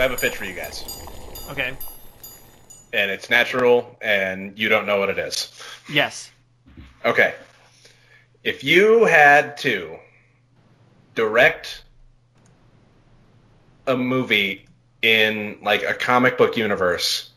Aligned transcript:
So 0.00 0.04
I 0.04 0.08
have 0.08 0.18
a 0.18 0.22
pitch 0.22 0.38
for 0.38 0.46
you 0.46 0.54
guys, 0.54 0.82
Okay. 1.50 1.76
and 2.94 3.10
it's 3.10 3.28
natural, 3.28 3.98
and 4.00 4.58
you 4.58 4.70
don't 4.70 4.86
know 4.86 4.98
what 4.98 5.10
it 5.10 5.18
is. 5.18 5.52
Yes. 5.92 6.30
Okay. 7.04 7.34
If 8.42 8.64
you 8.64 9.04
had 9.04 9.58
to 9.58 9.98
direct 11.14 11.84
a 13.86 13.94
movie 13.94 14.64
in 15.02 15.58
like 15.62 15.82
a 15.82 15.92
comic 15.92 16.38
book 16.38 16.56
universe, 16.56 17.28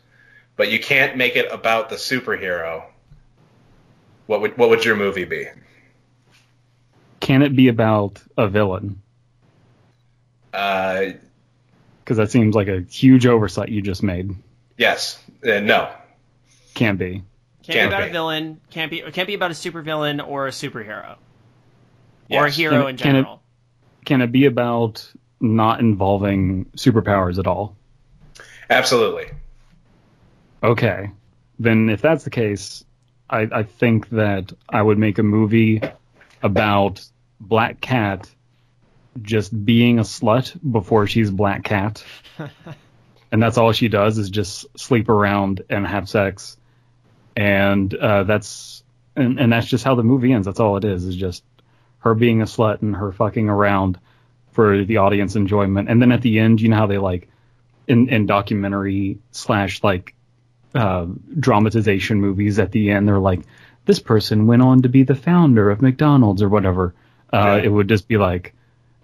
but 0.56 0.70
you 0.72 0.80
can't 0.80 1.18
make 1.18 1.36
it 1.36 1.52
about 1.52 1.90
the 1.90 1.96
superhero, 1.96 2.82
what 4.24 4.40
would 4.40 4.56
what 4.56 4.70
would 4.70 4.86
your 4.86 4.96
movie 4.96 5.24
be? 5.24 5.48
Can 7.20 7.42
it 7.42 7.54
be 7.54 7.68
about 7.68 8.22
a 8.38 8.48
villain? 8.48 9.02
Uh, 10.54 11.10
Because 12.04 12.18
that 12.18 12.30
seems 12.30 12.54
like 12.54 12.68
a 12.68 12.82
huge 12.82 13.26
oversight 13.26 13.70
you 13.70 13.80
just 13.80 14.02
made. 14.02 14.34
yes. 14.76 15.18
Uh, 15.46 15.60
no. 15.60 15.90
Can't 16.74 16.98
be. 16.98 17.22
Can't, 17.62 17.78
Can't 17.78 17.90
be 17.90 17.94
about 17.94 18.02
be. 18.04 18.08
a 18.10 18.12
villain. 18.12 18.60
Can't 18.70 18.90
be. 18.90 19.00
Can't 19.12 19.26
be 19.26 19.34
about 19.34 19.50
a 19.50 19.54
supervillain 19.54 20.26
or 20.26 20.46
a 20.46 20.50
superhero. 20.50 21.16
Or 22.30 22.46
a 22.46 22.50
hero 22.50 22.80
Can- 22.82 22.88
in 22.90 22.96
can 22.96 23.16
it- 23.16 23.20
general. 23.22 23.42
Can 24.04 24.20
it 24.20 24.32
be 24.32 24.44
about 24.44 25.10
not 25.40 25.80
involving 25.80 26.66
superpowers 26.76 27.38
at 27.38 27.46
all? 27.46 27.74
Absolutely. 28.68 29.26
Okay. 30.62 31.10
Then 31.58 31.88
if 31.88 32.02
that's 32.02 32.24
the 32.24 32.30
case, 32.30 32.84
I, 33.30 33.48
I 33.50 33.62
think 33.62 34.10
that 34.10 34.52
I 34.68 34.82
would 34.82 34.98
make 34.98 35.18
a 35.18 35.22
movie 35.22 35.80
about 36.42 37.02
Black 37.40 37.80
Cat 37.80 38.28
just 39.22 39.64
being 39.64 39.98
a 39.98 40.02
slut 40.02 40.58
before 40.70 41.06
she's 41.06 41.30
Black 41.30 41.64
Cat. 41.64 42.04
and 43.32 43.42
that's 43.42 43.58
all 43.58 43.72
she 43.72 43.88
does 43.88 44.18
is 44.18 44.30
just 44.30 44.66
sleep 44.78 45.08
around 45.08 45.62
and 45.68 45.86
have 45.86 46.08
sex. 46.08 46.56
And 47.36 47.92
uh, 47.94 48.24
that's 48.24 48.82
and, 49.16 49.38
and 49.38 49.52
that's 49.52 49.66
just 49.66 49.84
how 49.84 49.94
the 49.94 50.02
movie 50.02 50.32
ends. 50.32 50.46
That's 50.46 50.60
all 50.60 50.76
it 50.76 50.84
is, 50.84 51.04
is 51.04 51.16
just 51.16 51.42
her 51.98 52.14
being 52.14 52.42
a 52.42 52.46
slut 52.46 52.82
and 52.82 52.94
her 52.94 53.12
fucking 53.12 53.48
around 53.48 53.98
for 54.52 54.84
the 54.84 54.98
audience 54.98 55.36
enjoyment. 55.36 55.88
And 55.88 56.00
then 56.00 56.12
at 56.12 56.22
the 56.22 56.38
end, 56.38 56.60
you 56.60 56.68
know 56.68 56.76
how 56.76 56.86
they 56.86 56.98
like 56.98 57.28
in, 57.86 58.08
in 58.08 58.26
documentary 58.26 59.18
slash 59.30 59.82
like 59.82 60.14
uh, 60.74 61.06
dramatization 61.38 62.20
movies 62.20 62.58
at 62.58 62.72
the 62.72 62.90
end, 62.90 63.08
they're 63.08 63.18
like, 63.18 63.40
this 63.84 64.00
person 64.00 64.46
went 64.46 64.62
on 64.62 64.82
to 64.82 64.88
be 64.88 65.02
the 65.02 65.14
founder 65.14 65.70
of 65.70 65.82
McDonald's 65.82 66.42
or 66.42 66.48
whatever. 66.48 66.94
Uh, 67.32 67.56
Yeah. 67.58 67.64
It 67.64 67.68
would 67.68 67.88
just 67.88 68.08
be 68.08 68.16
like, 68.16 68.54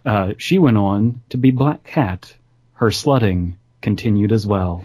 uh, 0.05 0.35
she 0.39 0.59
went 0.59 0.77
on 0.77 1.23
to 1.31 1.37
be 1.37 1.51
Black 1.51 1.85
Cat. 1.85 2.35
Her 2.75 2.89
slutting 2.89 3.55
continued 3.83 4.33
as 4.33 4.47
well. 4.47 4.85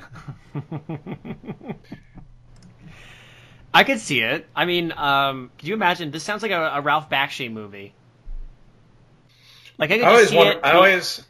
I 3.74 3.84
could 3.84 4.00
see 4.00 4.22
it. 4.22 4.48
I 4.56 4.66
mean, 4.66 4.94
um, 4.94 5.52
could 5.58 5.68
you 5.68 5.74
imagine? 5.74 6.12
This 6.12 6.24
sounds 6.24 6.42
like 6.42 6.52
a, 6.52 6.76
a 6.76 6.82
Ralph 6.82 7.10
Bakshi 7.10 7.52
movie. 7.52 7.94
Like 9.78 9.92
I 9.92 9.98
could 9.98 10.06
I 10.06 10.12
always 10.12 10.30
see 10.30 10.38
wonder, 10.38 10.54
it. 10.54 10.60
I 10.64 10.72
always 10.72 11.24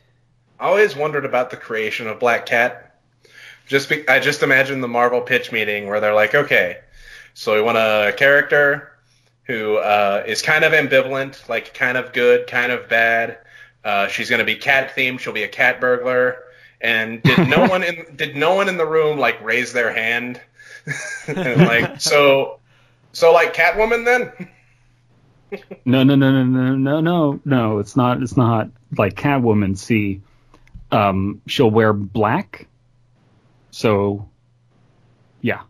I 0.60 0.68
always 0.68 0.96
wondered 0.96 1.26
about 1.26 1.50
the 1.50 1.58
creation 1.58 2.08
of 2.08 2.20
Black 2.20 2.46
Cat. 2.46 2.96
Just 3.68 3.90
be, 3.90 4.08
I 4.08 4.20
just 4.20 4.44
imagine 4.44 4.82
the 4.82 4.88
Marvel 4.88 5.22
pitch 5.22 5.52
meeting 5.52 5.88
where 5.88 6.00
they're 6.00 6.14
like, 6.14 6.36
okay, 6.36 6.78
so 7.34 7.56
we 7.56 7.62
want 7.62 7.78
a 7.78 8.14
character 8.16 8.92
who 9.46 9.78
uh, 9.78 10.24
is 10.28 10.42
kind 10.42 10.64
of 10.64 10.72
ambivalent, 10.72 11.50
like 11.50 11.74
kind 11.74 11.98
of 11.98 12.14
good, 12.14 12.48
kind 12.48 12.72
of 12.72 12.88
bad. 12.88 13.40
Uh, 13.86 14.08
she's 14.08 14.30
going 14.32 14.40
to 14.40 14.46
be 14.46 14.56
cat 14.56 14.96
themed. 14.96 15.20
She'll 15.20 15.32
be 15.32 15.44
a 15.44 15.48
cat 15.48 15.80
burglar. 15.80 16.40
And 16.82 17.22
did 17.22 17.48
no 17.48 17.66
one 17.70 17.84
in 17.84 18.16
did 18.16 18.36
no 18.36 18.56
one 18.56 18.68
in 18.68 18.78
the 18.78 18.86
room 18.86 19.20
like 19.20 19.42
raise 19.44 19.72
their 19.72 19.94
hand? 19.94 20.42
and 21.28 21.62
like 21.62 22.02
so 22.02 22.60
so 23.14 23.32
like 23.32 23.54
Catwoman 23.54 24.04
then? 24.06 24.50
No, 25.86 26.04
no, 26.04 26.16
no, 26.16 26.32
no, 26.32 26.44
no, 26.44 26.76
no, 26.76 27.00
no, 27.00 27.40
no. 27.46 27.80
It's 27.80 27.96
not. 27.96 28.22
It's 28.22 28.36
not 28.36 28.72
like 28.98 29.16
Catwoman. 29.16 29.78
See, 29.78 30.22
um, 30.92 31.42
she'll 31.48 31.70
wear 31.70 31.94
black. 31.94 32.68
So, 33.72 34.28
yeah. 35.42 35.62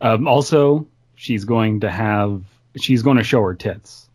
um, 0.00 0.28
also, 0.28 0.86
she's 1.16 1.46
going 1.46 1.80
to 1.80 1.90
have. 1.90 2.44
She's 2.76 3.02
going 3.02 3.16
to 3.16 3.24
show 3.24 3.42
her 3.42 3.54
tits. 3.54 4.07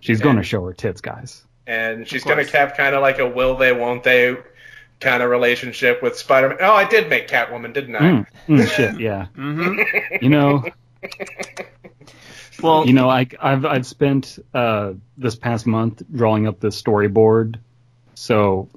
She's 0.00 0.20
going 0.20 0.36
to 0.36 0.42
show 0.42 0.64
her 0.64 0.72
tits, 0.72 1.00
guys. 1.00 1.44
and 1.66 2.06
she's 2.08 2.24
going 2.24 2.44
to 2.44 2.56
have 2.58 2.74
kind 2.74 2.94
of 2.94 3.02
like 3.02 3.18
a 3.18 3.28
will 3.28 3.56
they 3.56 3.72
won't 3.72 4.02
they 4.02 4.36
kind 4.98 5.22
of 5.22 5.30
relationship 5.30 6.02
with 6.02 6.16
Spider-Man. 6.16 6.58
Oh, 6.60 6.72
I 6.72 6.84
did 6.84 7.08
make 7.08 7.28
Catwoman, 7.28 7.72
didn't 7.72 7.96
I? 7.96 8.00
Mm, 8.00 8.26
mm, 8.48 8.68
shit, 8.68 9.00
yeah. 9.00 9.26
Mhm. 9.36 10.22
You 10.22 10.28
know, 10.28 10.64
Well, 12.62 12.86
you 12.86 12.92
know, 12.92 13.08
I, 13.08 13.26
I've 13.40 13.64
I've 13.64 13.86
spent 13.86 14.38
uh, 14.52 14.92
this 15.16 15.34
past 15.34 15.66
month 15.66 16.02
drawing 16.14 16.46
up 16.46 16.60
this 16.60 16.80
storyboard, 16.80 17.56
so 18.14 18.68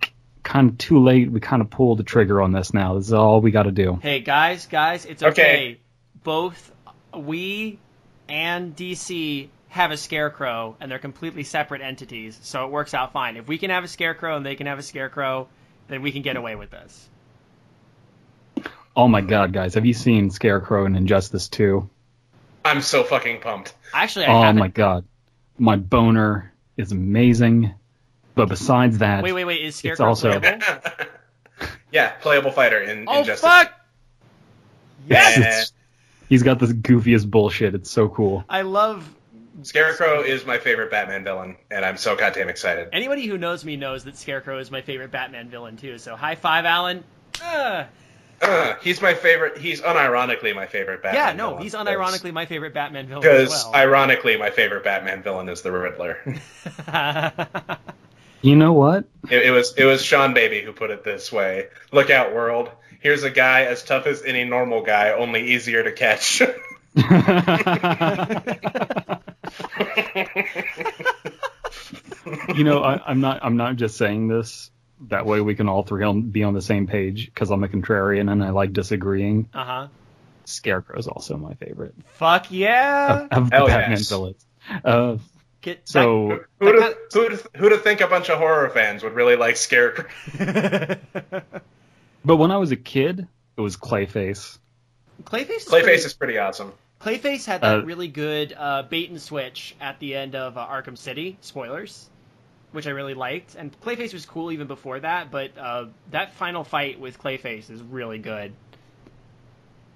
kind 0.43 0.69
of 0.69 0.77
too 0.77 1.03
late. 1.03 1.29
We 1.29 1.41
kind 1.41 1.61
of 1.61 1.69
pulled 1.69 1.99
the 1.99 2.03
trigger 2.03 2.41
on 2.41 2.53
this 2.53 2.73
now. 2.73 2.93
This 2.95 3.07
is 3.07 3.13
all 3.13 3.41
we 3.41 3.51
got 3.51 3.63
to 3.63 3.71
do. 3.71 3.99
hey 4.01 4.21
guys, 4.21 4.67
guys, 4.67 5.05
it's 5.05 5.21
okay. 5.21 5.31
Okay. 5.41 5.79
Both 6.23 6.71
we 7.13 7.77
and 8.29 8.73
DC 8.73 9.49
have 9.73 9.89
a 9.89 9.97
scarecrow, 9.97 10.77
and 10.79 10.91
they're 10.91 10.99
completely 10.99 11.43
separate 11.43 11.81
entities, 11.81 12.37
so 12.43 12.63
it 12.65 12.71
works 12.71 12.93
out 12.93 13.11
fine. 13.11 13.37
If 13.37 13.47
we 13.47 13.57
can 13.57 13.71
have 13.71 13.83
a 13.83 13.87
scarecrow 13.87 14.37
and 14.37 14.45
they 14.45 14.53
can 14.55 14.67
have 14.67 14.77
a 14.77 14.83
scarecrow, 14.83 15.47
then 15.87 16.03
we 16.03 16.11
can 16.11 16.21
get 16.21 16.35
away 16.35 16.55
with 16.55 16.69
this. 16.69 17.09
Oh 18.95 19.07
my 19.07 19.21
god, 19.21 19.51
guys, 19.51 19.73
have 19.73 19.85
you 19.87 19.93
seen 19.95 20.29
Scarecrow 20.29 20.85
and 20.85 20.95
Injustice 20.95 21.47
2? 21.49 21.89
I'm 22.63 22.81
so 22.81 23.03
fucking 23.03 23.41
pumped. 23.41 23.73
Actually, 23.91 24.25
I 24.25 24.33
Oh 24.35 24.41
haven't. 24.43 24.59
my 24.59 24.67
god, 24.67 25.05
my 25.57 25.75
boner 25.75 26.53
is 26.77 26.91
amazing. 26.91 27.73
But 28.35 28.49
besides 28.49 28.99
that, 28.99 29.23
Wait, 29.23 29.33
wait, 29.33 29.45
wait. 29.45 29.61
Is 29.65 29.75
Scarecrow 29.75 30.09
also- 30.09 30.39
playable? 30.39 30.59
yeah, 31.91 32.09
playable 32.21 32.51
fighter 32.51 32.79
in 32.79 33.05
Oh 33.07 33.19
Injustice. 33.21 33.41
fuck! 33.41 33.71
Yes. 35.07 35.37
It's- 35.37 35.73
he's 36.29 36.43
got 36.43 36.59
this 36.59 36.71
goofiest 36.73 37.29
bullshit. 37.29 37.73
It's 37.73 37.89
so 37.89 38.07
cool. 38.09 38.43
I 38.47 38.61
love 38.61 39.07
Scarecrow 39.61 40.21
is 40.21 40.45
my 40.45 40.57
favorite 40.57 40.89
Batman 40.91 41.23
villain, 41.23 41.55
and 41.69 41.85
I'm 41.85 41.97
so 41.97 42.15
goddamn 42.15 42.49
excited. 42.49 42.89
anybody 42.91 43.27
who 43.27 43.37
knows 43.37 43.63
me 43.63 43.77
knows 43.77 44.03
that 44.05 44.17
Scarecrow 44.17 44.59
is 44.59 44.71
my 44.71 44.81
favorite 44.81 45.11
Batman 45.11 45.49
villain 45.49 45.77
too. 45.77 45.97
So 45.99 46.15
high 46.15 46.35
five, 46.35 46.65
Alan. 46.65 47.03
Ugh. 47.43 47.85
Ugh, 48.41 48.77
he's 48.81 49.01
my 49.01 49.13
favorite. 49.13 49.57
He's 49.59 49.81
unironically 49.81 50.55
my 50.55 50.65
favorite 50.65 51.03
Batman. 51.03 51.27
yeah, 51.27 51.33
no, 51.33 51.49
villain. 51.49 51.63
he's 51.63 51.75
unironically 51.75 52.33
my 52.33 52.45
favorite 52.45 52.73
Batman 52.73 53.07
villain 53.07 53.21
Because 53.21 53.63
well. 53.65 53.75
ironically, 53.75 54.37
my 54.37 54.49
favorite 54.49 54.83
Batman 54.83 55.21
villain 55.23 55.47
is 55.49 55.61
the 55.61 55.71
Riddler. 55.71 56.17
You 58.41 58.57
know 58.57 58.73
what? 58.73 59.05
it, 59.31 59.43
it 59.45 59.51
was 59.51 59.73
it 59.77 59.85
was 59.85 60.01
Seanbaby 60.01 60.65
who 60.65 60.73
put 60.73 60.91
it 60.91 61.05
this 61.05 61.31
way. 61.31 61.67
Look 61.93 62.09
out, 62.09 62.33
world! 62.35 62.69
Here's 62.99 63.23
a 63.23 63.31
guy 63.31 63.61
as 63.63 63.83
tough 63.83 64.05
as 64.05 64.21
any 64.23 64.43
normal 64.43 64.81
guy, 64.81 65.11
only 65.13 65.53
easier 65.53 65.81
to 65.81 65.93
catch. 65.93 66.41
you 72.55 72.63
know, 72.63 72.83
I, 72.83 73.01
I'm 73.05 73.21
not. 73.21 73.39
I'm 73.43 73.57
not 73.57 73.75
just 73.75 73.97
saying 73.97 74.27
this. 74.27 74.71
That 75.07 75.25
way, 75.25 75.41
we 75.41 75.55
can 75.55 75.67
all 75.67 75.83
three 75.83 76.21
be 76.21 76.43
on 76.43 76.53
the 76.53 76.61
same 76.61 76.87
page. 76.87 77.25
Because 77.25 77.51
I'm 77.51 77.63
a 77.63 77.67
contrarian 77.67 78.31
and 78.31 78.43
I 78.43 78.51
like 78.51 78.73
disagreeing. 78.73 79.49
uh 79.53 79.63
huh. 79.63 79.87
Scarecrow 80.45 80.99
is 80.99 81.07
also 81.07 81.37
my 81.37 81.53
favorite 81.53 81.95
Fuck 82.05 82.51
yeah. 82.51 83.27
of, 83.31 83.43
of 83.43 83.49
the 83.49 83.55
Hell 83.55 83.67
Batman 83.67 83.91
yes. 83.91 84.09
villains. 84.09 84.45
Uh, 84.83 85.17
Get 85.61 85.87
so 85.87 86.41
Who'd 86.59 86.95
who'd, 87.13 87.39
who'd 87.55 87.81
think 87.81 88.01
a 88.01 88.07
bunch 88.07 88.29
of 88.29 88.39
horror 88.39 88.69
fans 88.69 89.03
would 89.03 89.13
really 89.13 89.37
like 89.37 89.55
Scarecrow? 89.55 90.05
But 92.25 92.37
when 92.37 92.51
I 92.51 92.57
was 92.57 92.71
a 92.71 92.77
kid, 92.77 93.27
it 93.57 93.61
was 93.61 93.75
Clayface. 93.77 94.57
Clayface. 95.23 95.49
Is 95.49 95.65
Clayface 95.65 95.83
pretty- 95.83 96.03
is 96.03 96.13
pretty 96.13 96.37
awesome. 96.37 96.73
Clayface 97.03 97.45
had 97.45 97.61
that 97.61 97.79
Uh, 97.79 97.83
really 97.83 98.07
good 98.07 98.53
uh, 98.57 98.83
bait 98.83 99.09
and 99.09 99.21
switch 99.21 99.75
at 99.81 99.99
the 99.99 100.15
end 100.15 100.35
of 100.35 100.57
uh, 100.57 100.65
Arkham 100.65 100.97
City. 100.97 101.37
Spoilers, 101.41 102.09
which 102.71 102.87
I 102.87 102.91
really 102.91 103.13
liked. 103.13 103.55
And 103.55 103.77
Clayface 103.81 104.13
was 104.13 104.25
cool 104.25 104.51
even 104.51 104.67
before 104.67 104.99
that, 105.01 105.29
but 105.29 105.51
uh, 105.57 105.85
that 106.11 106.33
final 106.35 106.63
fight 106.63 106.99
with 106.99 107.19
Clayface 107.21 107.69
is 107.69 107.81
really 107.81 108.19
good. 108.19 108.53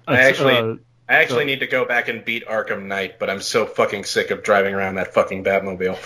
I 0.06 0.22
actually- 0.22 0.56
uh, 0.56 0.74
I 1.10 1.14
actually 1.22 1.44
So- 1.44 1.46
need 1.46 1.60
to 1.60 1.66
go 1.66 1.86
back 1.86 2.08
and 2.08 2.22
beat 2.22 2.46
Arkham 2.46 2.84
Knight, 2.84 3.18
but 3.18 3.30
I'm 3.30 3.40
so 3.40 3.64
fucking 3.64 4.04
sick 4.04 4.30
of 4.30 4.42
driving 4.42 4.74
around 4.74 4.96
that 4.96 5.14
fucking 5.14 5.42
Batmobile. 5.42 5.96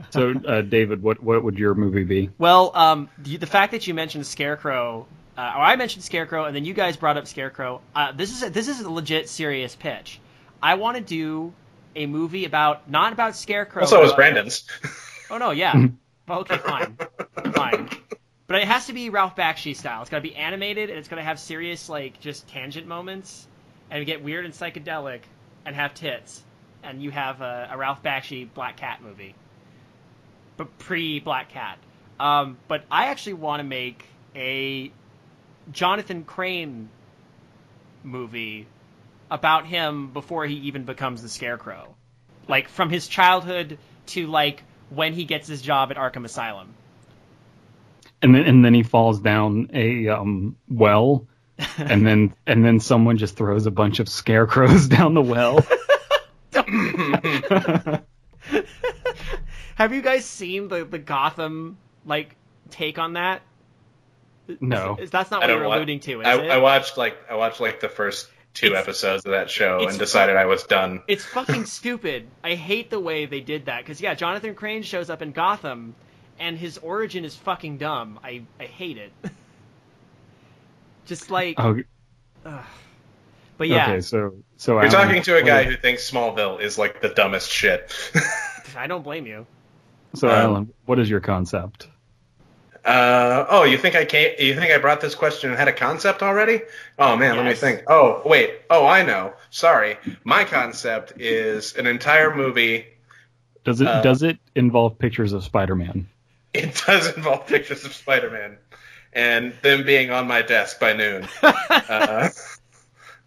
so, 0.10 0.34
uh, 0.46 0.60
David, 0.62 1.02
what 1.02 1.20
what 1.20 1.42
would 1.42 1.58
your 1.58 1.74
movie 1.74 2.04
be? 2.04 2.30
Well, 2.38 2.70
um, 2.76 3.08
the, 3.18 3.38
the 3.38 3.46
fact 3.46 3.72
that 3.72 3.88
you 3.88 3.94
mentioned 3.94 4.24
Scarecrow, 4.26 5.08
uh, 5.36 5.54
or 5.56 5.62
I 5.62 5.76
mentioned 5.76 6.04
Scarecrow, 6.04 6.44
and 6.44 6.54
then 6.54 6.64
you 6.64 6.74
guys 6.74 6.96
brought 6.96 7.16
up 7.16 7.26
Scarecrow. 7.26 7.80
Uh, 7.94 8.12
this 8.12 8.32
is 8.32 8.42
a, 8.42 8.50
this 8.50 8.68
is 8.68 8.80
a 8.80 8.90
legit 8.90 9.28
serious 9.28 9.74
pitch. 9.76 10.20
I 10.62 10.74
want 10.74 10.96
to 10.96 11.02
do 11.02 11.52
a 11.96 12.06
movie 12.06 12.44
about 12.44 12.90
not 12.90 13.12
about 13.12 13.36
Scarecrow. 13.36 13.82
also, 13.82 13.98
it 13.98 14.02
was 14.02 14.12
Brandon's. 14.12 14.64
Oh 15.30 15.38
no, 15.38 15.50
yeah. 15.50 15.86
Okay, 16.28 16.58
fine, 16.58 16.96
fine. 17.54 17.88
But 18.46 18.62
it 18.62 18.68
has 18.68 18.86
to 18.86 18.92
be 18.92 19.10
Ralph 19.10 19.36
Bakshi 19.36 19.76
style. 19.76 20.00
It's 20.00 20.10
got 20.10 20.18
to 20.18 20.22
be 20.22 20.34
animated 20.34 20.90
and 20.90 20.98
it's 20.98 21.08
going 21.08 21.20
to 21.20 21.24
have 21.24 21.38
serious 21.38 21.88
like 21.88 22.20
just 22.20 22.48
tangent 22.48 22.86
moments 22.86 23.46
and 23.90 24.04
get 24.06 24.22
weird 24.22 24.44
and 24.44 24.52
psychedelic 24.52 25.20
and 25.64 25.74
have 25.74 25.94
tits. 25.94 26.42
And 26.82 27.02
you 27.02 27.10
have 27.10 27.40
a, 27.42 27.68
a 27.72 27.76
Ralph 27.76 28.02
Bakshi 28.02 28.48
Black 28.52 28.76
Cat 28.76 29.02
movie, 29.02 29.34
but 30.56 30.78
pre 30.78 31.20
Black 31.20 31.50
Cat. 31.50 31.78
Um, 32.18 32.58
but 32.68 32.84
I 32.90 33.06
actually 33.06 33.34
want 33.34 33.60
to 33.60 33.64
make 33.64 34.04
a 34.34 34.90
Jonathan 35.72 36.24
Crane 36.24 36.88
movie 38.02 38.66
about 39.30 39.66
him 39.66 40.12
before 40.12 40.46
he 40.46 40.54
even 40.56 40.84
becomes 40.84 41.22
the 41.22 41.28
Scarecrow, 41.28 41.94
like 42.48 42.68
from 42.68 42.90
his 42.90 43.06
childhood 43.06 43.78
to 44.06 44.26
like 44.26 44.62
when 44.90 45.12
he 45.12 45.24
gets 45.24 45.46
his 45.46 45.62
job 45.62 45.90
at 45.90 45.96
Arkham 45.96 46.24
Asylum. 46.24 46.74
And 48.22 48.34
then 48.34 48.44
and 48.44 48.64
then 48.64 48.74
he 48.74 48.82
falls 48.82 49.20
down 49.20 49.70
a 49.72 50.08
um, 50.08 50.56
well, 50.68 51.26
and 51.78 52.06
then 52.06 52.34
and 52.46 52.64
then 52.64 52.80
someone 52.80 53.16
just 53.16 53.36
throws 53.36 53.66
a 53.66 53.70
bunch 53.70 54.00
of 54.00 54.08
scarecrows 54.08 54.88
down 54.96 55.14
the 55.14 55.22
well. 55.22 55.64
Have 59.76 59.94
you 59.94 60.02
guys 60.02 60.24
seen 60.26 60.68
the 60.68 60.84
the 60.84 60.98
Gotham 60.98 61.78
like 62.04 62.36
take 62.70 62.98
on 62.98 63.14
that? 63.14 63.42
No. 64.60 64.96
That's 64.98 65.30
not 65.30 65.40
what 65.40 65.46
don't 65.48 65.58
you're 65.58 65.68
wa- 65.68 65.76
alluding 65.76 66.00
to, 66.00 66.20
is 66.22 66.26
I, 66.26 66.34
it? 66.36 66.50
I 66.50 66.58
watched 66.58 66.96
like 66.98 67.16
I 67.30 67.34
watched 67.36 67.60
like 67.60 67.80
the 67.80 67.88
first 67.88 68.28
two 68.54 68.66
It's- 68.66 68.82
episodes 68.82 69.24
of 69.24 69.32
that 69.32 69.48
show 69.50 69.86
and 69.86 69.98
decided 69.98 70.36
I 70.36 70.46
was 70.46 70.64
done. 70.64 71.02
It's 71.08 71.24
fucking 71.24 71.64
stupid. 71.66 72.26
I 72.42 72.54
hate 72.54 72.90
the 72.90 73.00
way 73.00 73.26
they 73.26 73.40
did 73.40 73.66
that 73.66 73.82
because 73.82 74.00
yeah, 74.00 74.14
Jonathan 74.14 74.54
Crane 74.54 74.82
shows 74.82 75.08
up 75.10 75.22
in 75.22 75.32
Gotham, 75.32 75.94
and 76.38 76.56
his 76.58 76.78
origin 76.78 77.24
is 77.24 77.36
fucking 77.36 77.78
dumb. 77.78 78.18
I 78.24 78.42
I 78.58 78.64
hate 78.64 78.98
it. 78.98 79.12
Just 81.06 81.30
like, 81.30 81.56
Oh, 81.58 81.80
but 83.56 83.68
yeah, 83.68 83.90
okay. 83.90 84.00
So 84.00 84.34
so 84.56 84.72
You're 84.74 84.82
Alan, 84.86 84.90
talking 84.92 85.22
to 85.22 85.36
a 85.36 85.42
guy 85.42 85.64
who 85.64 85.76
thinks 85.76 86.08
Smallville 86.10 86.60
is 86.60 86.78
like 86.78 87.00
the 87.00 87.08
dumbest 87.08 87.50
shit. 87.50 87.92
I 88.76 88.86
don't 88.86 89.02
blame 89.02 89.26
you. 89.26 89.46
So 90.14 90.28
um, 90.28 90.34
Alan, 90.34 90.72
what 90.86 90.98
is 90.98 91.10
your 91.10 91.20
concept? 91.20 91.88
Uh, 92.84 93.46
oh, 93.48 93.64
you 93.64 93.76
think 93.76 93.94
I 93.94 94.04
can't? 94.04 94.38
You 94.38 94.54
think 94.54 94.72
I 94.72 94.78
brought 94.78 95.00
this 95.00 95.14
question 95.14 95.50
and 95.50 95.58
had 95.58 95.68
a 95.68 95.72
concept 95.72 96.22
already? 96.22 96.62
Oh 96.98 97.16
man, 97.16 97.36
let 97.36 97.44
me 97.44 97.54
think. 97.54 97.82
Oh 97.86 98.22
wait. 98.24 98.50
Oh, 98.70 98.86
I 98.86 99.02
know. 99.02 99.34
Sorry. 99.50 99.98
My 100.24 100.44
concept 100.44 101.14
is 101.20 101.74
an 101.76 101.86
entire 101.86 102.34
movie. 102.34 102.86
Does 103.64 103.80
it 103.80 103.86
uh, 103.86 104.00
does 104.02 104.22
it 104.22 104.38
involve 104.54 104.98
pictures 104.98 105.32
of 105.32 105.44
Spider-Man? 105.44 106.08
It 106.54 106.82
does 106.86 107.14
involve 107.14 107.46
pictures 107.46 107.84
of 107.84 107.92
Spider-Man 107.92 108.56
and 109.12 109.52
them 109.62 109.84
being 109.84 110.10
on 110.10 110.26
my 110.26 110.42
desk 110.42 110.80
by 110.80 110.92
noon. 110.94 111.28
uh, 111.42 112.28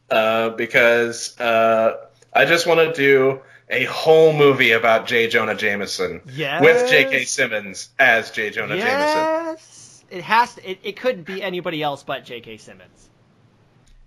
uh, 0.09 0.49
because 0.49 1.39
uh, 1.39 1.97
I 2.33 2.45
just 2.45 2.65
want 2.67 2.79
to 2.79 2.93
do 2.93 3.41
a 3.69 3.85
whole 3.85 4.33
movie 4.33 4.71
about 4.71 5.07
J. 5.07 5.27
Jonah 5.27 5.55
Jameson 5.55 6.21
Yes. 6.33 6.61
with 6.61 6.89
J.K. 6.89 7.23
Simmons 7.25 7.89
as 7.97 8.31
J. 8.31 8.49
Jonah 8.49 8.77
Jameson. 8.77 8.87
yes, 8.89 10.03
it 10.09 10.21
has. 10.23 10.55
To, 10.55 10.69
it, 10.69 10.79
it 10.83 10.97
couldn't 10.97 11.23
be 11.23 11.41
anybody 11.41 11.81
else 11.81 12.03
but 12.03 12.25
J.K. 12.25 12.57
Simmons. 12.57 13.09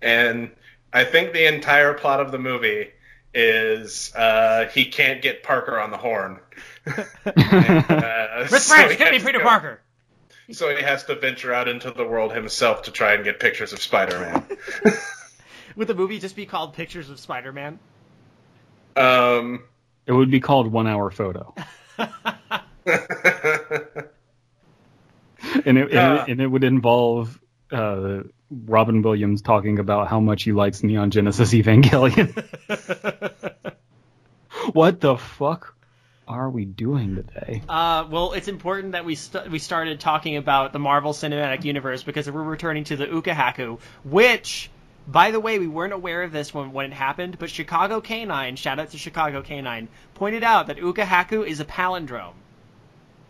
And 0.01 0.51
I 0.93 1.03
think 1.03 1.33
the 1.33 1.45
entire 1.47 1.93
plot 1.93 2.19
of 2.21 2.31
the 2.31 2.37
movie 2.39 2.91
is 3.33 4.13
uh, 4.15 4.65
he 4.67 4.85
can't 4.85 5.21
get 5.21 5.43
Parker 5.43 5.79
on 5.79 5.91
the 5.91 5.97
horn. 5.97 6.39
Uh, 7.25 8.47
Miss 8.51 8.65
so 8.67 8.75
Branch, 8.75 8.97
give 8.97 9.11
me 9.11 9.19
Peter 9.19 9.39
go- 9.39 9.43
Parker. 9.43 9.79
So 10.51 10.73
he 10.75 10.81
has 10.81 11.03
to 11.05 11.15
venture 11.15 11.53
out 11.53 11.67
into 11.67 11.91
the 11.91 12.05
world 12.05 12.31
himself 12.33 12.83
to 12.83 12.91
try 12.91 13.13
and 13.13 13.23
get 13.23 13.39
pictures 13.39 13.73
of 13.73 13.81
Spider-Man. 13.81 14.45
Would 15.75 15.87
the 15.87 15.93
movie 15.95 16.19
just 16.19 16.35
be 16.35 16.45
called 16.45 16.73
Pictures 16.73 17.09
of 17.09 17.19
Spider-Man? 17.19 17.79
Um, 18.97 19.63
It 20.05 20.13
would 20.13 20.31
be 20.31 20.39
called 20.39 20.71
One 20.71 20.87
Hour 20.87 21.11
Photo, 21.11 21.53
and 21.97 22.09
it, 25.77 25.91
Yeah. 25.91 26.11
and, 26.11 26.19
it, 26.19 26.31
and 26.31 26.41
it 26.41 26.47
would 26.47 26.63
involve 26.63 27.39
uh, 27.71 28.19
Robin 28.49 29.01
Williams 29.01 29.41
talking 29.41 29.79
about 29.79 30.07
how 30.07 30.19
much 30.19 30.43
he 30.43 30.51
likes 30.53 30.83
Neon 30.83 31.11
Genesis 31.11 31.53
Evangelion. 31.53 32.33
what 34.73 34.99
the 35.01 35.17
fuck 35.17 35.75
are 36.27 36.49
we 36.49 36.65
doing 36.65 37.15
today? 37.15 37.61
Uh, 37.69 38.05
well, 38.09 38.33
it's 38.33 38.47
important 38.47 38.93
that 38.93 39.05
we 39.05 39.15
st- 39.15 39.49
we 39.49 39.59
started 39.59 39.99
talking 39.99 40.37
about 40.37 40.73
the 40.73 40.79
Marvel 40.79 41.13
Cinematic 41.13 41.63
Universe 41.63 42.03
because 42.03 42.29
we're 42.29 42.43
returning 42.43 42.83
to 42.85 42.97
the 42.97 43.05
Ukahaku, 43.05 43.79
which, 44.03 44.69
by 45.07 45.31
the 45.31 45.39
way, 45.39 45.57
we 45.59 45.67
weren't 45.67 45.93
aware 45.93 46.23
of 46.23 46.31
this 46.31 46.53
when, 46.53 46.73
when 46.73 46.87
it 46.91 46.93
happened, 46.93 47.37
but 47.39 47.49
Chicago 47.49 48.01
Canine, 48.01 48.55
shout 48.57 48.77
out 48.79 48.91
to 48.91 48.97
Chicago 48.97 49.41
Canine, 49.41 49.87
pointed 50.15 50.43
out 50.43 50.67
that 50.67 50.77
Ukahaku 50.77 51.45
is 51.47 51.59
a 51.59 51.65
palindrome. 51.65 52.33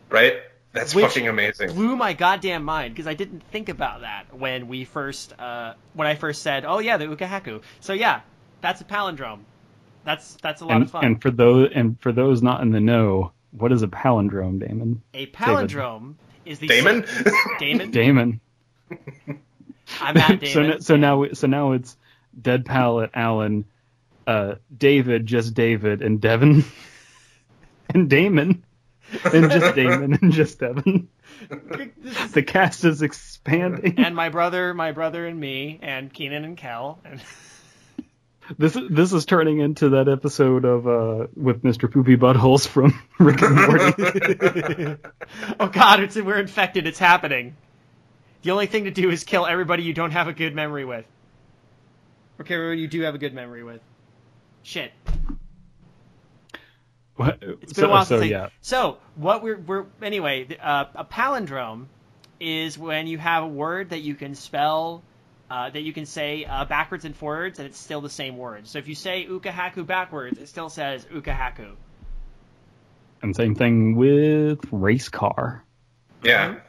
right? 0.10 0.38
That's 0.74 0.94
Which 0.94 1.06
fucking 1.06 1.28
amazing. 1.28 1.70
It 1.70 1.76
blew 1.76 1.96
my 1.96 2.14
goddamn 2.14 2.64
mind 2.64 2.94
because 2.94 3.08
I 3.08 3.14
didn't 3.16 3.42
think 3.52 3.70
about 3.70 4.02
that 4.02 4.36
when 4.38 4.68
we 4.68 4.84
first 4.86 5.34
uh, 5.40 5.74
when 5.94 6.08
I 6.08 6.16
first 6.16 6.42
said, 6.44 6.66
oh 6.66 6.80
yeah, 6.80 6.98
the 6.98 7.06
Ukahaku. 7.06 7.62
So 7.80 7.94
yeah, 7.94 8.22
that's 8.62 8.82
a 8.82 8.84
palindrome. 8.84 9.40
That's 10.04 10.36
that's 10.42 10.62
a 10.62 10.66
lot 10.66 10.76
And, 10.76 10.84
of 10.84 10.92
fun. 10.92 11.06
and 11.06 11.22
for 11.22 11.32
those 11.32 11.72
and 11.74 12.00
for 12.00 12.12
those 12.12 12.44
not 12.44 12.62
in 12.62 12.72
the 12.72 12.80
know, 12.82 13.32
what 13.52 13.72
is 13.72 13.82
a 13.82 13.88
palindrome, 13.88 14.60
Damon? 14.60 15.02
a 15.16 15.26
palindrome 15.28 16.16
is 16.46 16.60
the 16.60 16.68
Damon? 16.68 17.06
Damon. 17.60 17.90
Damon. 17.92 18.42
I'm 20.02 20.18
at 20.18 20.40
Damon. 20.40 20.72
so 20.82 20.94
so 20.94 20.96
now 20.96 21.26
so 21.34 21.48
now 21.48 21.72
it's 21.74 21.98
Dead 22.40 22.66
Palette, 22.66 23.12
Alan, 23.14 23.66
uh, 24.26 24.56
David, 24.76 25.26
just 25.26 25.54
David, 25.54 26.02
and 26.02 26.22
Devin, 26.22 26.64
and 27.94 28.10
Damon, 28.10 28.64
and 29.24 29.52
just 29.52 29.76
Damon, 29.76 30.14
and 30.22 30.32
just 30.32 30.60
Devin. 30.60 31.10
The 32.34 32.42
cast 32.42 32.84
is 32.84 33.02
expanding. 33.04 33.96
and 34.00 34.16
my 34.16 34.30
brother, 34.30 34.74
my 34.74 34.92
brother 34.92 35.26
and 35.28 35.40
me, 35.40 35.78
and 35.82 36.12
Kenan 36.12 36.44
and 36.46 36.58
Kel, 36.58 37.00
and 37.06 37.22
This 38.58 38.76
is 38.76 38.90
this 38.90 39.14
is 39.14 39.26
turning 39.26 39.60
into 39.60 39.90
that 39.90 40.08
episode 40.08 40.64
of 40.66 40.88
uh 40.88 41.28
with 41.36 41.64
Mr. 41.64 41.92
Poopy 41.92 42.16
Buttholes 42.16 42.66
from 42.68 43.00
Rick 43.20 43.42
and 43.42 43.56
Morty. 43.56 44.98
oh 45.60 45.68
god, 45.68 46.00
it's 46.02 46.16
we're 46.16 46.40
infected. 46.40 46.88
It's 46.88 47.00
happening. 47.00 47.56
The 48.48 48.54
only 48.54 48.68
thing 48.68 48.86
to 48.86 48.92
do 48.92 49.10
is 49.10 49.26
kill 49.26 49.46
everybody 49.46 49.84
you 49.84 49.94
don't 49.94 50.12
have 50.12 50.30
a 50.30 50.34
good 50.34 50.56
memory 50.56 50.86
with. 50.86 51.04
Okay, 52.40 52.54
everybody 52.54 52.80
you 52.80 52.88
do 52.88 53.02
have 53.02 53.14
a 53.14 53.18
good 53.18 53.34
memory 53.34 53.62
with. 53.62 53.82
Shit. 54.64 54.94
What- 57.18 57.40
It's 57.42 57.74
been 57.74 57.82
so, 57.82 57.88
a 57.88 57.90
while 57.90 58.06
so 58.06 58.20
since 58.22 58.32
I- 58.32 58.34
yeah, 58.34 58.50
So 58.62 59.00
what 59.16 59.44
we're 59.44 59.58
we're 59.58 59.86
anyway, 60.02 60.48
uh, 60.62 60.86
a 60.96 61.04
palindrome 61.04 61.88
is 62.40 62.78
when 62.78 63.08
you 63.08 63.18
have 63.18 63.44
a 63.44 63.48
word 63.48 63.90
that 63.90 64.00
you 64.00 64.16
can 64.16 64.34
spell. 64.34 65.04
Uh, 65.52 65.70
that 65.70 65.82
you 65.82 65.92
can 65.92 66.06
say 66.06 66.46
uh, 66.46 66.64
backwards 66.64 67.04
and 67.04 67.14
forwards, 67.18 67.60
and 67.60 67.68
it's 67.68 67.78
still 67.78 68.00
the 68.00 68.10
same 68.10 68.38
word. 68.38 68.66
So 68.66 68.80
if 68.80 68.88
you 68.88 68.96
say 68.96 69.28
ukahaku 69.30 69.86
backwards, 69.86 70.40
it 70.40 70.48
still 70.48 70.70
says 70.70 71.04
ukahaku. 71.14 71.76
and 73.22 73.36
same 73.36 73.56
thing 73.56 73.98
with 73.98 74.62
race 74.72 75.10
car. 75.10 75.66
yeah. 76.24 76.60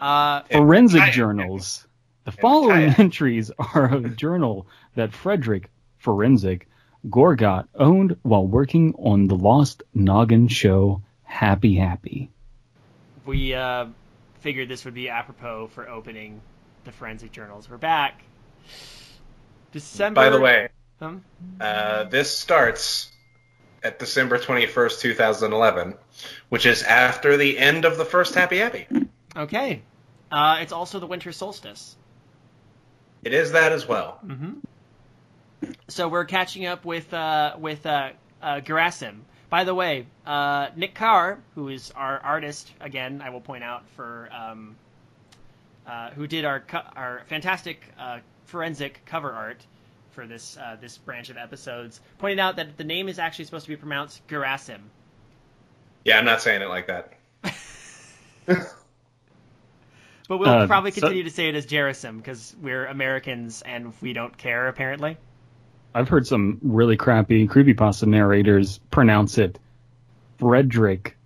Uh, 0.00 0.42
Forenzik 0.44 0.98
kayak. 1.00 1.12
journals. 1.12 1.86
The 2.24 2.32
following 2.32 2.94
entries 2.98 3.50
are 3.58 3.94
a 3.94 4.08
journal 4.08 4.66
that 4.94 5.12
Frederick 5.12 5.70
Forenzik 6.02 6.62
Gorgot 7.08 7.66
owned 7.74 8.16
while 8.22 8.46
working 8.46 8.94
on 8.98 9.28
the 9.28 9.34
Lost 9.36 9.82
Noggin 9.94 10.48
show 10.48 11.02
Happy 11.22 11.80
Appy. 11.80 12.30
we 13.26 13.54
uh, 13.54 13.86
figured 14.40 14.68
this 14.68 14.84
would 14.84 14.94
be 14.94 15.08
apropos 15.08 15.68
for 15.68 15.88
opening 15.88 16.40
the 16.84 16.90
Forenzik 16.92 17.30
journals. 17.32 17.68
We're 17.68 17.76
back. 17.76 18.22
December. 19.72 20.20
By 20.20 20.30
the 20.30 20.40
way, 20.40 20.68
Um, 21.00 21.22
uh, 21.60 22.04
this 22.04 22.36
starts 22.36 23.10
at 23.84 23.98
December 23.98 24.38
21st, 24.38 25.00
2011, 25.00 25.94
which 26.48 26.66
is 26.66 26.82
after 26.82 27.36
the 27.36 27.58
end 27.58 27.84
of 27.84 27.96
the 27.98 28.04
first 28.04 28.34
Happy 28.34 28.60
Appy. 28.62 28.86
okay. 29.36 29.82
Uh, 30.30 30.58
it's 30.60 30.72
also 30.72 30.98
the 30.98 31.06
winter 31.06 31.32
solstice. 31.32 31.96
It 33.24 33.34
is 33.34 33.52
that 33.52 33.72
as 33.72 33.86
well. 33.86 34.20
So 35.88 36.08
we're 36.08 36.24
catching 36.24 36.66
up 36.66 36.84
with 36.84 37.12
uh, 37.12 37.56
with 37.58 37.84
uh, 37.86 38.10
uh, 38.42 38.60
Gerasim. 38.60 39.20
By 39.50 39.64
the 39.64 39.74
way, 39.74 40.06
uh, 40.26 40.68
Nick 40.76 40.94
Carr, 40.94 41.38
who 41.54 41.68
is 41.68 41.90
our 41.92 42.18
artist 42.20 42.70
again, 42.80 43.22
I 43.24 43.30
will 43.30 43.40
point 43.40 43.64
out 43.64 43.88
for 43.96 44.28
um, 44.32 44.76
uh, 45.86 46.10
who 46.10 46.26
did 46.26 46.44
our 46.44 46.60
co- 46.60 46.86
our 46.94 47.22
fantastic 47.28 47.82
uh, 47.98 48.18
Forenzik 48.52 48.96
cover 49.06 49.32
art 49.32 49.64
for 50.12 50.26
this 50.26 50.56
uh, 50.56 50.76
this 50.80 50.98
branch 50.98 51.30
of 51.30 51.36
episodes, 51.36 52.00
pointed 52.18 52.38
out 52.38 52.56
that 52.56 52.76
the 52.76 52.84
name 52.84 53.08
is 53.08 53.18
actually 53.18 53.46
supposed 53.46 53.64
to 53.64 53.70
be 53.70 53.76
pronounced 53.76 54.26
Gerasim. 54.28 54.80
Yeah, 56.04 56.18
I'm 56.18 56.24
not 56.24 56.42
saying 56.42 56.62
it 56.62 56.68
like 56.68 56.86
that. 56.86 57.14
But 60.28 60.38
we'll 60.38 60.48
Uh, 60.50 60.66
probably 60.66 60.90
so- 60.92 61.00
continue 61.00 61.24
to 61.24 61.30
say 61.30 61.48
it 61.48 61.54
as 61.54 61.66
Jerasim 61.66 62.18
because 62.18 62.54
we're 62.60 62.86
Americans 62.86 63.62
and 63.62 63.92
we 64.02 64.12
don't 64.12 64.36
care 64.36 64.68
apparently. 64.68 65.16
I've 65.94 66.08
heard 66.08 66.26
some 66.26 66.58
really 66.62 66.96
crappy 66.98 67.48
creepypasta 67.48 68.06
narrators 68.06 68.78
pronounce 68.90 69.38
it 69.38 69.58
Frederick, 70.38 71.16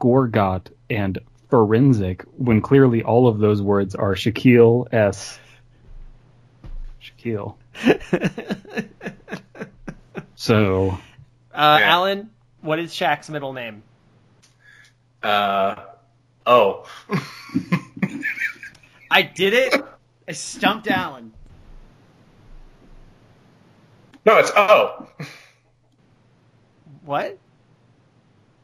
Gorgot, 0.00 0.66
and 0.90 1.18
Forenzik 1.50 2.22
when 2.36 2.60
clearly 2.60 3.02
all 3.02 3.26
of 3.26 3.38
those 3.38 3.60
words 3.60 3.94
are 3.94 4.14
Shaquille 4.14 4.86
S. 4.92 5.38
Shaquille. 7.02 7.56
So 10.34 10.98
Uh, 11.54 11.78
Yeah. 11.80 11.90
Alan, 11.92 12.30
what 12.62 12.78
is 12.78 12.92
Shaq's 12.92 13.30
middle 13.30 13.52
name? 13.52 13.82
Uh, 15.22 15.76
oh. 16.46 16.84
I 19.12 19.22
did 19.22 19.52
it. 19.52 19.74
I 20.26 20.32
stumped 20.32 20.88
Alan. 20.88 21.32
no, 24.24 24.38
it's 24.38 24.50
oh. 24.56 25.06
What? 27.04 27.38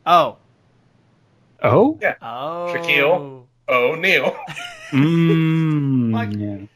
Oh. 0.07 0.39
oh 1.63 1.99
Yeah. 2.01 2.15
Oh. 2.23 2.73
Shaquille. 2.75 3.45
Oh, 3.69 3.95
Neil. 3.97 4.35
mm, 4.91 6.13
Fuck. 6.13 6.35
yeah. 6.39 6.67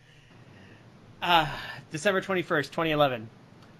Uh, 1.22 1.48
December 1.90 2.20
21st, 2.20 2.64
2011. 2.64 3.30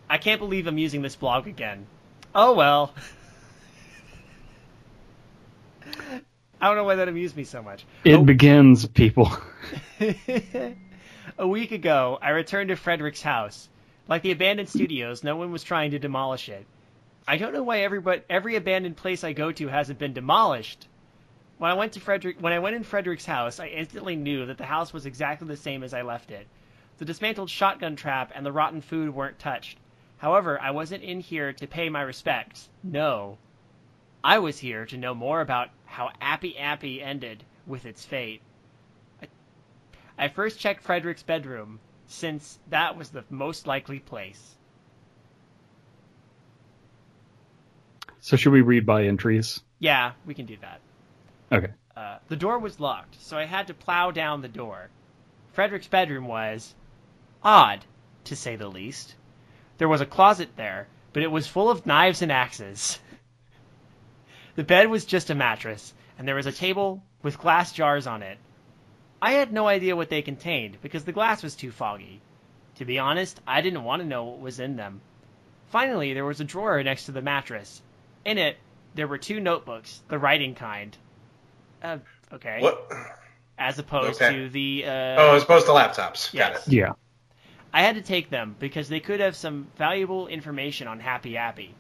I 0.09 0.17
can't 0.17 0.41
believe 0.41 0.67
I'm 0.67 0.79
using 0.79 1.03
this 1.03 1.17
blog 1.17 1.47
again. 1.47 1.87
Oh 2.35 2.55
well. 2.55 2.95
I 6.63 6.69
don't 6.69 6.77
know 6.77 6.85
why 6.85 6.95
that 6.95 7.09
amused 7.09 7.37
me 7.37 7.43
so 7.45 7.61
much. 7.63 7.85
It 8.05 8.15
Oh. 8.15 8.25
begins, 8.25 8.87
people. 8.87 9.31
a 11.39 11.47
week 11.49 11.73
ago, 11.73 12.19
I 12.23 12.31
returned 12.31 12.69
to 12.69 12.77
Frederick's 12.77 13.21
house. 13.23 13.69
Like 14.09 14.23
the 14.23 14.31
abandoned 14.33 14.69
studios, 14.69 15.23
no 15.25 15.37
one 15.37 15.53
was 15.53 15.63
trying 15.63 15.91
to 15.93 15.99
demolish 15.99 16.49
it. 16.49 16.65
I 17.27 17.37
don't 17.37 17.53
know 17.53 17.63
why 17.63 17.81
everybody, 17.81 18.23
every 18.29 18.57
abandoned 18.57 18.97
place 18.97 19.23
I 19.25 19.33
go 19.33 19.53
to 19.53 19.69
hasn't 19.69 19.99
been 19.99 20.13
demolished. 20.13 20.89
When 21.59 21.71
I 21.71 21.75
went 21.75 21.93
to 21.93 22.01
Frederick, 22.01 22.37
when 22.41 22.53
I 22.53 22.59
went 22.59 22.75
in 22.77 22.83
Frederick's 22.83 23.25
house, 23.27 23.61
I 23.61 23.69
instantly 23.69 24.17
knew 24.17 24.47
that 24.47 24.59
the 24.59 24.65
house 24.65 24.93
was 24.93 25.07
exactly 25.07 25.47
the 25.47 25.57
same 25.57 25.83
as 25.85 25.95
I 25.95 26.03
left 26.03 26.31
it. 26.33 26.47
The 26.99 27.05
dismantled 27.05 27.51
shotgun 27.51 27.95
trap 27.97 28.33
and 28.35 28.45
the 28.45 28.53
rotten 28.53 28.81
food 28.81 29.15
weren't 29.15 29.39
touched. 29.39 29.79
However, 30.19 30.61
I 30.61 30.73
wasn't 30.73 31.03
in 31.05 31.21
here 31.21 31.53
to 31.55 31.67
pay 31.67 31.89
my 31.89 32.03
respects. 32.03 32.69
No. 32.83 33.39
I 34.25 34.39
was 34.39 34.59
here 34.59 34.87
to 34.87 34.97
know 34.97 35.15
more 35.15 35.41
about 35.41 35.71
how 35.85 36.11
Appy 36.21 36.57
Appy 36.59 37.03
ended 37.03 37.45
with 37.67 37.87
its 37.87 38.05
fate. 38.05 38.41
I, 39.21 39.27
I 40.19 40.29
first 40.29 40.61
checked 40.61 40.83
Frederick's 40.83 41.23
bedroom, 41.23 41.81
since 42.07 42.59
that 42.69 42.97
was 42.97 43.11
the 43.11 43.25
most 43.31 43.67
likely 43.67 43.99
place. 43.99 44.57
So 48.21 48.37
should 48.37 48.53
we 48.53 48.61
read 48.61 48.87
by 48.87 49.05
entries? 49.05 49.61
Yeah, 49.81 50.13
we 50.27 50.35
can 50.35 50.47
do 50.47 50.57
that. 50.61 50.81
Okay. 51.51 51.73
Uh, 51.97 52.19
the 52.29 52.37
door 52.37 52.59
was 52.59 52.79
locked, 52.79 53.21
so 53.21 53.37
I 53.37 53.45
had 53.45 53.67
to 53.67 53.75
plow 53.75 54.13
down 54.13 54.41
the 54.41 54.49
door. 54.49 54.91
Frederick's 55.53 55.89
bedroom 55.89 56.27
was 56.27 56.75
odd, 57.43 57.85
to 58.25 58.37
say 58.37 58.55
the 58.55 58.69
least. 58.69 59.17
There 59.79 59.89
was 59.89 60.01
a 60.01 60.07
closet 60.07 60.51
there, 60.57 60.87
but 61.13 61.25
it 61.25 61.31
was 61.33 61.49
full 61.49 61.69
of 61.69 61.85
knives 61.85 62.23
and 62.23 62.31
axes. 62.31 63.01
The 64.55 64.65
bed 64.65 64.89
was 64.89 65.05
just 65.05 65.31
a 65.31 65.35
mattress, 65.35 65.95
and 66.19 66.27
there 66.29 66.35
was 66.35 66.47
a 66.47 66.53
table 66.53 67.03
with 67.23 67.39
glass 67.39 67.73
jars 67.73 68.07
on 68.07 68.23
it. 68.23 68.39
I 69.21 69.33
had 69.33 69.53
no 69.53 69.67
idea 69.69 69.97
what 69.97 70.11
they 70.11 70.23
contained 70.23 70.79
because 70.83 71.05
the 71.05 71.13
glass 71.13 71.43
was 71.43 71.55
too 71.55 71.71
foggy. 71.71 72.21
To 72.77 72.85
be 72.85 72.99
honest, 72.99 73.41
I 73.47 73.61
didn't 73.61 73.85
want 73.85 74.03
to 74.03 74.09
know 74.09 74.25
what 74.25 74.41
was 74.41 74.59
in 74.61 74.77
them. 74.77 75.01
Finally, 75.71 76.13
there 76.15 76.25
was 76.25 76.41
a 76.41 76.45
drawer 76.45 76.83
next 76.83 77.07
to 77.07 77.13
the 77.13 77.23
mattress. 77.23 77.81
In 78.25 78.37
it, 78.39 78.57
there 78.95 79.07
were 79.07 79.19
two 79.19 79.41
notebooks, 79.41 80.01
the 80.09 80.19
writing 80.19 80.55
kind. 80.55 80.97
Uh, 81.83 81.99
okay. 82.33 82.59
What? 82.61 82.91
As 83.59 83.79
opposed 83.79 84.21
Okay. 84.21 84.35
to 84.35 84.49
the. 84.49 84.85
Uh, 84.87 84.91
Oh, 85.19 85.35
as 85.37 85.45
opposed 85.45 85.67
to 85.67 85.73
laptops. 85.73 86.33
Got 86.33 86.53
Yes. 86.53 86.67
it. 86.67 86.73
Yeah. 86.75 86.93
I 87.73 87.83
had 87.83 87.95
to 87.95 88.03
take 88.03 88.29
them 88.29 88.55
because 88.59 88.89
they 88.89 89.01
could 89.01 89.21
have 89.21 89.35
some 89.37 89.69
valuable 89.77 90.27
information 90.29 90.89
on 90.89 91.01
Happy 91.01 91.37
Appy. 91.37 91.75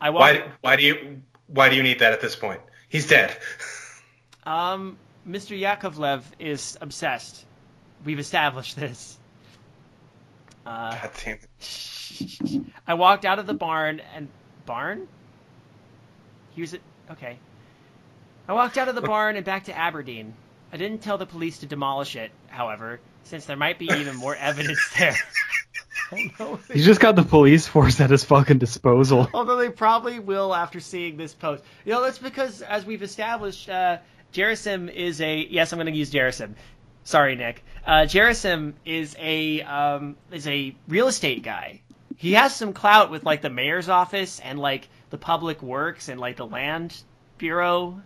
I 0.00 0.10
walked. 0.10 0.40
Why? 0.40 0.48
Why 0.60 0.76
do 0.76 0.82
you? 0.84 1.22
Why 1.52 1.68
do 1.68 1.76
you 1.76 1.82
need 1.82 1.98
that 1.98 2.12
at 2.12 2.20
this 2.20 2.36
point? 2.36 2.60
He's 2.88 3.06
dead. 3.06 3.36
Um, 4.42 4.96
Mr. 5.28 5.56
Yakovlev 5.56 6.22
is 6.38 6.78
obsessed. 6.80 7.44
We've 8.06 8.18
established 8.18 8.74
this. 8.74 9.18
Uh, 10.64 10.92
God 10.92 11.10
damn 11.22 11.38
it. 11.38 12.62
I 12.86 12.94
walked 12.94 13.26
out 13.26 13.38
of 13.38 13.46
the 13.46 13.54
barn 13.54 14.00
and 14.14 14.28
barn. 14.64 15.08
He 16.52 16.62
was 16.62 16.74
okay. 17.10 17.38
I 18.48 18.54
walked 18.54 18.78
out 18.78 18.88
of 18.88 18.94
the 18.94 19.02
barn 19.02 19.36
and 19.36 19.44
back 19.44 19.64
to 19.64 19.76
Aberdeen. 19.76 20.34
I 20.72 20.76
didn't 20.76 21.02
tell 21.02 21.18
the 21.18 21.26
police 21.26 21.58
to 21.58 21.66
demolish 21.66 22.16
it, 22.16 22.30
however, 22.48 22.98
since 23.24 23.44
there 23.44 23.56
might 23.56 23.78
be 23.78 23.86
even 23.86 24.16
more 24.16 24.34
evidence 24.40 24.80
there. 24.98 25.16
He's 26.72 26.84
just 26.84 27.00
got 27.00 27.16
the 27.16 27.22
police 27.22 27.66
force 27.66 28.00
at 28.00 28.10
his 28.10 28.24
fucking 28.24 28.58
disposal. 28.58 29.28
Although 29.34 29.56
they 29.56 29.68
probably 29.68 30.18
will 30.18 30.54
after 30.54 30.80
seeing 30.80 31.16
this 31.16 31.34
post. 31.34 31.62
You 31.84 31.92
know, 31.92 32.02
that's 32.02 32.18
because, 32.18 32.62
as 32.62 32.84
we've 32.84 33.02
established, 33.02 33.68
uh, 33.68 33.98
Jerasim 34.32 34.92
is 34.92 35.20
a. 35.20 35.46
Yes, 35.48 35.72
I'm 35.72 35.78
going 35.78 35.92
to 35.92 35.98
use 35.98 36.10
Jerasim. 36.10 36.54
Sorry, 37.04 37.36
Nick. 37.36 37.64
Uh, 37.86 38.02
Jerasim 38.02 38.74
is 38.84 39.16
a 39.18 39.62
um, 39.62 40.16
is 40.30 40.46
a 40.46 40.74
real 40.88 41.08
estate 41.08 41.42
guy. 41.42 41.80
He 42.16 42.32
has 42.32 42.54
some 42.54 42.72
clout 42.72 43.10
with 43.10 43.24
like 43.24 43.40
the 43.40 43.50
mayor's 43.50 43.88
office 43.88 44.40
and 44.40 44.58
like 44.58 44.88
the 45.10 45.18
public 45.18 45.62
works 45.62 46.08
and 46.08 46.20
like 46.20 46.36
the 46.36 46.46
land 46.46 46.94
bureau 47.38 48.02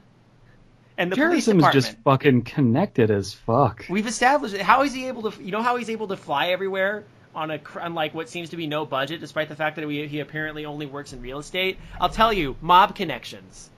and 0.97 1.11
the 1.11 1.17
police 1.17 1.47
Jerasim 1.47 1.67
is 1.67 1.73
just 1.73 1.99
fucking 2.05 2.43
connected 2.43 3.11
as 3.11 3.35
fuck. 3.35 3.85
We've 3.89 4.07
established 4.07 4.55
it. 4.55 4.61
How 4.63 4.83
is 4.83 4.95
he 4.95 5.09
able 5.09 5.31
to? 5.31 5.43
You 5.43 5.51
know 5.51 5.63
how 5.63 5.77
he's 5.77 5.91
able 5.91 6.09
to 6.09 6.17
fly 6.17 6.49
everywhere 6.49 7.05
on 7.35 7.51
a 7.51 7.59
cr- 7.59 7.81
on 7.81 7.95
like 7.95 8.15
what 8.15 8.29
seems 8.29 8.51
to 8.51 8.57
be 8.57 8.67
no 8.67 8.87
budget, 8.87 9.21
despite 9.21 9.49
the 9.49 9.57
fact 9.57 9.77
that 9.77 9.87
we, 9.87 10.07
he 10.07 10.21
apparently 10.21 10.65
only 10.65 10.87
works 10.87 11.13
in 11.13 11.21
real 11.21 11.39
estate. 11.39 11.79
I'll 12.01 12.09
tell 12.09 12.33
you, 12.33 12.57
mob 12.61 12.95
connections. 12.95 13.71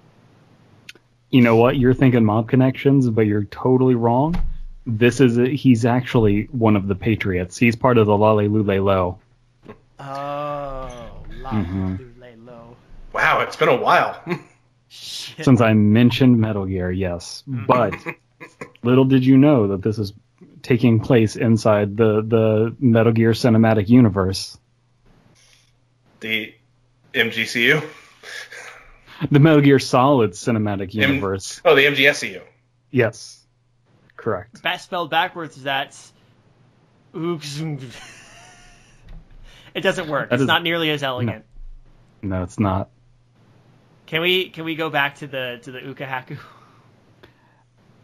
You 1.30 1.42
know 1.42 1.56
what? 1.56 1.76
You're 1.76 1.94
thinking 1.94 2.24
mob 2.24 2.48
connections, 2.48 3.08
but 3.10 3.22
you're 3.26 3.44
totally 3.44 3.94
wrong. 3.94 4.40
This 4.86 5.20
is 5.20 5.36
a, 5.38 5.48
he's 5.48 5.84
actually 5.84 6.44
one 6.52 6.76
of 6.76 6.86
the 6.86 6.94
patriots. 6.94 7.56
He's 7.58 7.74
part 7.74 7.98
of 7.98 8.06
the 8.06 8.16
Lale 8.16 8.48
Lule 8.48 8.84
Lo. 8.84 9.18
Oh, 9.98 11.22
la 11.40 11.50
Mhm. 11.50 11.98
lule 11.98 12.44
lo. 12.46 12.76
Wow, 13.12 13.40
it's 13.40 13.56
been 13.56 13.68
a 13.68 13.76
while. 13.76 14.22
Since 14.88 15.60
I 15.60 15.72
mentioned 15.74 16.38
Metal 16.38 16.64
Gear, 16.66 16.90
yes. 16.92 17.42
But 17.46 17.94
little 18.82 19.04
did 19.04 19.24
you 19.26 19.36
know 19.36 19.68
that 19.68 19.82
this 19.82 19.98
is 19.98 20.12
taking 20.66 20.98
place 21.00 21.36
inside 21.36 21.96
the 21.96 22.22
the 22.22 22.76
Metal 22.80 23.12
Gear 23.12 23.30
cinematic 23.32 23.88
universe. 23.88 24.58
the 26.20 26.52
MGCU. 27.14 27.82
The 29.30 29.38
Metal 29.38 29.60
Gear 29.60 29.78
Solid 29.78 30.32
cinematic 30.32 30.92
M- 30.94 31.00
universe. 31.10 31.60
Oh, 31.64 31.74
the 31.76 31.84
MGSCU. 31.86 32.42
yes. 32.90 33.42
Correct. 34.16 34.60
Bat 34.62 34.80
spelled 34.80 35.10
backwards. 35.10 35.62
That's. 35.62 36.12
Oops. 37.16 37.60
it 39.74 39.80
doesn't 39.82 40.08
work. 40.08 40.30
That 40.30 40.34
it's 40.36 40.42
is- 40.42 40.48
not 40.48 40.62
nearly 40.64 40.90
as 40.90 41.02
elegant. 41.02 41.44
No, 42.22 42.42
it's 42.42 42.58
not. 42.58 42.90
Can 44.06 44.20
we 44.20 44.48
can 44.50 44.64
we 44.64 44.74
go 44.74 44.90
back 44.90 45.16
to 45.16 45.26
the 45.28 45.60
to 45.62 45.70
the 45.70 45.78
Ukahaku? 45.80 46.38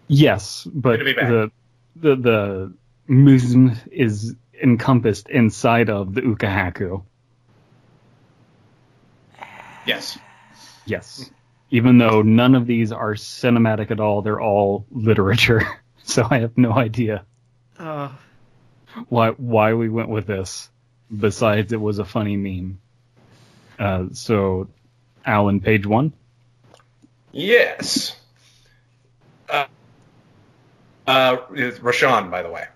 Yes, 0.09 0.67
but 0.73 1.01
be 1.05 1.13
back. 1.15 1.29
the 1.29 1.51
the 1.97 2.17
the 2.17 2.73
musm 3.09 3.77
is 3.91 4.35
encompassed 4.63 5.29
inside 5.29 5.91
of 5.91 6.15
the 6.15 6.23
ukahaku. 6.23 7.03
Yes. 9.87 10.19
Yes. 10.87 11.31
Even 11.71 11.99
though 11.99 12.23
none 12.23 12.55
of 12.55 12.67
these 12.67 12.93
are 12.93 13.15
cinematic 13.15 13.91
at 13.91 13.99
all, 14.01 14.23
they're 14.23 14.41
all 14.41 14.87
literature. 14.91 15.63
So 16.05 16.27
I 16.29 16.41
have 16.41 16.59
no 16.59 16.73
idea 16.73 17.25
Oh, 17.79 18.17
why 19.09 19.31
why 19.31 19.75
we 19.75 19.89
went 19.89 20.09
with 20.09 20.27
this. 20.27 20.69
Besides, 21.17 21.73
it 21.73 21.81
was 21.81 21.99
a 21.99 22.05
funny 22.05 22.37
meme. 22.37 22.81
Uh, 23.79 24.07
so, 24.13 24.69
Alan, 25.27 25.61
page 25.61 25.87
one. 25.87 26.13
Yes. 27.33 28.17
Uh, 29.49 29.67
uh, 31.07 31.37
it's 31.55 31.79
Rashawn, 31.79 32.31
by 32.31 32.43
the 32.43 32.51
way. 32.51 32.67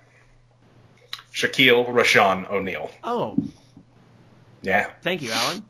Shaquille 1.33 1.87
Rashawn 1.89 2.51
O'Neal. 2.51 2.91
oh, 3.05 3.37
Yeah. 4.63 4.91
thank 5.03 5.23
you, 5.23 5.31
Alan. 5.33 5.63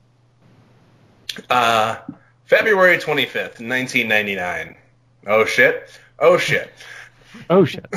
Uh, 1.50 1.96
February 2.44 2.98
25th, 2.98 3.60
1999. 3.60 4.76
Oh 5.26 5.44
shit. 5.44 5.88
Oh 6.18 6.38
shit. 6.38 6.70
Oh 7.50 7.64
shit. 7.64 7.86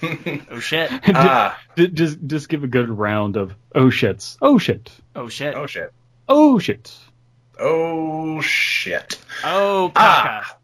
Oh 0.00 0.60
shit. 0.60 0.90
ah, 1.08 1.58
D- 1.74 1.88
just 1.88 2.18
just 2.28 2.48
give 2.48 2.62
a 2.62 2.68
good 2.68 2.88
round 2.88 3.36
of 3.36 3.52
oh 3.74 3.86
shits. 3.86 4.36
Oh 4.40 4.56
shit. 4.56 4.92
Oh 5.16 5.28
shit. 5.28 5.56
oh 5.56 5.66
shit. 5.66 5.92
Oh 6.28 6.60
shit. 6.60 6.96
Oh 7.58 8.40
shit. 8.40 9.18
Oh 9.42 9.90
caca. 9.92 9.92
Ah, 9.96 10.56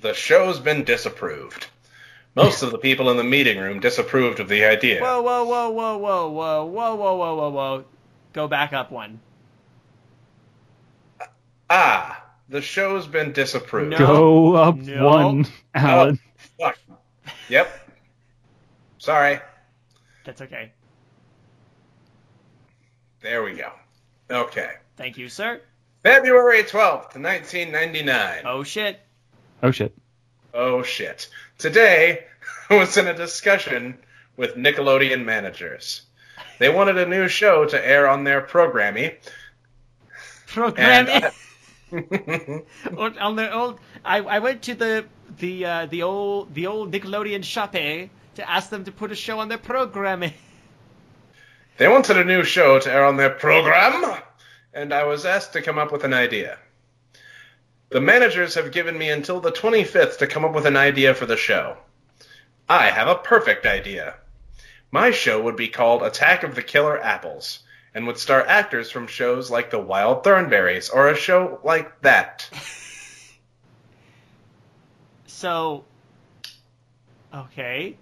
the 0.00 0.14
show's 0.14 0.58
been 0.60 0.84
disapproved. 0.84 1.66
Most 2.34 2.62
of 2.62 2.70
the 2.70 2.78
people 2.78 3.10
in 3.10 3.16
the 3.16 3.24
meeting 3.24 3.58
room 3.58 3.80
disapproved 3.80 4.38
of 4.40 4.48
the 4.48 4.64
idea. 4.64 5.00
Whoa, 5.00 5.20
whoa, 5.20 5.44
whoa, 5.44 5.70
whoa, 5.70 5.96
whoa, 5.98 6.30
whoa, 6.30 6.64
whoa, 6.64 6.94
whoa, 6.94 7.14
whoa, 7.16 7.34
whoa, 7.36 7.50
whoa. 7.50 7.84
Go 8.32 8.46
back 8.46 8.72
up 8.72 8.92
one. 8.92 9.20
Ah, 11.68 12.24
the 12.48 12.60
show's 12.60 13.06
been 13.06 13.32
disapproved. 13.32 13.90
No. 13.92 13.98
Go 13.98 14.54
up 14.54 14.76
No. 14.76 15.06
one, 15.06 15.46
Alan. 15.74 16.18
Fuck. 16.58 16.78
Yep. 17.48 17.88
Sorry. 18.98 19.40
That's 20.24 20.40
okay. 20.42 20.72
There 23.22 23.42
we 23.42 23.54
go. 23.54 23.72
Okay. 24.30 24.70
Thank 24.96 25.18
you, 25.18 25.28
sir. 25.28 25.60
February 26.02 26.62
12th, 26.62 27.16
1999. 27.16 28.42
Oh 28.46 28.62
shit. 28.62 29.00
Oh 29.62 29.70
shit. 29.70 29.94
Oh 30.52 30.82
shit. 30.82 31.28
Today 31.58 32.24
I 32.68 32.74
was 32.78 32.96
in 32.96 33.06
a 33.06 33.14
discussion 33.14 33.98
with 34.36 34.56
Nickelodeon 34.56 35.24
managers. 35.24 36.02
They 36.58 36.68
wanted 36.68 36.98
a 36.98 37.06
new 37.06 37.28
show 37.28 37.64
to 37.64 37.86
air 37.86 38.08
on 38.08 38.24
their 38.24 38.40
programming. 38.40 39.12
Program 40.46 41.08
And, 41.08 41.32
it. 41.92 42.66
on, 42.96 43.18
on 43.18 43.36
the 43.36 43.52
old, 43.52 43.80
I, 44.04 44.18
I 44.18 44.38
went 44.40 44.62
to 44.62 44.74
the 44.74 45.04
the 45.38 45.64
uh, 45.64 45.86
the 45.86 46.02
old 46.02 46.54
the 46.54 46.66
old 46.66 46.92
Nickelodeon 46.92 47.44
shop 47.44 47.74
eh, 47.74 48.08
to 48.34 48.50
ask 48.50 48.70
them 48.70 48.84
to 48.84 48.92
put 48.92 49.12
a 49.12 49.14
show 49.14 49.38
on 49.38 49.48
their 49.48 49.58
programming. 49.58 50.32
They 51.76 51.88
wanted 51.88 52.18
a 52.18 52.24
new 52.24 52.44
show 52.44 52.78
to 52.78 52.92
air 52.92 53.04
on 53.06 53.16
their 53.16 53.30
program, 53.30 54.20
and 54.74 54.92
I 54.92 55.04
was 55.04 55.24
asked 55.24 55.54
to 55.54 55.62
come 55.62 55.78
up 55.78 55.92
with 55.92 56.04
an 56.04 56.12
idea. 56.12 56.58
The 57.90 58.00
managers 58.00 58.54
have 58.54 58.70
given 58.70 58.96
me 58.96 59.10
until 59.10 59.40
the 59.40 59.50
25th 59.50 60.18
to 60.18 60.28
come 60.28 60.44
up 60.44 60.54
with 60.54 60.64
an 60.64 60.76
idea 60.76 61.12
for 61.12 61.26
the 61.26 61.36
show. 61.36 61.76
I 62.68 62.86
have 62.86 63.08
a 63.08 63.16
perfect 63.16 63.66
idea. 63.66 64.14
My 64.92 65.10
show 65.10 65.42
would 65.42 65.56
be 65.56 65.68
called 65.68 66.04
Attack 66.04 66.44
of 66.44 66.54
the 66.54 66.62
Killer 66.62 67.02
Apples, 67.02 67.60
and 67.92 68.06
would 68.06 68.18
star 68.18 68.46
actors 68.46 68.92
from 68.92 69.08
shows 69.08 69.50
like 69.50 69.70
The 69.70 69.80
Wild 69.80 70.22
Thornberrys 70.22 70.88
or 70.94 71.08
a 71.08 71.16
show 71.16 71.58
like 71.64 72.00
that. 72.02 72.48
So, 75.26 75.84
okay, 77.34 77.96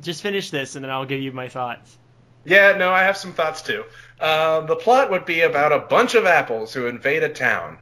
just 0.00 0.22
finish 0.22 0.50
this 0.50 0.74
and 0.74 0.84
then 0.84 0.90
I'll 0.90 1.06
give 1.06 1.20
you 1.20 1.30
my 1.30 1.48
thoughts. 1.48 1.96
Yeah, 2.44 2.76
no, 2.76 2.90
I 2.90 3.04
have 3.04 3.16
some 3.16 3.32
thoughts 3.32 3.62
too. 3.62 3.84
Uh, 4.20 4.62
the 4.62 4.76
plot 4.76 5.10
would 5.10 5.24
be 5.24 5.42
about 5.42 5.72
a 5.72 5.78
bunch 5.78 6.14
of 6.14 6.26
apples 6.26 6.74
who 6.74 6.86
invade 6.86 7.22
a 7.22 7.28
town. 7.28 7.78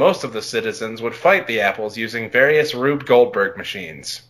Most 0.00 0.24
of 0.24 0.32
the 0.32 0.40
citizens 0.40 1.02
would 1.02 1.14
fight 1.14 1.46
the 1.46 1.60
apples 1.60 1.98
using 1.98 2.30
various 2.30 2.74
Rube 2.74 3.04
Goldberg 3.04 3.58
machines. 3.58 4.22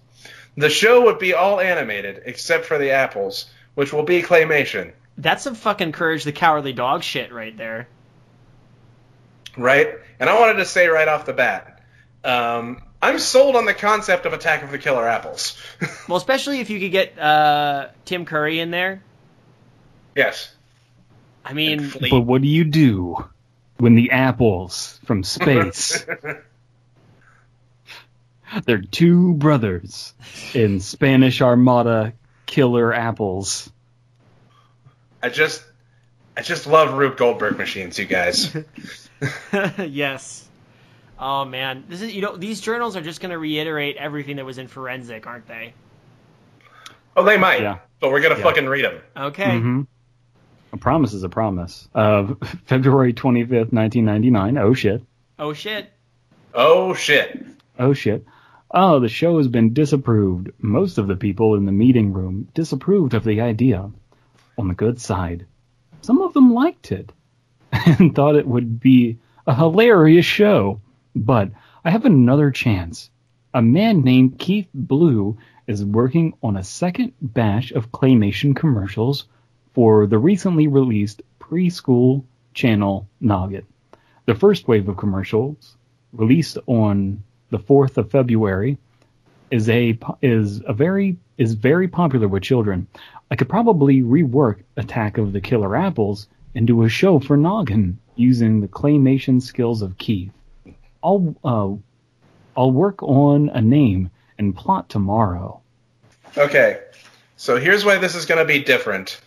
The 0.57 0.69
show 0.69 1.05
would 1.05 1.21
be 1.21 1.33
all 1.33 1.61
animated, 1.61 2.23
except 2.27 2.65
for 2.67 2.77
the 2.77 2.91
apples, 2.91 3.49
which 3.77 3.93
will 3.93 4.03
be 4.03 4.21
claymation, 4.21 4.91
That's 5.17 5.45
some 5.45 5.55
fucking 5.55 5.93
courage 5.93 6.25
the 6.25 6.33
cowardly 6.33 6.73
dog 6.73 7.05
shit 7.05 7.33
right 7.33 7.57
there. 7.57 7.87
right? 9.57 9.95
And 10.19 10.29
I 10.29 10.41
wanted 10.41 10.55
to 10.55 10.65
say 10.65 10.89
right 10.89 11.07
off 11.07 11.25
the 11.25 11.35
bat, 11.35 11.81
um, 12.25 12.83
I'm 13.01 13.21
sold 13.21 13.55
on 13.55 13.65
the 13.65 13.73
concept 13.73 14.27
of 14.27 14.33
Attack 14.33 14.65
of 14.65 14.73
the 14.73 14.79
Killer 14.79 15.07
Apples. 15.07 15.57
Well, 16.09 16.19
especially 16.19 16.59
if 16.59 16.69
you 16.71 16.81
could 16.81 16.91
get 16.91 17.17
uh, 17.17 17.91
Tim 18.07 18.25
Curry 18.25 18.59
in 18.59 18.73
there. 18.73 19.05
yes. 20.17 20.53
I 21.45 21.53
mean, 21.53 21.93
But 22.11 22.23
what 22.23 22.43
do 22.43 22.49
you 22.49 22.65
do 22.65 23.25
when 23.81 23.95
the 23.95 24.11
apples 24.13 25.01
from 25.05 25.23
space? 25.25 26.05
They're 28.65 28.83
two 28.83 29.35
brothers 29.35 30.13
in 30.55 30.81
Spanish 30.81 31.41
Armada 31.41 32.13
killer 32.47 32.93
apples. 32.93 33.71
I 35.23 35.29
just, 35.29 35.63
I 36.37 36.43
just 36.43 36.67
love 36.67 36.95
Rube 36.95 37.17
Goldberg 37.17 37.59
machines, 37.59 37.99
you 37.99 38.07
guys. 38.07 38.55
yes. 39.79 40.49
Oh 41.19 41.45
man, 41.45 41.85
this 41.89 42.01
is 42.01 42.13
you 42.15 42.23
know 42.23 42.37
these 42.37 42.61
journals 42.63 42.97
are 42.97 43.03
just 43.03 43.21
going 43.21 43.31
to 43.31 43.39
reiterate 43.39 43.97
everything 43.97 44.37
that 44.37 44.47
was 44.47 44.57
in 44.59 44.67
Forenzik, 44.69 45.27
aren't 45.27 45.47
they? 45.47 45.75
Oh, 47.15 47.23
they 47.23 47.37
might, 47.37 47.61
Yeah. 47.61 47.79
but 48.01 48.11
we're 48.11 48.23
gonna 48.23 48.37
Yeah. 48.39 48.43
fucking 48.45 48.67
read 48.67 48.85
them. 48.87 49.01
Okay. 49.17 49.59
hmm 49.59 49.83
A 50.73 50.77
promise 50.77 51.13
is 51.13 51.25
a 51.25 51.29
promise. 51.29 51.89
Uh, 51.95 52.35
February 52.65 53.13
25th, 53.13 53.73
1999. 53.73 54.59
Oh 54.59 54.75
shit. 54.75 55.03
Oh 55.39 55.53
shit. 55.53 55.91
Oh 56.55 56.95
shit. 56.95 57.45
Oh 57.79 57.93
shit. 57.93 58.25
Oh, 58.71 59.01
the 59.01 59.09
show 59.09 59.39
has 59.39 59.49
been 59.49 59.75
disapproved. 59.75 60.51
Most 60.59 60.99
of 60.99 61.09
the 61.09 61.17
people 61.17 61.57
in 61.57 61.67
the 61.67 61.73
meeting 61.73 62.13
room 62.13 62.49
disapproved 62.55 63.15
of 63.15 63.25
the 63.25 63.41
idea. 63.41 63.91
On 64.59 64.69
the 64.69 64.75
good 64.75 65.01
side, 65.01 65.47
some 66.03 66.21
of 66.21 66.35
them 66.35 66.55
liked 66.55 66.93
it 66.93 67.13
and 67.73 68.15
thought 68.15 68.37
it 68.37 68.47
would 68.47 68.79
be 68.79 69.19
a 69.47 69.55
hilarious 69.55 70.27
show. 70.27 70.81
But 71.17 71.51
I 71.85 71.91
have 71.91 72.05
another 72.05 72.51
chance. 72.51 73.11
A 73.53 73.63
man 73.63 74.03
named 74.03 74.39
Keith 74.39 74.69
Blue 74.73 75.37
is 75.67 75.85
working 75.85 76.35
on 76.43 76.57
a 76.57 76.63
second 76.63 77.13
batch 77.21 77.73
of 77.73 77.91
claymation 77.91 78.55
commercials 78.55 79.27
for 79.81 80.07
the 80.07 80.19
recently 80.19 80.67
released 80.67 81.23
preschool 81.41 82.23
channel 82.53 83.09
Noggin. 83.23 83.65
The 84.27 84.35
first 84.35 84.69
wave 84.69 84.91
of 84.91 84.99
commercials, 84.99 85.75
released 86.13 86.59
on 86.67 87.23
the 87.49 87.59
4th 87.59 87.97
of 87.97 88.11
February, 88.11 88.77
is 89.51 89.71
a 89.71 89.99
is 90.21 90.61
a 90.67 90.75
very 90.75 91.17
is 91.39 91.55
very 91.55 91.89
popular 91.89 92.29
with 92.29 92.43
children. 92.43 92.89
I 93.31 93.37
could 93.37 93.49
probably 93.49 94.03
rework 94.03 94.65
Attack 94.77 95.17
of 95.17 95.33
the 95.33 95.41
Killer 95.41 95.75
Apples 95.75 96.29
into 96.55 96.83
a 96.83 96.91
show 96.91 97.19
for 97.19 97.39
Noggin 97.39 97.97
using 98.17 98.61
the 98.61 98.69
claymation 98.69 99.41
skills 99.41 99.81
of 99.81 99.97
Keith. 99.97 100.35
I'll 101.03 101.35
uh, 101.43 101.71
I'll 102.55 102.71
work 102.71 103.03
on 103.03 103.49
a 103.49 103.63
name 103.63 104.11
and 104.37 104.55
plot 104.55 104.91
tomorrow. 104.91 105.63
Okay. 106.37 106.81
So 107.39 107.57
here's 107.57 107.87
why 107.87 107.97
this 107.97 108.15
is 108.15 108.27
going 108.27 108.41
to 108.41 108.45
be 108.45 108.63
different, 108.63 109.19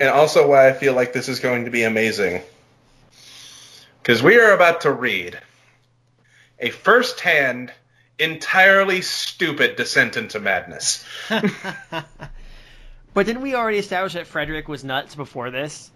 and 0.00 0.08
also 0.08 0.48
why 0.48 0.68
I 0.68 0.72
feel 0.72 0.94
like 0.94 1.12
this 1.12 1.28
is 1.28 1.40
going 1.40 1.64
to 1.64 1.70
be 1.70 1.82
amazing. 1.82 2.42
Because 4.02 4.22
we 4.22 4.38
are 4.40 4.52
about 4.52 4.82
to 4.82 4.92
read 4.92 5.38
a 6.58 6.70
first-hand, 6.70 7.72
entirely 8.18 9.02
stupid 9.02 9.76
descent 9.76 10.16
into 10.16 10.40
madness. 10.40 11.04
But 13.14 13.26
didn't 13.26 13.42
we 13.42 13.54
already 13.56 13.78
establish 13.78 14.12
that 14.12 14.28
Frederick 14.28 14.68
was 14.68 14.84
nuts 14.84 15.16
before 15.16 15.50
this? 15.50 15.90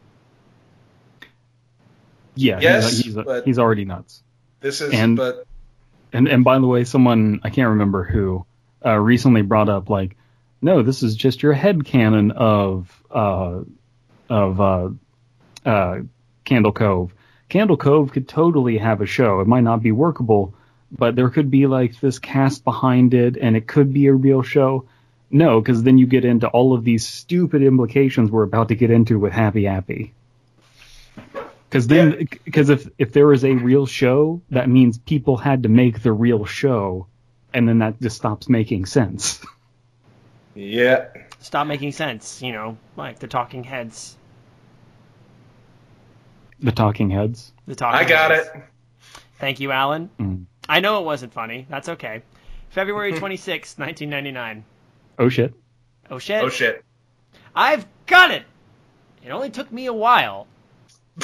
Yeah, 2.35 2.59
Yes, 2.61 2.91
he's, 2.91 3.05
he's, 3.05 3.15
but- 3.15 3.45
he's 3.45 3.59
already 3.61 3.85
nuts. 3.85 4.23
This 4.61 4.81
is, 4.81 4.93
And- 4.93 5.17
but 5.17 5.47
And 6.13 6.27
and 6.27 6.43
by 6.43 6.59
the 6.59 6.67
way, 6.67 6.83
someone 6.85 7.41
I 7.45 7.51
can't 7.51 7.69
remember 7.71 8.03
who 8.03 8.45
uh, 8.85 8.97
recently 8.99 9.43
brought 9.43 9.69
up 9.69 9.89
like, 9.89 10.17
no, 10.61 10.83
this 10.83 11.03
is 11.03 11.15
just 11.15 11.43
your 11.43 11.53
head 11.53 11.85
canon 11.85 12.33
of 12.33 13.03
uh, 13.11 13.61
of 14.33 14.61
uh, 14.61 14.89
uh, 15.69 16.01
Candle 16.45 16.73
Cove. 16.73 17.15
Candle 17.51 17.77
Cove 17.77 18.13
could 18.13 18.27
totally 18.27 18.79
have 18.79 19.03
a 19.03 19.07
show. 19.07 19.41
It 19.41 19.47
might 19.47 19.61
not 19.61 19.83
be 19.83 19.93
workable, 19.93 20.55
but 20.91 21.15
there 21.15 21.29
could 21.29 21.51
be 21.51 21.67
like 21.67 22.01
this 22.01 22.19
cast 22.19 22.65
behind 22.65 23.13
it, 23.13 23.37
and 23.37 23.57
it 23.57 23.67
could 23.67 23.93
be 23.93 24.07
a 24.07 24.15
real 24.15 24.43
show. 24.43 24.87
No, 25.31 25.61
because 25.61 25.83
then 25.83 25.99
you 25.99 26.07
get 26.07 26.25
into 26.25 26.49
all 26.49 26.73
of 26.73 26.83
these 26.83 27.07
stupid 27.07 27.63
implications 27.63 28.31
we're 28.31 28.43
about 28.43 28.69
to 28.69 28.75
get 28.75 28.91
into 28.91 29.19
with 29.19 29.33
Happy 29.33 29.67
Appy. 29.67 30.15
Because 31.69 31.87
then, 31.87 32.29
because 32.45 32.71
if 32.71 32.89
if 32.99 33.13
there 33.13 33.33
is 33.33 33.45
a 33.45 33.53
real 33.53 33.85
show, 33.87 34.41
that 34.51 34.69
means 34.69 34.99
people 34.99 35.37
had 35.37 35.65
to 35.65 35.69
make 35.69 36.03
the 36.03 36.13
real 36.13 36.45
show, 36.47 37.07
and 37.53 37.69
then 37.69 37.79
that 37.81 38.01
just 38.01 38.17
stops 38.17 38.49
making 38.49 38.87
sense. 38.87 39.41
yeah. 40.55 41.09
Stop 41.41 41.67
making 41.67 41.93
sense, 41.93 42.41
you 42.41 42.53
know, 42.53 42.79
like 42.97 43.19
the 43.19 43.27
Talking 43.27 43.65
Heads. 43.65 44.17
The 46.63 46.73
Talking 46.73 47.11
Heads. 47.11 47.53
The 47.67 47.75
Talking 47.75 48.01
I 48.01 48.09
got 48.09 48.31
Heads. 48.31 48.49
it. 48.55 48.63
Thank 49.39 49.61
you, 49.61 49.73
Alan. 49.73 50.11
Mm. 50.19 50.45
I 50.69 50.81
know 50.81 51.01
it 51.01 51.05
wasn't 51.05 51.33
funny. 51.33 51.67
That's 51.69 51.89
okay. 51.89 52.23
February 52.71 53.13
26, 53.19 53.79
1999. 53.79 54.65
Oh 55.19 55.29
shit! 55.29 55.55
Oh 56.11 56.19
shit. 56.19 56.43
Oh 56.43 56.49
shit. 56.49 56.85
I've 57.55 57.87
got 58.07 58.31
it. 58.31 58.45
It 59.25 59.31
only 59.31 59.51
took 59.51 59.71
me 59.73 59.87
a 59.87 59.93
while. 59.93 60.47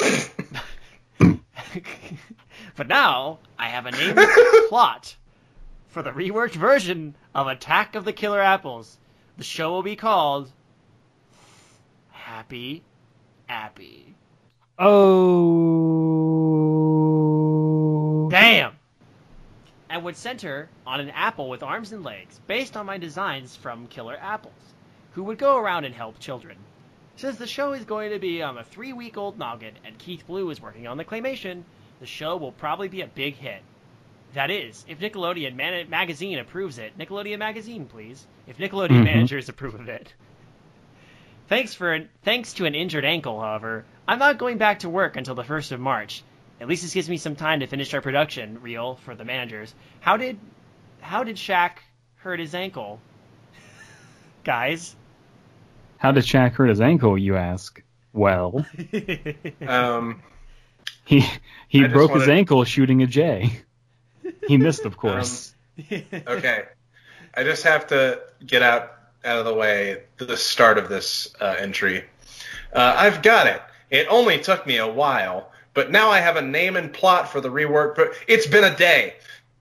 but 2.75 2.87
now 2.87 3.39
I 3.57 3.69
have 3.69 3.85
a 3.85 3.91
name 3.91 4.17
and 4.17 4.69
plot 4.69 5.15
for 5.87 6.03
the 6.03 6.11
reworked 6.11 6.55
version 6.55 7.15
of 7.33 7.47
Attack 7.47 7.95
of 7.95 8.05
the 8.05 8.13
Killer 8.13 8.41
Apples. 8.41 8.97
The 9.37 9.43
show 9.43 9.71
will 9.71 9.83
be 9.83 9.95
called 9.95 10.51
Happy 12.11 12.83
Appy. 13.47 14.15
Oh. 14.81 15.19
Damn! 18.31 18.73
And 19.89 20.03
would 20.05 20.15
center 20.15 20.69
on 20.87 21.01
an 21.01 21.09
apple 21.09 21.49
with 21.49 21.63
arms 21.63 21.91
and 21.91 22.03
legs, 22.03 22.39
based 22.47 22.77
on 22.77 22.85
my 22.85 22.97
designs 22.97 23.57
from 23.57 23.87
Killer 23.87 24.17
Apples, 24.21 24.53
who 25.11 25.23
would 25.23 25.37
go 25.37 25.57
around 25.57 25.83
and 25.83 25.93
help 25.93 26.19
children. 26.19 26.55
Since 27.17 27.37
the 27.37 27.47
show 27.47 27.73
is 27.73 27.83
going 27.83 28.11
to 28.11 28.19
be 28.19 28.41
on 28.41 28.57
a 28.57 28.63
three 28.63 28.93
week 28.93 29.17
old 29.17 29.37
noggin 29.37 29.73
and 29.83 29.97
Keith 29.97 30.25
Blue 30.25 30.49
is 30.49 30.61
working 30.61 30.87
on 30.87 30.95
the 30.95 31.03
claymation, 31.03 31.63
the 31.99 32.05
show 32.05 32.37
will 32.37 32.53
probably 32.53 32.87
be 32.87 33.01
a 33.01 33.07
big 33.07 33.35
hit. 33.35 33.61
That 34.33 34.49
is, 34.49 34.85
if 34.87 34.99
Nickelodeon 34.99 35.55
Man- 35.55 35.89
Magazine 35.89 36.39
approves 36.39 36.77
it. 36.77 36.97
Nickelodeon 36.97 37.39
Magazine, 37.39 37.85
please. 37.87 38.25
If 38.47 38.57
Nickelodeon 38.59 39.01
Mhm. 39.01 39.03
managers 39.03 39.49
approve 39.49 39.75
of 39.75 39.89
it. 39.89 40.13
Thanks 41.49 41.73
for 41.73 42.07
thanks 42.23 42.53
to 42.53 42.65
an 42.65 42.75
injured 42.75 43.05
ankle, 43.05 43.41
however, 43.41 43.83
I'm 44.09 44.17
not 44.17 44.39
going 44.39 44.57
back 44.57 44.79
to 44.79 44.89
work 44.89 45.17
until 45.17 45.35
the 45.35 45.43
first 45.43 45.71
of 45.71 45.79
March. 45.79 46.23
At 46.59 46.67
least 46.67 46.81
this 46.81 46.95
gives 46.95 47.07
me 47.07 47.17
some 47.17 47.35
time 47.35 47.59
to 47.59 47.67
finish 47.67 47.93
our 47.93 48.01
production 48.01 48.59
reel 48.59 48.95
for 48.95 49.13
the 49.13 49.23
managers. 49.23 49.71
How 49.99 50.17
did 50.17 50.39
how 50.99 51.23
did 51.23 51.35
Shaq 51.35 51.73
hurt 52.15 52.39
his 52.39 52.55
ankle? 52.55 52.99
Guys. 54.43 54.95
How 55.97 56.11
did 56.11 56.23
Shaq 56.23 56.53
hurt 56.53 56.69
his 56.69 56.81
ankle, 56.81 57.19
you 57.19 57.35
ask? 57.35 57.83
Well, 58.11 58.65
Um, 59.67 60.23
he 61.05 61.19
he 61.67 61.81
I 61.81 61.83
just 61.83 61.93
broke 61.93 62.13
his 62.13 62.27
ankle 62.27 62.63
shooting 62.63 63.03
a 63.03 63.05
J. 63.05 63.61
He 64.47 64.57
missed, 64.57 64.85
of 64.85 64.97
course. 65.03 65.53
okay. 65.79 66.63
I 67.35 67.43
just 67.43 67.63
have 67.63 67.85
to 67.87 68.23
get 68.43 68.63
out 68.63 68.91
out 69.23 69.37
of 69.37 69.45
the 69.45 69.53
way 69.53 70.01
the 70.17 70.35
start 70.35 70.79
of 70.79 70.89
this 70.89 71.31
uh, 71.39 71.55
entry. 71.59 72.05
Uh, 72.73 72.95
I've 72.97 73.21
got 73.21 73.45
it. 73.45 73.61
It 73.89 74.07
only 74.09 74.39
took 74.39 74.67
me 74.67 74.77
a 74.77 74.87
while, 74.87 75.51
but 75.73 75.91
now 75.91 76.09
I 76.09 76.19
have 76.19 76.35
a 76.35 76.41
name 76.41 76.75
and 76.75 76.91
plot 76.93 77.29
for 77.29 77.41
the 77.41 77.49
rework. 77.49 77.95
But 77.95 78.13
it's 78.27 78.47
been 78.47 78.63
a 78.63 78.75
day. 78.75 79.15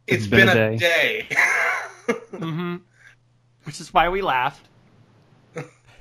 it's 0.06 0.26
been, 0.26 0.48
a 0.48 0.76
day. 0.76 1.28
hmm 2.30 2.76
Which 3.64 3.80
is 3.80 3.92
why 3.92 4.08
we 4.08 4.22
laughed. 4.22 4.66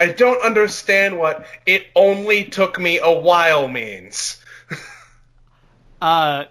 I 0.00 0.06
don't 0.06 0.42
understand 0.42 1.18
what 1.18 1.46
it 1.66 1.86
only 1.94 2.44
took 2.44 2.78
me 2.78 2.98
a 3.02 3.10
while 3.10 3.66
means. 3.68 4.40
Uh, 6.00 6.44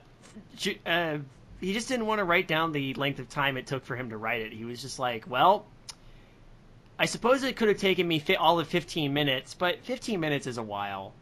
uh, 0.86 1.18
he 1.62 1.74
just 1.74 1.88
didn't 1.88 2.06
want 2.06 2.20
to 2.20 2.26
write 2.26 2.48
down 2.48 2.72
the 2.72 2.94
length 2.96 3.20
of 3.20 3.30
time 3.30 3.56
it 3.58 3.68
took 3.68 3.86
for 3.86 3.96
him 3.96 4.10
to 4.10 4.18
write 4.18 4.42
it. 4.42 4.52
He 4.52 4.66
was 4.66 4.82
just 4.82 5.00
like, 5.00 5.30
well, 5.30 5.66
I 7.00 7.06
suppose 7.06 7.44
it 7.44 7.56
could 7.56 7.68
have 7.68 7.78
taken 7.78 8.08
me 8.08 8.20
fi- 8.20 8.36
all 8.36 8.60
of 8.60 8.68
15 8.68 9.14
minutes, 9.14 9.54
but 9.54 9.84
15 9.84 10.20
minutes 10.20 10.48
is 10.48 10.58
a 10.58 10.64
while. 10.64 11.14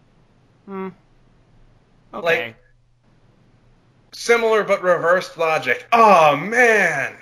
Hmm. 0.66 0.90
Okay. 2.14 2.46
Like- 2.48 2.56
Similar 4.14 4.64
but 4.64 4.82
reversed 4.82 5.38
logic. 5.38 5.86
Oh 5.92 6.38
man, 6.38 7.18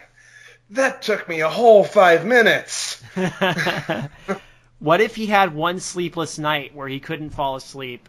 that 0.70 1.02
took 1.02 1.28
me 1.28 1.40
a 1.42 1.50
whole 1.50 1.84
five 1.84 2.24
minutes. 2.24 3.02
what 4.80 5.02
if 5.02 5.16
he 5.16 5.26
had 5.26 5.56
one 5.56 5.80
sleepless 5.80 6.38
night 6.38 6.76
where 6.76 6.88
he 6.88 7.00
couldn't 7.00 7.32
fall 7.32 7.56
asleep 7.56 8.08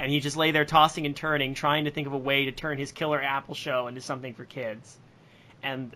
and 0.00 0.10
he 0.10 0.18
just 0.18 0.36
lay 0.36 0.50
there 0.50 0.64
tossing 0.64 1.06
and 1.06 1.14
turning 1.14 1.54
trying 1.54 1.84
to 1.84 1.92
think 1.92 2.08
of 2.08 2.12
a 2.12 2.18
way 2.18 2.46
to 2.46 2.50
turn 2.52 2.76
his 2.76 2.90
killer 2.90 3.22
apple 3.22 3.54
show 3.54 3.86
into 3.86 4.00
something 4.00 4.34
for 4.34 4.44
kids 4.44 4.96
and 5.62 5.94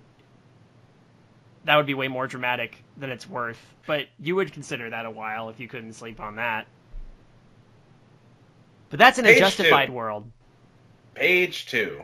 that 1.67 1.77
would 1.77 1.87
be 1.87 1.95
way 1.95 2.09
more 2.09 2.27
dramatic 2.27 2.83
than 2.97 3.11
it's 3.11 3.29
worth 3.29 3.61
but 3.87 4.07
you 4.19 4.35
would 4.35 4.53
consider 4.53 4.91
that 4.91 5.05
a 5.07 5.11
while 5.11 5.49
if 5.51 5.61
you 5.61 5.69
couldn't 5.69 5.93
sleep 5.93 6.19
on 6.21 6.37
that 6.37 6.67
but 8.91 8.99
that's 8.99 9.19
in 9.19 9.25
a 9.25 9.29
Page 9.29 9.37
two. 9.37 9.41
justified 9.45 9.91
world 9.91 10.31
Page 11.15 11.67
two. 11.67 12.03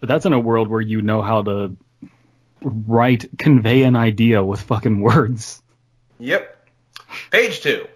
But 0.00 0.08
that's 0.08 0.24
in 0.24 0.32
a 0.32 0.40
world 0.40 0.68
where 0.68 0.80
you 0.80 1.02
know 1.02 1.20
how 1.20 1.42
to 1.42 1.76
write, 2.62 3.26
convey 3.38 3.82
an 3.82 3.94
idea 3.94 4.42
with 4.42 4.62
fucking 4.62 5.00
words. 5.02 5.62
Yep. 6.18 6.68
Page 7.30 7.60
two. 7.60 7.86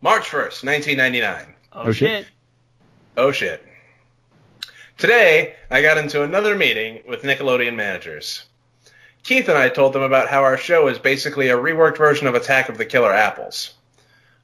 March 0.00 0.24
1st, 0.24 0.64
1999. 0.66 1.54
oh, 1.72 1.82
Oh, 1.82 1.92
shit. 1.92 2.24
shit 2.24 2.26
Oh 3.16 3.30
shit. 3.30 3.64
Today, 4.98 5.54
I 5.70 5.82
got 5.82 5.98
into 5.98 6.24
another 6.24 6.56
meeting 6.56 7.02
with 7.08 7.22
Nickelodeon 7.22 7.76
managers. 7.76 8.44
Keith 9.22 9.48
and 9.48 9.58
I 9.58 9.68
told 9.68 9.92
them 9.92 10.02
about 10.02 10.28
how 10.28 10.42
our 10.42 10.56
show 10.56 10.88
is 10.88 10.98
basically 10.98 11.48
a 11.48 11.56
reworked 11.56 11.98
version 11.98 12.26
of 12.26 12.34
Attack 12.34 12.68
of 12.68 12.78
the 12.78 12.84
Killer 12.84 13.12
Apples. 13.12 13.74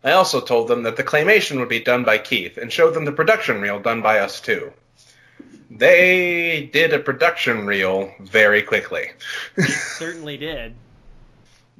I 0.05 0.13
also 0.13 0.41
told 0.41 0.69
them 0.69 0.85
that 0.85 0.97
the 0.97 1.03
claymation 1.03 1.59
would 1.59 1.69
be 1.69 1.81
done 1.81 2.05
by 2.05 2.19
Keith 2.19 2.57
and 2.57 2.73
showed 2.73 2.95
them 2.95 3.05
the 3.05 3.13
production 3.13 3.61
reel 3.61 3.81
done 3.81 4.03
by 4.03 4.21
us 4.21 4.41
too. 4.41 4.73
They 5.71 6.71
did 6.73 6.95
a 6.95 6.99
production 6.99 7.67
reel 7.67 8.13
very 8.21 8.63
quickly. 8.63 9.11
They 9.57 9.65
certainly 9.65 10.37
did 10.37 10.75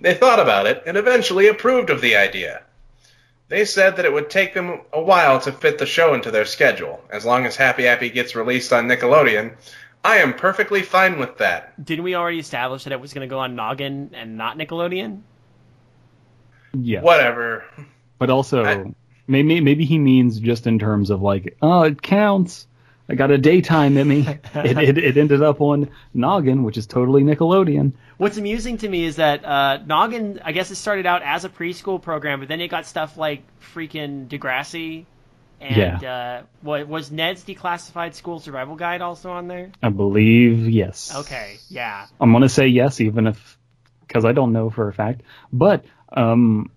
They 0.01 0.15
thought 0.15 0.39
about 0.39 0.67
it 0.67 0.83
and 0.87 0.97
eventually 0.97 1.49
approved 1.49 1.91
of 1.91 2.01
the 2.01 2.17
idea. 2.17 2.63
They 3.49 3.65
said 3.65 3.97
that 3.97 4.05
it 4.05 4.13
would 4.13 4.31
take 4.31 4.55
them 4.55 4.83
a 4.93 5.01
while 5.01 5.41
to 5.41 5.53
fit 5.53 5.79
the 5.79 5.87
show 5.87 6.15
into 6.15 6.31
their 6.31 6.45
schedule. 6.45 7.03
As 7.11 7.25
long 7.25 7.47
as 7.47 7.57
Happy 7.57 7.89
Appy 7.89 8.11
gets 8.11 8.37
released 8.37 8.73
on 8.73 8.87
Nickelodeon, 8.87 9.57
I 10.05 10.19
am 10.19 10.35
perfectly 10.35 10.83
fine 10.83 11.19
with 11.19 11.39
that. 11.39 11.85
didn't 11.85 12.05
we 12.05 12.15
already 12.15 12.39
establish 12.39 12.85
that 12.85 12.93
it 12.93 13.01
was 13.01 13.13
going 13.13 13.29
to 13.29 13.31
go 13.33 13.41
on 13.41 13.55
noggin 13.57 14.11
and 14.15 14.37
not 14.37 14.57
nickelodeon 14.57 15.21
Yeah. 16.75 17.01
Whatever. 17.01 17.65
But 18.19 18.31
also, 18.31 18.65
I- 18.65 18.95
maybe 19.27 19.61
maybe 19.61 19.85
he 19.85 19.99
means 19.99 20.39
just 20.41 20.67
in 20.67 20.79
terms 20.79 21.11
of 21.11 21.23
like, 21.23 21.57
oh, 21.63 21.83
it 21.83 22.03
counts. 22.03 22.67
I 23.11 23.15
got 23.15 23.31
a 23.31 23.39
daytime 23.39 23.97
Emmy. 23.97 24.21
it, 24.55 24.79
it 24.79 24.99
it 24.99 25.17
ended 25.17 25.43
up 25.43 25.61
on 25.61 25.89
Noggin, 26.15 26.63
which 26.63 26.77
is 26.77 26.87
totally 26.87 27.23
Nickelodeon. 27.23 27.93
What's 28.19 28.37
amusing 28.37 28.77
to 28.79 28.89
me 28.89 29.05
is 29.05 29.17
that 29.17 29.45
uh, 29.45 29.79
Noggin, 29.87 30.41
I 30.45 30.53
guess 30.53 30.71
it 30.71 30.75
started 30.75 31.07
out 31.07 31.23
as 31.23 31.45
a 31.45 31.49
preschool 31.49 32.03
program, 32.03 32.41
but 32.41 32.49
then 32.49 32.61
it 32.61 32.69
got 32.69 32.85
stuff 32.85 33.17
like 33.17 33.43
freaking 33.75 34.29
Degrassi, 34.29 35.07
and 35.61 36.05
uh, 36.05 36.43
what 36.63 36.87
was 36.89 37.11
Ned's 37.11 37.45
Declassified 37.45 38.15
School 38.15 38.39
Survival 38.39 38.77
Guide 38.77 39.01
also 39.01 39.31
on 39.31 39.49
there? 39.49 39.71
I 39.83 39.89
believe 39.89 40.69
yes. 40.69 41.15
Okay, 41.15 41.57
yeah, 41.69 42.07
I'm 42.21 42.33
gonna 42.33 42.49
say 42.49 42.69
yes, 42.69 43.01
even 43.01 43.27
if 43.27 43.59
because 44.07 44.25
I 44.25 44.33
don't 44.33 44.53
know 44.53 44.71
for 44.71 44.89
a 44.89 44.93
fact. 44.93 45.23
But 45.53 45.85
um, 46.13 46.71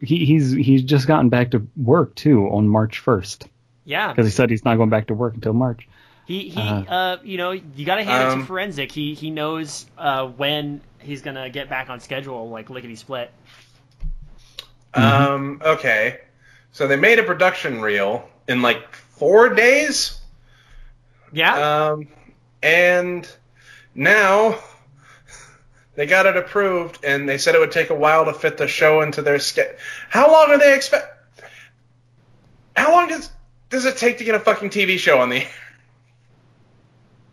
he, 0.00 0.24
he's 0.24 0.52
he's 0.52 0.82
just 0.82 1.06
gotten 1.06 1.28
back 1.28 1.52
to 1.52 1.66
work 1.76 2.14
too 2.14 2.46
on 2.46 2.68
March 2.68 3.02
1st 3.04 3.46
yeah. 3.84 4.12
because 4.12 4.26
he 4.26 4.32
said 4.32 4.50
he's 4.50 4.64
not 4.64 4.76
going 4.76 4.90
back 4.90 5.08
to 5.08 5.14
work 5.14 5.34
until 5.34 5.52
March. 5.52 5.88
He 6.24 6.50
he, 6.50 6.60
Uh, 6.60 6.82
uh, 6.82 7.16
you 7.24 7.36
know, 7.36 7.50
you 7.50 7.84
got 7.84 7.96
to 7.96 8.04
hand 8.04 8.22
it 8.22 8.32
Um, 8.32 8.46
to 8.46 8.52
Forenzik. 8.52 8.92
He 8.92 9.14
he 9.14 9.30
knows 9.30 9.86
uh, 9.98 10.26
when 10.26 10.80
he's 10.98 11.22
gonna 11.22 11.50
get 11.50 11.68
back 11.68 11.90
on 11.90 12.00
schedule, 12.00 12.48
like 12.48 12.70
lickety 12.70 12.96
split. 12.96 13.30
Um, 14.94 15.60
okay. 15.64 16.20
So 16.72 16.86
they 16.86 16.96
made 16.96 17.18
a 17.18 17.22
production 17.22 17.80
reel 17.80 18.28
in 18.48 18.62
like 18.62 18.94
four 18.94 19.50
days? 19.50 20.18
Yeah, 21.32 21.92
Um, 21.92 22.08
and 22.62 23.28
now 23.94 24.58
they 25.94 26.06
got 26.06 26.26
it 26.26 26.36
approved, 26.36 27.04
and 27.04 27.28
they 27.28 27.38
said 27.38 27.54
it 27.54 27.58
would 27.58 27.72
take 27.72 27.90
a 27.90 27.94
while 27.94 28.24
to 28.26 28.34
fit 28.34 28.58
the 28.58 28.68
show 28.68 29.00
into 29.00 29.22
their 29.22 29.38
schedule. 29.38 29.76
How 30.10 30.30
long 30.30 30.50
are 30.50 30.58
they 30.58 30.74
expect? 30.74 31.06
How 32.76 32.92
long 32.92 33.08
does 33.08 33.30
does 33.70 33.84
it 33.86 33.96
take 33.96 34.18
to 34.18 34.24
get 34.24 34.34
a 34.34 34.40
fucking 34.40 34.70
TV 34.70 34.98
show 34.98 35.20
on 35.20 35.28
the 35.28 35.38
air? 35.38 35.48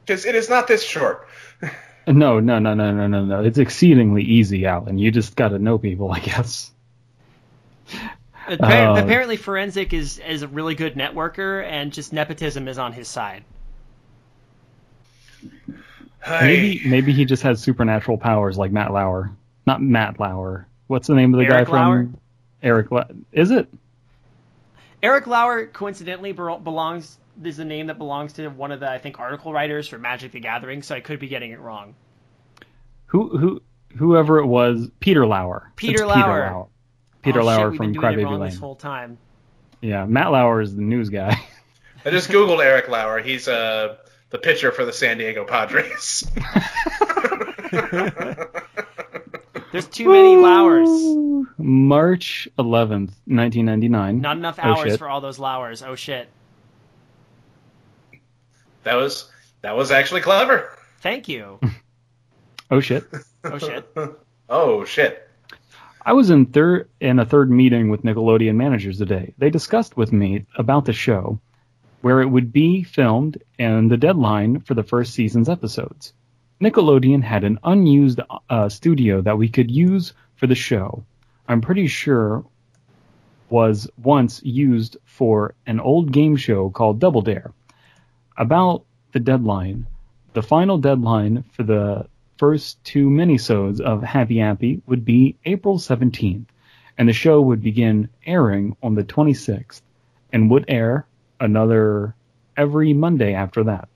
Because 0.06 0.25
it 0.25 0.34
is 0.34 0.49
not 0.49 0.67
this 0.67 0.84
short. 0.84 1.28
No, 2.08 2.39
no, 2.39 2.58
no, 2.58 2.73
no, 2.73 2.91
no, 2.91 3.06
no, 3.06 3.23
no. 3.23 3.43
It's 3.43 3.60
exceedingly 3.60 4.23
easy, 4.23 4.65
Alan. 4.65 4.97
You 4.97 5.12
just 5.12 5.36
got 5.36 5.49
to 5.49 5.60
know 5.60 5.78
people, 5.78 6.12
I 6.12 6.19
guess. 6.19 6.71
Appar- 8.50 8.98
uh, 8.98 9.04
apparently 9.04 9.38
Forenzik 9.38 9.94
is 9.94 10.20
is 10.20 10.42
a 10.42 10.48
really 10.48 10.76
good 10.76 10.96
networker, 10.96 11.64
and 11.64 11.94
just 11.94 12.14
nepotism 12.14 12.68
is 12.68 12.78
on 12.78 12.94
his 12.94 13.08
side. 13.08 13.44
Maybe 16.28 16.82
maybe 16.86 17.14
he 17.14 17.26
just 17.26 17.44
has 17.44 17.62
supernatural 17.62 18.18
powers 18.18 18.58
like 18.58 18.72
Matt 18.72 18.92
Lauer. 18.92 19.32
Not 19.66 19.82
Matt 19.82 20.20
Lauer. 20.20 20.68
What's 20.88 21.08
the 21.08 21.16
name 21.16 21.34
of 21.34 21.40
the 21.40 21.46
Eric 21.46 21.66
guy 21.68 21.72
from 21.72 21.76
Lauer? 21.76 22.10
Eric? 22.64 22.92
La- 22.92 23.06
is 23.32 23.52
it? 23.52 23.70
Eric 25.02 25.28
Lauer 25.28 25.68
coincidentally 25.68 26.34
bero- 26.34 26.58
belongs 26.60 27.20
is 27.44 27.58
the 27.58 27.66
name 27.66 27.88
that 27.88 27.98
belongs 27.98 28.34
to 28.34 28.50
one 28.50 28.72
of 28.72 28.80
the 28.80 28.90
I 28.90 28.98
think 28.98 29.20
article 29.20 29.54
writers 29.54 29.88
for 29.88 29.98
Magic 29.98 30.32
the 30.32 30.40
Gathering, 30.40 30.82
so 30.82 30.96
I 30.96 31.00
could 31.00 31.20
be 31.20 31.28
getting 31.28 31.52
it 31.52 31.60
wrong. 31.60 31.96
Who 33.08 33.38
who 33.38 33.62
whoever 33.96 34.40
it 34.40 34.46
was? 34.46 34.90
Peter 35.00 35.26
Lauer. 35.26 35.72
Peter 35.76 36.04
It's 36.04 36.16
Lauer. 36.16 36.68
Peter 37.21 37.41
oh, 37.41 37.45
Lauer 37.45 37.71
shit, 37.71 37.77
from 37.77 37.91
been 37.93 38.01
doing 38.01 38.17
Crybaby 38.17 38.39
Lane. 38.39 38.49
this 38.49 38.58
whole 38.60 38.75
time. 38.75 39.17
Yeah, 39.82 40.05
Matt 40.05 40.32
Lauer 40.32 40.62
is 40.62 40.75
the 40.75 40.82
news 40.82 41.10
guy. 41.10 41.39
I 42.05 42.12
just 42.12 42.29
googled 42.29 42.63
Eric 42.63 42.88
Lauer. 42.89 43.19
He's 43.21 43.47
a 43.47 43.97
the 44.29 44.38
pitcher 44.38 44.71
for 44.71 44.86
the 44.86 44.93
San 44.93 45.17
Diego 45.17 45.43
Padres. 45.45 46.23
There's 49.71 49.88
too 49.88 50.10
many 50.10 50.36
Lauers. 50.36 50.89
March 51.58 52.47
11th, 52.58 53.12
1999. 53.25 54.21
Not 54.21 54.38
enough 54.38 54.60
Oh, 54.60 54.63
hours 54.63 54.91
shit. 54.91 54.99
for 54.99 55.08
all 55.10 55.21
those 55.21 55.38
Lauers. 55.39 55.84
Oh 55.84 55.95
shit. 55.95 56.27
that 58.84 58.95
was 58.95 59.29
that 59.62 59.75
was 59.75 59.91
actually 59.91 60.21
clever. 60.21 60.77
Thank 61.01 61.27
you. 61.27 61.60
Oh 62.71 62.82
shit. 62.82 63.03
Oh 63.43 63.58
shit. 63.58 63.84
Oh 64.47 64.86
shit. 64.86 65.27
I 66.10 66.13
was 66.13 66.32
in 66.32 66.48
third 66.48 66.89
in 67.00 67.19
a 67.19 67.26
third 67.26 67.52
meeting 67.52 67.89
with 67.89 68.02
Nickelodeon 68.02 68.56
managers 68.56 68.98
today. 68.98 69.36
They 69.38 69.52
discussed 69.52 69.95
with 69.95 70.12
me 70.12 70.43
about 70.56 70.86
the 70.86 70.91
show, 70.91 71.39
where 72.02 72.19
it 72.19 72.26
would 72.26 72.52
be 72.52 72.82
filmed 72.82 73.38
and 73.60 73.91
the 73.91 73.98
deadline 73.98 74.62
for 74.62 74.74
the 74.74 74.82
first 74.82 75.13
season's 75.13 75.50
episodes. 75.50 76.13
Nickelodeon 76.60 77.22
had 77.22 77.43
an 77.43 77.60
unused 77.63 78.22
uh, 78.50 78.69
studio 78.69 79.22
that 79.22 79.38
we 79.38 79.50
could 79.50 79.69
use 79.69 80.13
for 80.34 80.48
the 80.48 80.56
show. 80.56 81.04
I'm 81.48 81.62
pretty 81.62 81.86
sure 81.86 82.43
was 83.52 83.88
once 84.02 84.41
used 84.41 84.98
for 85.06 85.54
an 85.67 85.80
old 85.80 86.12
game 86.12 86.38
show 86.38 86.72
called 86.72 87.00
Double 87.00 87.22
Dare. 87.22 87.52
About 88.36 88.84
the 89.12 89.19
deadline, 89.19 89.86
the 90.34 90.41
final 90.41 90.80
deadline 90.80 91.43
for 91.52 91.62
the 91.62 92.08
first 92.39 92.82
two 92.86 93.10
minisodes 93.10 93.82
of 93.82 94.02
Happy 94.02 94.39
Appy 94.39 94.82
would 94.88 95.04
be 95.04 95.36
April 95.43 95.78
17th, 95.78 96.45
and 96.97 97.10
the 97.10 97.13
show 97.13 97.41
would 97.41 97.62
begin 97.62 98.08
airing 98.25 98.78
on 98.82 98.95
the 98.95 99.04
26th, 99.04 99.82
and 100.32 100.49
would 100.49 100.63
air 100.69 101.06
another 101.41 102.15
every 102.56 102.93
Monday 102.93 103.34
after 103.34 103.65
that. 103.65 103.89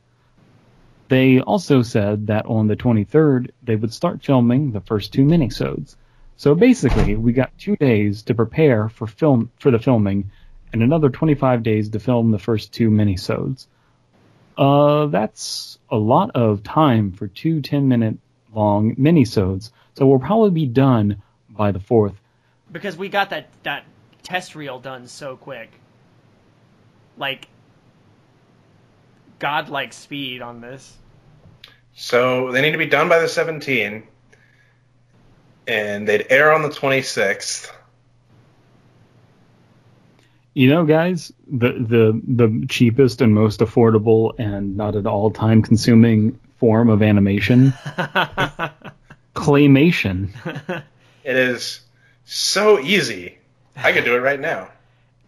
They 1.07 1.39
also 1.39 1.83
said 1.83 2.27
that 2.27 2.45
on 2.45 2.67
the 2.67 2.75
23rd 2.75 3.49
they 3.63 3.77
would 3.77 3.93
start 3.93 4.21
filming 4.21 4.73
the 4.73 4.81
first 4.81 5.13
two 5.13 5.23
minisodes. 5.23 5.95
So 6.35 6.53
basically, 6.53 7.15
we 7.15 7.31
got 7.31 7.57
two 7.57 7.77
days 7.77 8.23
to 8.23 8.35
prepare 8.35 8.89
for 8.89 9.07
film 9.07 9.51
for 9.57 9.71
the 9.71 9.79
filming, 9.79 10.31
and 10.73 10.83
another 10.83 11.09
25 11.09 11.63
days 11.63 11.87
to 11.89 11.99
film 11.99 12.31
the 12.31 12.39
first 12.39 12.73
two 12.73 12.89
minisodes. 12.89 13.67
Uh, 14.57 15.05
that's 15.05 15.79
a 15.89 15.95
lot 15.95 16.31
of 16.35 16.61
time 16.61 17.13
for 17.13 17.27
two 17.27 17.61
10 17.61 17.87
minute 17.87 18.17
long 18.53 18.95
minisodes. 18.95 19.71
So 19.95 20.05
we'll 20.05 20.19
probably 20.19 20.51
be 20.51 20.65
done 20.65 21.21
by 21.49 21.71
the 21.71 21.79
fourth. 21.79 22.15
Because 22.71 22.97
we 22.97 23.09
got 23.09 23.29
that 23.29 23.49
that 23.63 23.85
test 24.23 24.55
reel 24.55 24.79
done 24.79 25.07
so 25.07 25.37
quick. 25.37 25.71
Like 27.17 27.47
godlike 29.39 29.93
speed 29.93 30.41
on 30.41 30.61
this. 30.61 30.97
So 31.95 32.51
they 32.51 32.61
need 32.61 32.71
to 32.71 32.77
be 32.77 32.87
done 32.87 33.07
by 33.07 33.19
the 33.19 33.27
17th, 33.27 34.03
and 35.67 36.07
they'd 36.07 36.25
air 36.29 36.51
on 36.51 36.63
the 36.63 36.69
26th. 36.69 37.71
You 40.55 40.69
know, 40.69 40.85
guys, 40.85 41.31
the 41.47 41.73
the 41.73 42.21
the 42.27 42.65
cheapest 42.69 43.21
and 43.21 43.33
most 43.33 43.59
affordable 43.59 44.33
and 44.37 44.77
not 44.77 44.95
at 44.95 45.07
all 45.07 45.31
time 45.31 45.63
consuming 45.63 46.39
form 46.63 46.89
of 46.89 47.01
animation, 47.03 47.71
claymation. 49.35 50.29
It 51.25 51.35
is 51.35 51.81
so 52.23 52.79
easy. 52.79 53.37
I 53.75 53.91
could 53.91 54.05
do 54.05 54.15
it 54.15 54.19
right 54.19 54.39
now. 54.39 54.69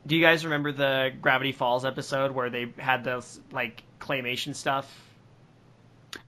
Do 0.08 0.16
you 0.16 0.22
guys 0.22 0.46
remember 0.46 0.72
the 0.72 1.12
Gravity 1.22 1.52
Falls 1.52 1.84
episode 1.84 2.32
where 2.32 2.50
they 2.50 2.72
had 2.78 3.04
those 3.04 3.38
like 3.52 3.84
claymation 4.00 4.56
stuff 4.56 4.90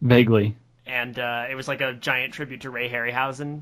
Vaguely, 0.01 0.57
and 0.85 1.17
uh, 1.17 1.45
it 1.49 1.55
was 1.55 1.69
like 1.69 1.79
a 1.79 1.93
giant 1.93 2.33
tribute 2.33 2.61
to 2.61 2.69
Ray 2.69 2.89
Harryhausen? 2.89 3.61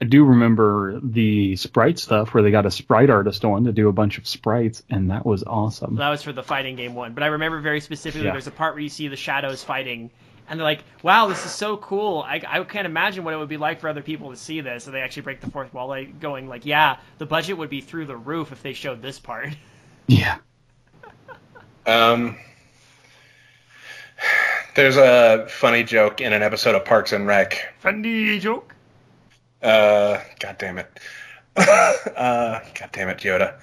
I 0.00 0.04
do 0.04 0.22
remember 0.24 1.00
the 1.02 1.56
sprite 1.56 1.98
stuff 1.98 2.32
where 2.32 2.44
they 2.44 2.52
got 2.52 2.64
a 2.64 2.70
sprite 2.70 3.10
artist 3.10 3.44
on 3.44 3.64
to 3.64 3.72
do 3.72 3.88
a 3.88 3.92
bunch 3.92 4.18
of 4.18 4.28
sprites, 4.28 4.84
and 4.88 5.10
that 5.10 5.26
was 5.26 5.42
awesome. 5.42 5.96
That 5.96 6.10
was 6.10 6.22
for 6.22 6.32
the 6.32 6.44
fighting 6.44 6.76
game 6.76 6.94
one. 6.94 7.14
But 7.14 7.24
I 7.24 7.26
remember 7.28 7.58
very 7.60 7.80
specifically 7.80 8.26
Yeah. 8.26 8.30
there's 8.32 8.46
a 8.46 8.52
part 8.52 8.74
where 8.74 8.82
you 8.84 8.88
see 8.90 9.08
the 9.08 9.16
shadows 9.16 9.64
fighting, 9.64 10.10
and 10.48 10.58
they're 10.58 10.64
like, 10.64 10.84
wow, 11.02 11.28
this 11.28 11.44
is 11.44 11.52
so 11.52 11.76
cool. 11.76 12.22
I, 12.26 12.42
I 12.46 12.64
can't 12.64 12.86
imagine 12.86 13.24
what 13.24 13.34
it 13.34 13.36
would 13.36 13.48
be 13.48 13.56
like 13.56 13.80
for 13.80 13.88
other 13.88 14.02
people 14.02 14.30
to 14.30 14.36
see 14.36 14.60
this. 14.60 14.84
So 14.84 14.90
they 14.90 15.00
actually 15.00 15.22
break 15.22 15.40
the 15.40 15.50
fourth 15.50 15.72
wall, 15.74 15.88
like 15.88 16.20
going 16.20 16.48
like, 16.48 16.64
yeah, 16.64 16.98
the 17.18 17.26
budget 17.26 17.58
would 17.58 17.70
be 17.70 17.80
through 17.80 18.06
the 18.06 18.16
roof 18.16 18.52
if 18.52 18.62
they 18.62 18.72
showed 18.72 19.02
this 19.02 19.18
part. 19.18 19.50
Yeah. 20.10 20.38
Um, 21.84 22.38
there's 24.74 24.96
a 24.96 25.46
funny 25.50 25.84
joke 25.84 26.22
in 26.22 26.32
an 26.32 26.42
episode 26.42 26.74
of 26.74 26.86
Parks 26.86 27.12
and 27.12 27.26
Rec. 27.26 27.74
Funny 27.80 28.38
joke. 28.38 28.74
Uh, 29.62 30.18
God 30.40 30.56
damn 30.58 30.78
it. 30.78 30.98
uh, 31.56 32.60
God 32.74 32.88
damn 32.92 33.10
it, 33.10 33.18
Yoda. 33.18 33.58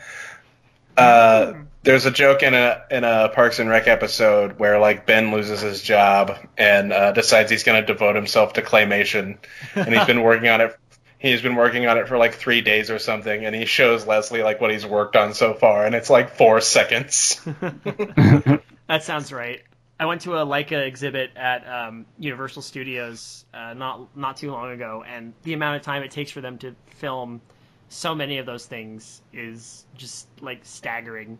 Uh, 0.96 1.54
there's 1.86 2.06
a 2.06 2.12
joke 2.12 2.44
in 2.44 2.54
a 2.54 2.84
in 2.92 3.04
a 3.04 3.30
Parks 3.30 3.60
and 3.60 3.70
Rec 3.70 3.88
episode 3.88 4.60
where 4.60 4.80
like 4.80 5.06
Ben 5.06 5.32
loses 5.32 5.62
his 5.62 5.82
job 5.82 6.38
and 6.58 6.92
uh, 6.92 7.12
decides 7.14 7.50
he's 7.50 7.64
going 7.64 7.82
to 7.82 7.86
devote 7.86 8.16
himself 8.16 8.54
to 8.54 8.62
claymation, 8.62 9.38
and 9.76 9.96
he's 9.96 10.06
been 10.06 10.22
working 10.24 10.50
on 10.50 10.62
it. 10.62 10.78
He's 11.18 11.42
been 11.42 11.56
working 11.56 11.88
on 11.88 11.98
it 11.98 12.08
for 12.08 12.18
like 12.18 12.34
three 12.34 12.62
days 12.62 12.92
or 12.92 13.00
something, 13.00 13.46
and 13.46 13.56
he 13.56 13.66
shows 13.66 14.06
Leslie 14.06 14.44
like 14.44 14.60
what 14.60 14.72
he's 14.72 14.86
worked 14.86 15.16
on 15.16 15.34
so 15.34 15.54
far, 15.54 15.86
and 15.86 15.96
it's 15.96 16.10
like 16.10 16.36
four 16.36 16.60
seconds. 16.60 17.42
That 18.88 19.04
sounds 19.04 19.34
right. 19.34 19.64
I 20.00 20.06
went 20.06 20.22
to 20.22 20.36
a 20.36 20.46
Laika 20.46 20.86
exhibit 20.86 21.32
at 21.36 21.68
um, 21.68 22.06
Universal 22.20 22.62
Studios 22.62 23.46
uh, 23.54 23.74
not 23.74 24.16
not 24.16 24.38
too 24.38 24.52
long 24.52 24.72
ago, 24.72 25.04
and 25.08 25.34
the 25.44 25.54
amount 25.54 25.78
of 25.78 25.82
time 25.82 26.04
it 26.04 26.12
takes 26.12 26.32
for 26.32 26.42
them 26.42 26.58
to 26.60 26.76
film 26.98 27.42
so 27.90 28.14
many 28.14 28.38
of 28.40 28.46
those 28.46 28.66
things 28.66 29.22
is 29.34 29.86
just 29.96 30.28
like 30.42 30.60
staggering. 30.64 31.40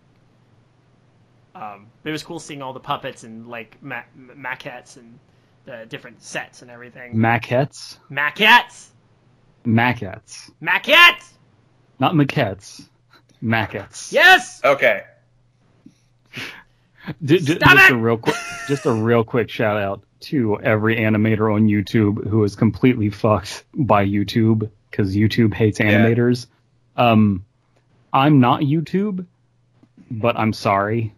Um, 1.56 1.88
it 2.04 2.12
was 2.12 2.22
cool 2.22 2.40
seeing 2.40 2.62
all 2.62 2.74
the 2.74 2.80
puppets 2.82 3.24
and 3.24 3.48
like 3.48 3.82
ma- 3.82 4.04
maquettes 4.16 4.98
and 4.98 5.18
the 5.64 5.86
different 5.88 6.22
sets 6.22 6.62
and 6.62 6.70
everything. 6.70 7.16
Maquettes? 7.16 7.98
maquettes, 8.12 8.88
Maquettes. 9.66 10.52
maquettes. 10.62 11.32
Not 11.98 12.14
maquettes. 12.14 12.88
Maquettes. 13.42 14.12
Yes. 14.12 14.60
Okay. 14.64 15.04
J- 17.24 17.40
j- 17.40 17.56
Stop 17.56 17.78
just 17.78 17.90
it! 17.90 17.94
a 17.94 17.98
real 17.98 18.18
quick, 18.18 18.36
just 18.68 18.86
a 18.86 18.92
real 18.92 19.24
quick 19.24 19.50
shout 19.50 19.78
out 19.78 20.02
to 20.22 20.60
every 20.62 20.98
animator 20.98 21.54
on 21.54 21.68
YouTube 21.68 22.28
who 22.28 22.44
is 22.44 22.56
completely 22.56 23.10
fucked 23.12 23.64
by 23.74 24.06
YouTube 24.06 24.70
because 24.92 25.16
YouTube 25.16 25.54
hates 25.54 25.80
animators. 25.80 26.48
Um, 26.98 27.46
I'm 28.12 28.40
not 28.40 28.62
YouTube, 28.62 29.26
but 30.12 30.38
I'm 30.38 30.52
sorry. 30.54 31.14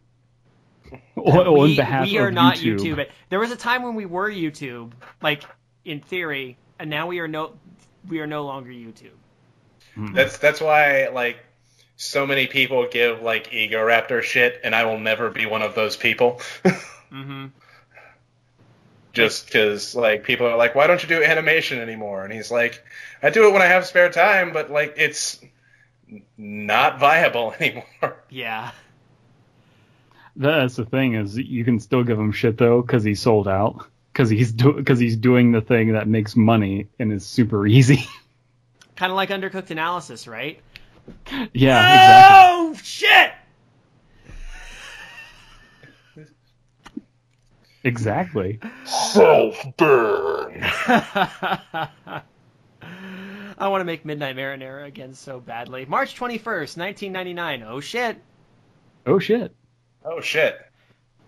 O- 1.17 1.62
on 1.62 1.62
we, 1.63 1.76
behalf 1.76 2.08
we 2.08 2.17
are 2.19 2.28
of 2.28 2.34
not 2.34 2.58
YouTube, 2.58 2.95
YouTube. 2.95 3.10
There 3.30 3.39
was 3.39 3.52
a 3.52 3.56
time 3.56 3.84
when 3.84 3.95
we 3.95 4.06
were 4.06 4.30
YouTube, 4.30 4.91
like 5.21 5.43
in 5.84 6.00
theory, 6.02 6.58
and 6.80 6.89
now 6.89 7.08
we 7.08 7.19
are 7.19 7.28
no 7.28 7.54
we 8.08 8.19
are 8.19 8.28
no 8.28 8.45
longer 8.45 8.69
YouTube. 8.69 9.12
That's 10.13 10.38
that's 10.38 10.62
why 10.62 11.08
like 11.08 11.38
so 11.95 12.28
many 12.28 12.45
people 12.47 12.88
give 12.88 13.21
like 13.21 13.52
Ego 13.52 13.80
Raptor 13.80 14.21
shit, 14.21 14.62
and 14.63 14.76
I 14.76 14.86
will 14.86 15.00
never 15.00 15.30
be 15.30 15.45
one 15.45 15.63
of 15.63 15.73
those 15.76 15.97
people. 15.97 16.39
hmm 17.10 17.47
Just 19.13 19.47
because 19.47 19.95
like 19.95 20.23
people 20.23 20.45
are 20.47 20.58
like, 20.58 20.76
why 20.76 20.86
don't 20.86 21.02
you 21.02 21.10
do 21.10 21.23
animation 21.23 21.80
anymore? 21.80 22.23
And 22.23 22.32
he's 22.32 22.52
like, 22.52 22.84
I 23.23 23.32
do 23.32 23.47
it 23.47 23.54
when 23.54 23.63
I 23.63 23.67
have 23.67 23.86
spare 23.88 24.12
time, 24.12 24.54
but 24.54 24.69
like 24.69 24.93
it's 24.97 25.39
not 26.38 27.00
viable 27.00 27.54
anymore. 27.60 28.23
Yeah. 28.30 28.71
That's 30.38 30.76
the 30.76 30.86
thing 30.86 31.15
is 31.15 31.36
you 31.36 31.65
can 31.65 31.80
still 31.80 32.04
give 32.04 32.19
him 32.19 32.32
shit 32.32 32.58
though 32.58 32.82
because 32.82 33.04
he 33.04 33.15
sold 33.15 33.47
out 33.47 33.88
because 34.13 34.30
he's 34.30 34.52
do 34.52 34.73
because 34.73 35.00
he's 35.00 35.15
doing 35.15 35.52
the 35.52 35.62
thing 35.62 35.93
that 35.93 36.08
makes 36.08 36.36
money 36.36 36.88
and 37.00 37.12
is 37.12 37.26
super 37.26 37.65
easy. 37.65 38.08
Kind 38.95 39.12
of 39.12 39.15
like 39.15 39.30
undercooked 39.30 39.71
analysis, 39.71 40.28
right? 40.28 40.60
yeah, 41.54 42.41
Oh 42.43 42.76
shit! 42.84 43.32
exactly. 47.84 48.60
Exactly. 48.60 48.60
Self 48.86 49.65
burn. 49.78 50.62
I 53.60 53.69
want 53.69 53.82
to 53.82 53.86
make 53.86 54.06
Midnight 54.06 54.36
Marinara 54.36 54.86
again 54.86 55.15
so 55.15 55.39
badly. 55.39 55.86
March 55.86 56.15
21st, 56.15 56.78
1999. 56.78 57.63
Oh 57.63 57.80
shit. 57.80 58.21
Oh 59.08 59.17
shit. 59.17 59.56
Oh 60.10 60.22
shit. 60.22 60.58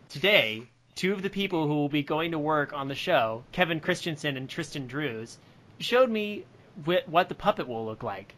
Today, 0.07 0.69
two 0.95 1.11
of 1.11 1.21
the 1.21 1.29
people 1.29 1.67
who 1.67 1.73
will 1.73 1.89
be 1.89 2.01
going 2.01 2.31
to 2.31 2.39
work 2.39 2.71
on 2.71 2.87
the 2.87 2.95
show, 2.95 3.43
Kevin 3.51 3.81
Christensen 3.81 4.37
and 4.37 4.49
Tristan 4.49 4.87
Drews, 4.87 5.37
showed 5.79 6.09
me 6.09 6.45
wh- 6.85 7.05
what 7.07 7.27
the 7.27 7.35
puppet 7.35 7.67
will 7.67 7.85
look 7.85 8.03
like. 8.03 8.35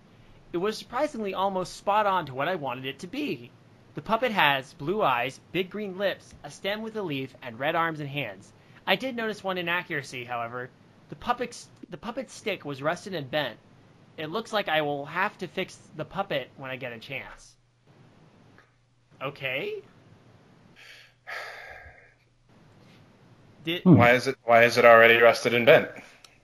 It 0.52 0.58
was 0.58 0.80
surprisingly 0.80 1.36
almost 1.36 1.76
spot 1.76 2.08
on 2.08 2.26
to 2.26 2.34
what 2.34 2.48
I 2.48 2.56
wanted 2.56 2.88
it 2.88 2.98
to 3.00 3.08
be. 3.08 3.52
The 3.94 4.02
puppet 4.02 4.32
has 4.32 4.74
blue 4.74 5.04
eyes, 5.04 5.40
big 5.52 5.70
green 5.70 6.00
lips, 6.00 6.34
a 6.44 6.50
stem 6.50 6.82
with 6.82 6.96
a 6.98 7.04
leaf, 7.04 7.36
and 7.44 7.60
red 7.60 7.76
arms 7.76 8.00
and 8.00 8.10
hands. 8.10 8.52
I 8.88 8.96
did 8.96 9.16
notice 9.16 9.44
one 9.44 9.60
inaccuracy, 9.60 10.24
however. 10.24 10.72
The 11.10 11.18
puppet's, 11.18 11.70
the 11.92 11.98
puppet's 11.98 12.34
stick 12.34 12.66
was 12.66 12.82
rusted 12.82 13.14
and 13.14 13.30
bent. 13.30 13.60
It 14.18 14.32
looks 14.32 14.52
like 14.52 14.70
I 14.70 14.82
will 14.82 15.06
have 15.06 15.38
to 15.38 15.48
fix 15.48 15.78
the 15.96 16.04
puppet 16.04 16.50
when 16.58 16.72
I 16.72 16.78
get 16.78 16.94
a 16.94 17.00
chance. 17.00 17.56
Okay. 19.22 19.84
Did, 23.64 23.86
Why 23.86 24.12
is 24.14 24.28
it 24.28 24.38
why 24.44 24.64
is 24.64 24.78
it 24.78 24.86
already 24.86 25.18
rusted 25.18 25.54
and 25.54 25.66
bent? 25.66 25.90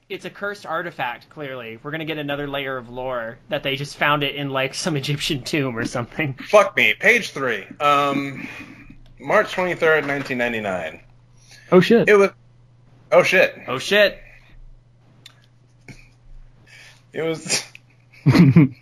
it's 0.09 0.23
a 0.23 0.29
cursed 0.29 0.65
artifact, 0.65 1.29
clearly. 1.29 1.79
We're 1.83 1.91
gonna 1.91 2.05
get 2.05 2.17
another 2.17 2.47
layer 2.47 2.77
of 2.77 2.89
lore 2.89 3.39
that 3.49 3.63
they 3.63 3.75
just 3.75 3.97
found 3.97 4.23
it 4.23 4.35
in 4.35 4.49
like 4.49 4.73
some 4.73 4.95
Egyptian 5.03 5.43
tomb 5.43 5.77
or 5.77 5.85
something. 5.85 6.33
Fuck 6.35 6.75
me. 6.77 6.93
Page 6.99 7.31
three. 7.31 7.65
Um, 7.79 8.47
March 9.19 9.51
twenty 9.51 9.75
third, 9.75 10.05
nineteen 10.05 10.37
ninety 10.37 10.61
nine. 10.61 11.01
Oh 11.71 11.81
shit. 11.81 12.07
It 12.07 12.15
was. 12.15 12.29
Oh 13.11 13.23
shit! 13.23 13.55
Oh 13.67 13.79
shit! 13.79 14.19
It 17.13 17.21
was. 17.23 17.63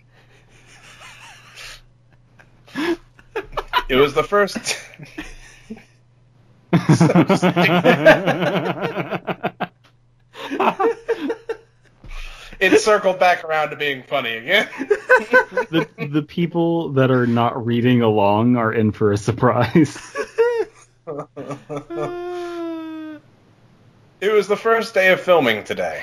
It 3.87 3.97
was 3.97 4.15
the 4.15 4.23
first. 4.23 4.77
It 12.59 12.79
circled 12.79 13.19
back 13.19 13.43
around 13.43 13.71
to 13.71 13.75
being 13.75 14.03
funny 14.03 14.37
again. 14.37 14.69
the 14.77 15.87
the 15.97 16.21
people 16.23 16.93
that 16.93 17.11
are 17.11 17.27
not 17.27 17.65
reading 17.65 18.01
along 18.01 18.55
are 18.55 18.73
in 18.73 18.91
for 18.91 19.11
a 19.11 19.17
surprise. 19.17 20.15
It 24.21 24.31
was 24.31 24.47
the 24.47 24.57
first 24.57 24.93
day 24.93 25.11
of 25.11 25.19
filming 25.19 25.65
today. 25.65 26.01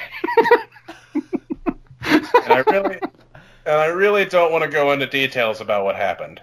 and 1.14 2.52
I 2.52 2.62
really 2.68 2.98
and 3.66 3.76
I 3.76 3.86
really 3.86 4.26
don't 4.26 4.52
want 4.52 4.62
to 4.64 4.70
go 4.70 4.92
into 4.92 5.06
details 5.06 5.60
about 5.60 5.84
what 5.84 5.96
happened. 5.96 6.40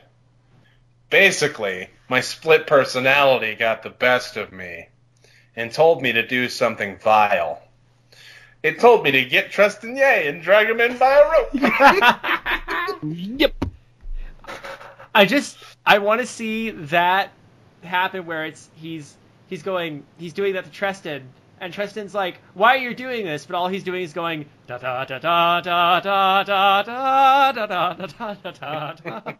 Basically, 1.09 1.89
my 2.09 2.21
split 2.21 2.67
personality 2.67 3.55
got 3.55 3.83
the 3.83 3.89
best 3.89 4.35
of 4.35 4.51
me 4.51 4.89
and 5.55 5.71
told 5.71 6.01
me 6.01 6.11
to 6.11 6.25
do 6.25 6.49
something 6.49 6.97
vile. 6.97 7.61
It 8.61 8.79
told 8.79 9.03
me 9.03 9.11
to 9.11 9.23
get 9.23 9.51
Tristan 9.51 9.95
Ye 9.95 10.27
and 10.27 10.41
drag 10.41 10.69
him 10.69 10.81
in 10.81 10.97
by 10.97 11.13
a 11.13 11.29
rope. 11.29 13.03
yep. 13.03 13.53
I 15.15 15.25
just 15.25 15.57
I 15.85 15.99
want 15.99 16.19
to 16.21 16.27
see 16.27 16.71
that 16.71 17.31
happen 17.83 18.25
where 18.25 18.45
it's 18.45 18.69
he's 18.75 19.15
he's 19.47 19.63
going 19.63 20.03
he's 20.17 20.33
doing 20.33 20.53
that 20.53 20.65
to 20.65 20.71
Tristan 20.71 21.23
and 21.61 21.73
Tristan's 21.73 22.13
like 22.13 22.39
why 22.53 22.75
are 22.75 22.79
you 22.79 22.93
doing 22.93 23.25
this 23.25 23.45
but 23.45 23.55
all 23.55 23.69
he's 23.69 23.83
doing 23.83 24.03
is 24.03 24.13
going 24.13 24.45
da 24.67 24.77
da 24.77 25.05
da 25.05 25.19
da 25.19 25.61
da 25.61 25.99
da 26.01 26.43
da 26.43 26.83
da 26.83 27.51
da 27.51 27.93
da 27.93 28.33
da 28.33 28.51
da 28.51 28.93
da 28.93 29.33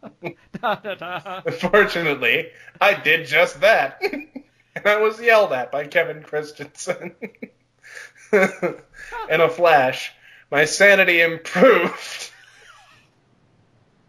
da 0.62 0.76
da 0.76 0.96
da 0.96 1.20
da 1.20 1.52
Fortunately, 1.52 2.50
I 2.80 2.94
did 2.94 3.28
just 3.28 3.62
that. 3.62 4.02
and 4.76 4.86
I 4.86 4.98
was 4.98 5.20
yelled 5.22 5.54
at 5.54 5.72
by 5.72 5.88
Kevin 5.88 6.24
Christensen. 6.24 7.16
In 8.32 9.42
a 9.42 9.50
flash, 9.50 10.14
my 10.52 10.66
sanity 10.66 11.22
improved. 11.22 12.32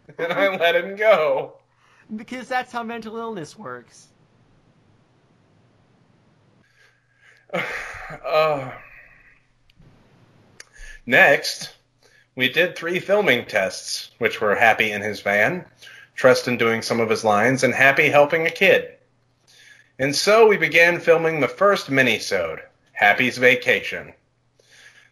and 0.17 0.31
I 0.31 0.55
let 0.55 0.75
him 0.75 0.95
go. 0.95 1.53
because 2.15 2.47
that's 2.47 2.71
how 2.71 2.83
mental 2.83 3.17
illness 3.17 3.57
works. 3.57 4.07
Uh, 8.25 8.69
next, 11.05 11.73
we 12.35 12.49
did 12.49 12.75
three 12.75 12.99
filming 12.99 13.45
tests, 13.45 14.11
which 14.17 14.41
were 14.41 14.53
Happy 14.53 14.91
in 14.91 15.01
his 15.01 15.21
van, 15.21 15.65
Tristan 16.21 16.55
doing 16.55 16.83
some 16.83 16.99
of 16.99 17.09
his 17.09 17.23
lines, 17.23 17.63
and 17.63 17.73
Happy 17.73 18.07
helping 18.07 18.45
a 18.45 18.51
kid. 18.51 18.93
And 19.97 20.15
so 20.15 20.45
we 20.47 20.55
began 20.55 20.99
filming 20.99 21.39
the 21.39 21.47
first 21.47 21.89
mini-sode, 21.89 22.61
Happy's 22.93 23.39
Vacation. 23.39 24.13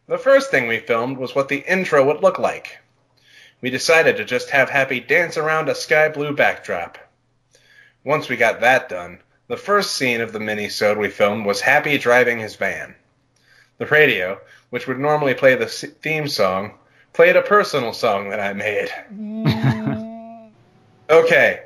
The 0.07 0.19
first 0.19 0.51
thing 0.51 0.67
we 0.67 0.77
filmed 0.77 1.17
was 1.17 1.33
what 1.33 1.49
the 1.49 1.67
intro 1.67 2.05
would 2.05 2.21
look 2.21 2.37
like. 2.37 2.77
We 3.59 3.71
decided 3.71 4.17
to 4.17 4.23
just 4.23 4.51
have 4.51 4.69
Happy 4.69 4.99
dance 4.99 5.35
around 5.35 5.67
a 5.67 5.73
sky 5.73 6.09
blue 6.09 6.35
backdrop. 6.35 6.99
Once 8.03 8.29
we 8.29 8.35
got 8.35 8.61
that 8.61 8.87
done, 8.87 9.17
the 9.47 9.57
first 9.57 9.95
scene 9.95 10.21
of 10.21 10.31
the 10.31 10.39
mini-sode 10.39 10.99
we 10.99 11.09
filmed 11.09 11.43
was 11.43 11.59
Happy 11.59 11.97
driving 11.97 12.37
his 12.37 12.55
van. 12.55 12.93
The 13.79 13.87
radio, 13.87 14.39
which 14.69 14.87
would 14.87 14.99
normally 14.99 15.33
play 15.33 15.55
the 15.55 15.65
theme 15.65 16.27
song, 16.27 16.75
played 17.13 17.35
a 17.35 17.41
personal 17.41 17.93
song 17.93 18.29
that 18.29 18.39
I 18.39 18.53
made. 18.53 18.89
Mm. 19.11 19.88
Okay. 21.09 21.61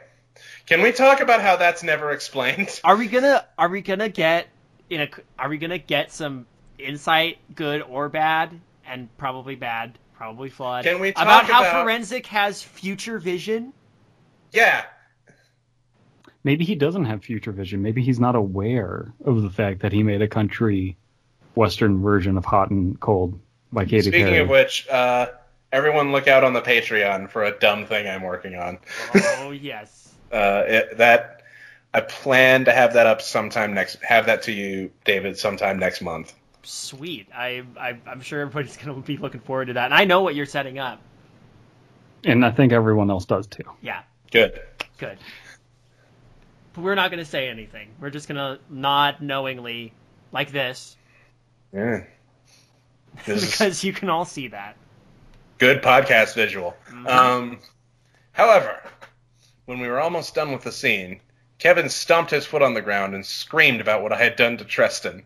Can 0.66 0.82
we 0.82 0.92
talk 0.92 1.20
about 1.20 1.42
how 1.42 1.58
that's 1.58 1.84
never 1.84 2.12
explained? 2.12 2.80
Are 2.84 2.96
we 2.96 3.08
gonna 3.08 3.46
are 3.58 3.68
we 3.70 3.82
gonna 3.82 4.10
get 4.10 4.48
in 4.90 5.02
a 5.02 5.10
are 5.38 5.50
we 5.50 5.58
gonna 5.58 5.78
get 5.78 6.12
some 6.12 6.46
insight, 6.80 7.38
good 7.54 7.82
or 7.82 8.10
bad, 8.10 8.60
and 8.86 9.16
probably 9.18 9.56
bad, 9.56 9.98
probably 10.16 10.50
flawed, 10.50 10.86
Can 10.86 11.00
we 11.00 11.12
talk 11.12 11.24
about 11.24 11.46
how 11.46 11.62
about- 11.62 11.86
Forenzik 11.86 12.26
has 12.28 12.62
future 12.64 13.20
vision? 13.20 13.74
Yeah. 14.52 14.84
Maybe 16.46 16.66
he 16.66 16.76
doesn't 16.76 17.06
have 17.06 17.24
future 17.24 17.52
vision. 17.54 17.82
Maybe 17.82 18.04
he's 18.04 18.20
not 18.20 18.36
aware 18.36 19.14
of 19.24 19.42
the 19.42 19.50
fact 19.50 19.82
that 19.82 19.92
he 19.94 20.04
made 20.04 20.22
a 20.22 20.28
country 20.28 20.98
western 21.56 22.02
version 22.02 22.38
of 22.38 22.44
Hot 22.46 22.70
and 22.70 23.00
Cold 23.00 23.40
by 23.72 23.86
Katy 23.86 24.02
Speaking 24.10 24.26
Perry. 24.26 24.40
of 24.40 24.50
which, 24.50 24.88
uh, 24.90 25.28
everyone 25.74 26.14
look 26.14 26.30
out 26.30 26.46
on 26.46 26.54
the 26.54 26.62
Patreon 26.62 27.30
for 27.30 27.44
a 27.44 27.52
dumb 27.52 27.86
thing 27.86 28.08
I'm 28.08 28.22
working 28.22 28.56
on. 28.56 28.78
Oh 29.40 29.52
yes. 29.62 30.14
Uh, 30.32 30.64
it, 30.66 30.98
that 30.98 31.42
I 31.94 32.02
plan 32.02 32.66
to 32.66 32.72
have 32.72 32.94
that 32.94 33.06
up 33.08 33.22
sometime 33.22 33.74
next. 33.74 33.98
Have 34.04 34.28
that 34.28 34.44
to 34.44 34.52
you, 34.54 34.92
David, 35.04 35.38
sometime 35.38 35.78
next 35.80 36.02
month. 36.02 36.34
Sweet. 36.62 37.28
I, 37.36 37.64
I 37.78 37.98
I'm 38.08 38.22
sure 38.22 38.40
everybody's 38.42 38.78
gonna 38.84 39.02
be 39.02 39.18
looking 39.18 39.42
forward 39.42 39.66
to 39.66 39.74
that. 39.74 39.86
And 39.86 39.94
I 39.94 40.06
know 40.06 40.22
what 40.22 40.36
you're 40.36 40.46
setting 40.46 40.80
up. 40.80 41.02
and 42.24 42.46
I 42.46 42.52
think 42.52 42.72
everyone 42.72 43.10
else 43.10 43.26
does 43.26 43.48
too. 43.48 43.64
Yeah. 43.82 44.04
Good. 44.32 44.62
Good. 44.98 45.18
But 46.74 46.82
we're 46.82 46.96
not 46.96 47.12
gonna 47.12 47.26
say 47.26 47.50
anything. 47.50 47.90
We're 48.00 48.10
just 48.12 48.28
gonna 48.28 48.60
nod 48.70 49.18
knowingly, 49.22 49.94
like 50.32 50.52
this, 50.52 50.96
Yeah. 51.74 52.04
This 53.28 53.44
is 53.44 53.52
because 53.52 53.84
you 53.84 53.94
can 53.94 54.10
all 54.10 54.26
see 54.26 54.48
that. 54.48 54.76
Good 55.64 55.82
podcast 55.82 56.36
visual. 56.36 56.76
Um, 57.08 57.60
however, 58.34 58.82
when 59.64 59.80
we 59.80 59.88
were 59.88 60.02
almost 60.02 60.36
done 60.36 60.52
with 60.52 60.64
the 60.64 60.74
scene, 60.74 61.22
Kevin 61.58 61.88
stomped 61.88 62.32
his 62.32 62.46
foot 62.46 62.62
on 62.62 62.74
the 62.74 62.82
ground 62.82 63.16
and 63.16 63.26
screamed 63.26 63.80
about 63.80 64.04
what 64.04 64.12
I 64.12 64.18
had 64.18 64.36
done 64.36 64.58
to 64.58 64.66
Tristan. 64.66 65.24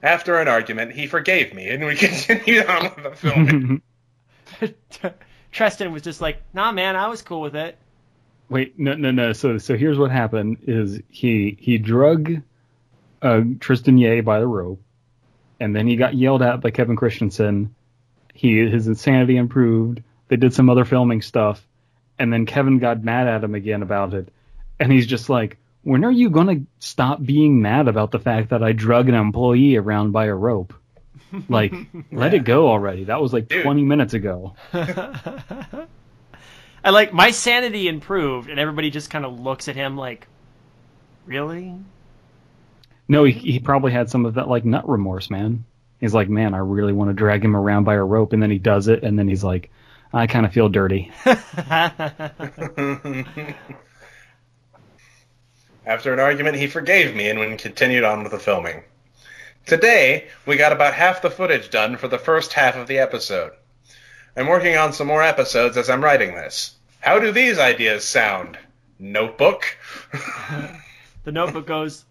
After 0.00 0.38
an 0.38 0.46
argument, 0.46 0.92
he 0.92 1.08
forgave 1.08 1.54
me, 1.54 1.68
and 1.68 1.84
we 1.84 1.96
continued 2.08 2.66
on 2.66 2.84
with 2.84 3.02
the 3.02 3.10
filming. 3.16 3.82
Tristan 5.50 5.92
was 5.92 6.02
just 6.02 6.20
like, 6.20 6.40
"Nah, 6.54 6.70
man, 6.70 6.94
I 6.94 7.08
was 7.08 7.20
cool 7.22 7.40
with 7.40 7.56
it." 7.56 7.76
Wait, 8.48 8.78
no, 8.78 8.94
no, 8.94 9.10
no. 9.10 9.32
So, 9.32 9.58
so 9.58 9.76
here's 9.76 9.98
what 9.98 10.12
happened: 10.12 10.58
is 10.68 11.00
he 11.08 11.56
he 11.60 11.78
drug 11.78 12.42
uh, 13.22 13.40
Tristan 13.58 13.98
Ye 13.98 14.20
by 14.20 14.38
the 14.38 14.46
rope, 14.46 14.80
and 15.58 15.74
then 15.74 15.88
he 15.88 15.96
got 15.96 16.14
yelled 16.14 16.42
at 16.42 16.60
by 16.60 16.70
Kevin 16.70 16.94
Christensen. 16.94 17.74
He 18.32 18.58
his 18.58 18.86
insanity 18.88 19.36
improved. 19.36 20.02
They 20.28 20.36
did 20.36 20.54
some 20.54 20.70
other 20.70 20.84
filming 20.84 21.22
stuff, 21.22 21.66
and 22.18 22.32
then 22.32 22.46
Kevin 22.46 22.78
got 22.78 23.04
mad 23.04 23.28
at 23.28 23.44
him 23.44 23.54
again 23.54 23.82
about 23.82 24.14
it, 24.14 24.32
and 24.80 24.90
he's 24.90 25.06
just 25.06 25.28
like, 25.28 25.58
"When 25.82 26.04
are 26.04 26.10
you 26.10 26.30
gonna 26.30 26.62
stop 26.78 27.22
being 27.22 27.60
mad 27.60 27.88
about 27.88 28.10
the 28.10 28.18
fact 28.18 28.50
that 28.50 28.62
I 28.62 28.72
drug 28.72 29.08
an 29.08 29.14
employee 29.14 29.76
around 29.76 30.12
by 30.12 30.26
a 30.26 30.34
rope? 30.34 30.72
Like, 31.48 31.74
let 32.12 32.34
it 32.34 32.44
go 32.44 32.68
already. 32.68 33.04
That 33.04 33.20
was 33.20 33.32
like 33.32 33.48
Dude. 33.48 33.62
20 33.64 33.82
minutes 33.82 34.14
ago." 34.14 34.54
I 36.84 36.90
like 36.90 37.12
my 37.12 37.30
sanity 37.30 37.86
improved, 37.86 38.50
and 38.50 38.58
everybody 38.58 38.90
just 38.90 39.10
kind 39.10 39.24
of 39.24 39.38
looks 39.38 39.68
at 39.68 39.76
him 39.76 39.96
like, 39.96 40.26
"Really?" 41.26 41.74
No, 43.08 43.24
he, 43.24 43.32
he 43.32 43.58
probably 43.58 43.92
had 43.92 44.08
some 44.08 44.24
of 44.24 44.34
that 44.34 44.48
like 44.48 44.64
nut 44.64 44.88
remorse, 44.88 45.28
man. 45.28 45.64
He's 46.02 46.12
like, 46.12 46.28
man, 46.28 46.52
I 46.52 46.58
really 46.58 46.92
want 46.92 47.10
to 47.10 47.14
drag 47.14 47.44
him 47.44 47.56
around 47.56 47.84
by 47.84 47.94
a 47.94 48.02
rope, 48.04 48.34
and 48.34 48.42
then 48.42 48.50
he 48.50 48.58
does 48.58 48.88
it, 48.88 49.04
and 49.04 49.18
then 49.18 49.28
he's 49.28 49.42
like, 49.44 49.70
I 50.12 50.26
kind 50.26 50.44
of 50.44 50.52
feel 50.52 50.68
dirty. 50.68 51.10
After 55.86 56.12
an 56.12 56.20
argument, 56.20 56.56
he 56.56 56.66
forgave 56.66 57.14
me 57.14 57.30
and 57.30 57.40
we 57.40 57.56
continued 57.56 58.04
on 58.04 58.22
with 58.22 58.32
the 58.32 58.38
filming. 58.38 58.82
Today, 59.64 60.28
we 60.44 60.56
got 60.56 60.72
about 60.72 60.92
half 60.92 61.22
the 61.22 61.30
footage 61.30 61.70
done 61.70 61.96
for 61.96 62.08
the 62.08 62.18
first 62.18 62.52
half 62.52 62.76
of 62.76 62.88
the 62.88 62.98
episode. 62.98 63.52
I'm 64.36 64.48
working 64.48 64.76
on 64.76 64.92
some 64.92 65.06
more 65.06 65.22
episodes 65.22 65.76
as 65.76 65.88
I'm 65.88 66.04
writing 66.04 66.34
this. 66.34 66.74
How 67.00 67.18
do 67.20 67.32
these 67.32 67.58
ideas 67.58 68.04
sound? 68.04 68.58
notebook. 68.98 69.76
The 71.24 71.30
notebook 71.30 71.68
goes, 71.68 72.04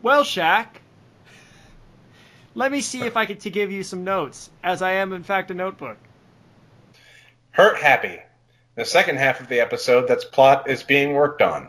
Well, 0.00 0.24
Shaq, 0.24 0.66
let 2.54 2.70
me 2.70 2.80
see 2.80 3.02
if 3.02 3.16
I 3.16 3.26
can 3.26 3.36
give 3.38 3.72
you 3.72 3.82
some 3.82 4.04
notes, 4.04 4.50
as 4.62 4.82
I 4.82 4.92
am 4.92 5.12
in 5.12 5.22
fact 5.22 5.50
a 5.50 5.54
notebook. 5.54 5.96
Hurt 7.50 7.78
Happy. 7.78 8.20
The 8.74 8.84
second 8.84 9.18
half 9.18 9.40
of 9.40 9.48
the 9.48 9.60
episode 9.60 10.08
that's 10.08 10.24
plot 10.24 10.68
is 10.70 10.82
being 10.82 11.12
worked 11.12 11.42
on. 11.42 11.68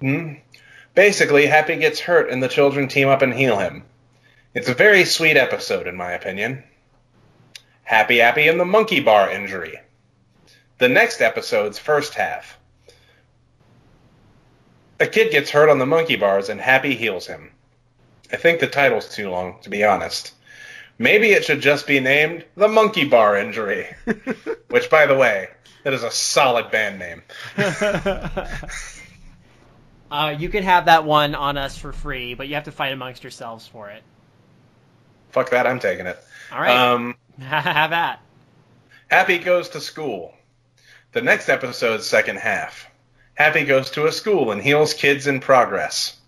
Hmm. 0.00 0.34
Basically, 0.94 1.46
Happy 1.46 1.76
gets 1.76 2.00
hurt 2.00 2.28
and 2.30 2.42
the 2.42 2.48
children 2.48 2.88
team 2.88 3.08
up 3.08 3.22
and 3.22 3.32
heal 3.32 3.58
him. 3.58 3.84
It's 4.54 4.68
a 4.68 4.74
very 4.74 5.06
sweet 5.06 5.38
episode, 5.38 5.86
in 5.86 5.96
my 5.96 6.12
opinion. 6.12 6.64
Happy 7.84 8.20
Appy 8.20 8.48
and 8.48 8.60
the 8.60 8.66
monkey 8.66 9.00
bar 9.00 9.30
injury. 9.30 9.80
The 10.78 10.88
next 10.88 11.22
episode's 11.22 11.78
first 11.78 12.14
half. 12.14 12.58
A 15.00 15.06
kid 15.06 15.32
gets 15.32 15.50
hurt 15.50 15.70
on 15.70 15.78
the 15.78 15.86
monkey 15.86 16.16
bars 16.16 16.50
and 16.50 16.60
Happy 16.60 16.94
heals 16.94 17.26
him. 17.26 17.51
I 18.32 18.36
think 18.36 18.60
the 18.60 18.66
title's 18.66 19.08
too 19.08 19.30
long, 19.30 19.58
to 19.62 19.70
be 19.70 19.84
honest. 19.84 20.32
Maybe 20.98 21.32
it 21.32 21.44
should 21.44 21.60
just 21.60 21.86
be 21.86 22.00
named 22.00 22.44
The 22.56 22.68
Monkey 22.68 23.04
Bar 23.04 23.36
Injury. 23.36 23.94
Which, 24.68 24.88
by 24.88 25.06
the 25.06 25.16
way, 25.16 25.48
that 25.84 25.92
is 25.92 26.02
a 26.02 26.10
solid 26.10 26.70
band 26.70 26.98
name. 26.98 27.22
uh, 30.10 30.34
you 30.38 30.48
can 30.48 30.62
have 30.62 30.86
that 30.86 31.04
one 31.04 31.34
on 31.34 31.58
us 31.58 31.76
for 31.76 31.92
free, 31.92 32.34
but 32.34 32.48
you 32.48 32.54
have 32.54 32.64
to 32.64 32.72
fight 32.72 32.92
amongst 32.92 33.22
yourselves 33.24 33.66
for 33.66 33.90
it. 33.90 34.02
Fuck 35.30 35.50
that, 35.50 35.66
I'm 35.66 35.80
taking 35.80 36.06
it. 36.06 36.18
All 36.52 36.60
right. 36.60 36.76
Um, 36.76 37.16
have 37.40 37.90
that. 37.90 38.20
Happy 39.08 39.38
goes 39.38 39.70
to 39.70 39.80
school. 39.80 40.34
The 41.12 41.22
next 41.22 41.48
episode's 41.48 42.06
second 42.06 42.38
half. 42.38 42.86
Happy 43.34 43.64
goes 43.64 43.90
to 43.92 44.06
a 44.06 44.12
school 44.12 44.52
and 44.52 44.62
heals 44.62 44.94
kids 44.94 45.26
in 45.26 45.40
progress. 45.40 46.18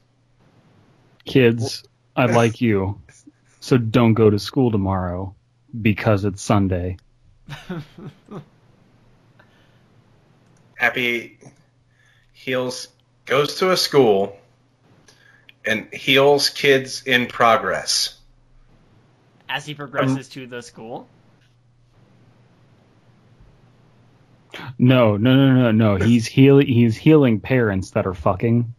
Kids, 1.24 1.84
I 2.16 2.26
like 2.26 2.60
you. 2.60 3.00
So 3.60 3.78
don't 3.78 4.14
go 4.14 4.30
to 4.30 4.38
school 4.38 4.70
tomorrow 4.70 5.34
because 5.80 6.24
it's 6.24 6.42
Sunday. 6.42 6.98
Happy 10.76 11.38
heals, 12.32 12.88
goes 13.24 13.56
to 13.56 13.72
a 13.72 13.76
school 13.76 14.36
and 15.64 15.88
heals 15.92 16.50
kids 16.50 17.02
in 17.04 17.26
progress. 17.26 18.18
As 19.48 19.64
he 19.66 19.74
progresses 19.74 20.28
to 20.30 20.46
the 20.46 20.62
school. 20.62 21.08
No, 24.78 25.16
no, 25.16 25.34
no, 25.34 25.54
no, 25.54 25.70
no. 25.72 25.96
He's 25.96 26.26
healing. 26.26 26.66
He's 26.66 26.96
healing 26.96 27.40
parents 27.40 27.90
that 27.92 28.06
are 28.06 28.14
fucking. 28.14 28.74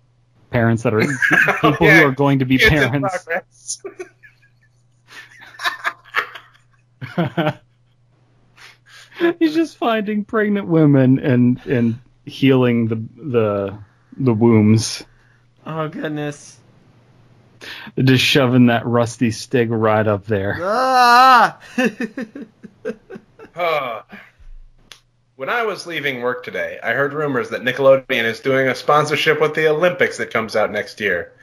Parents 0.56 0.84
that 0.84 0.93
are 0.93 1.01
people 1.01 1.86
Yeah, 1.86 1.99
who 1.99 2.08
are 2.08 2.14
going 2.14 2.39
to 2.39 2.45
be 2.45 2.58
parents. 2.58 3.28
He's 9.38 9.53
just 9.53 9.76
finding 9.76 10.24
pregnant 10.24 10.70
women 10.70 11.20
and 11.20 11.60
and 11.66 11.99
healing 12.24 12.88
the 12.88 12.95
the 12.95 13.78
the 14.16 14.34
wombs. 14.34 15.03
Oh 15.66 15.89
goodness. 15.89 16.58
Just 18.01 18.24
shoving 18.24 18.68
that 18.68 18.86
rusty 18.86 19.32
stick 19.32 19.68
right 19.70 20.08
up 20.08 20.26
there. 20.26 20.56
Ah! 20.62 21.60
When 25.38 25.50
I 25.50 25.64
was 25.64 25.86
leaving 25.86 26.22
work 26.22 26.46
today, 26.46 26.80
I 26.82 26.94
heard 26.94 27.14
rumors 27.14 27.50
that 27.50 27.62
Nickelodeon 27.62 28.24
is 28.24 28.40
doing 28.40 28.70
a 28.70 28.76
sponsorship 28.76 29.42
with 29.42 29.54
the 29.54 29.68
Olympics 29.68 30.18
that 30.18 30.32
comes 30.32 30.56
out 30.56 30.72
next 30.72 31.02
year, 31.02 31.34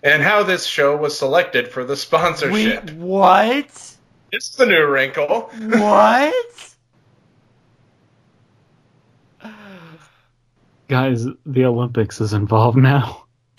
and 0.00 0.22
how 0.22 0.44
this 0.44 0.64
show 0.64 0.96
was 0.96 1.18
selected 1.18 1.66
for 1.66 1.82
the 1.82 1.96
sponsorship. 1.96 2.84
Wait, 2.84 2.94
what? 2.94 3.96
It's 4.30 4.50
the 4.54 4.66
new 4.66 4.86
wrinkle. 4.86 5.50
What? 5.58 6.68
Guys, 10.86 11.26
the 11.44 11.64
Olympics 11.64 12.20
is 12.20 12.34
involved 12.34 12.78
now. 12.78 13.24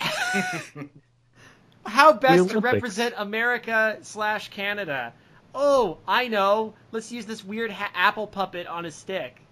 How 1.84 2.14
best 2.14 2.48
to 2.50 2.60
represent 2.60 3.14
America 3.18 3.98
slash 4.00 4.48
Canada? 4.48 5.12
Oh, 5.54 5.98
I 6.08 6.28
know. 6.28 6.72
Let's 6.90 7.12
use 7.12 7.26
this 7.26 7.44
weird 7.44 7.70
ha- 7.70 7.90
apple 7.94 8.26
puppet 8.26 8.66
on 8.66 8.86
a 8.86 8.90
stick. 8.90 9.43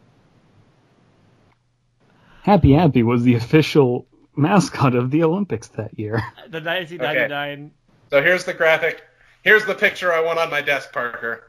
Happy 2.42 2.74
Appy 2.74 3.02
was 3.02 3.22
the 3.22 3.34
official 3.34 4.06
mascot 4.34 4.94
of 4.94 5.10
the 5.10 5.22
Olympics 5.22 5.68
that 5.68 5.98
year. 5.98 6.22
The 6.50 6.60
1999. 6.60 7.70
So 8.10 8.22
here's 8.22 8.44
the 8.44 8.54
graphic. 8.54 9.00
Here's 9.42 9.64
the 9.64 9.74
picture 9.74 10.12
I 10.12 10.20
want 10.20 10.38
on 10.38 10.50
my 10.50 10.60
desk, 10.60 10.92
Parker. 10.92 11.44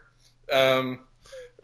Um, 0.52 1.00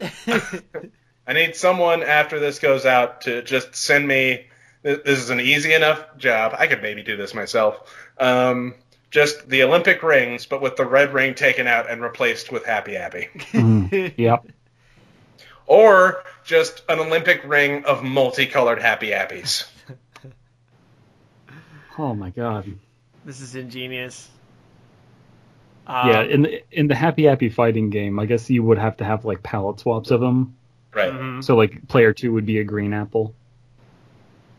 I 0.00 1.32
need 1.32 1.54
someone 1.54 2.02
after 2.02 2.38
this 2.40 2.58
goes 2.58 2.86
out 2.86 3.22
to 3.22 3.42
just 3.42 3.74
send 3.74 4.06
me. 4.06 4.46
This 4.82 5.18
is 5.18 5.30
an 5.30 5.40
easy 5.40 5.74
enough 5.74 6.16
job. 6.16 6.54
I 6.58 6.66
could 6.66 6.82
maybe 6.82 7.02
do 7.02 7.16
this 7.16 7.34
myself. 7.34 7.94
Um, 8.18 8.74
just 9.10 9.48
the 9.48 9.62
Olympic 9.64 10.02
rings, 10.02 10.46
but 10.46 10.62
with 10.62 10.76
the 10.76 10.86
red 10.86 11.12
ring 11.12 11.34
taken 11.34 11.66
out 11.66 11.90
and 11.90 12.00
replaced 12.02 12.50
with 12.50 12.64
Happy 12.64 12.96
Appy. 12.96 13.28
Mhm. 13.52 14.14
Yep. 14.16 14.46
Or 15.70 16.24
just 16.42 16.82
an 16.88 16.98
Olympic 16.98 17.44
ring 17.44 17.84
of 17.84 18.02
multicolored 18.02 18.82
Happy 18.82 19.12
Appies. 19.12 19.64
Oh 21.98 22.14
my 22.14 22.30
god. 22.30 22.78
This 23.26 23.42
is 23.42 23.54
ingenious. 23.56 24.26
Um, 25.86 26.08
yeah, 26.08 26.22
in 26.22 26.42
the 26.42 26.62
in 26.70 26.86
the 26.86 26.94
Happy 26.94 27.28
Appy 27.28 27.50
fighting 27.50 27.90
game, 27.90 28.18
I 28.18 28.24
guess 28.24 28.48
you 28.48 28.62
would 28.62 28.78
have 28.78 28.96
to 28.98 29.04
have 29.04 29.26
like 29.26 29.42
palette 29.42 29.80
swaps 29.80 30.10
of 30.10 30.20
them. 30.20 30.56
Right, 30.94 31.12
mhm. 31.12 31.44
So 31.44 31.56
like 31.56 31.88
player 31.88 32.14
two 32.14 32.32
would 32.32 32.46
be 32.46 32.58
a 32.58 32.64
green 32.64 32.94
apple 32.94 33.34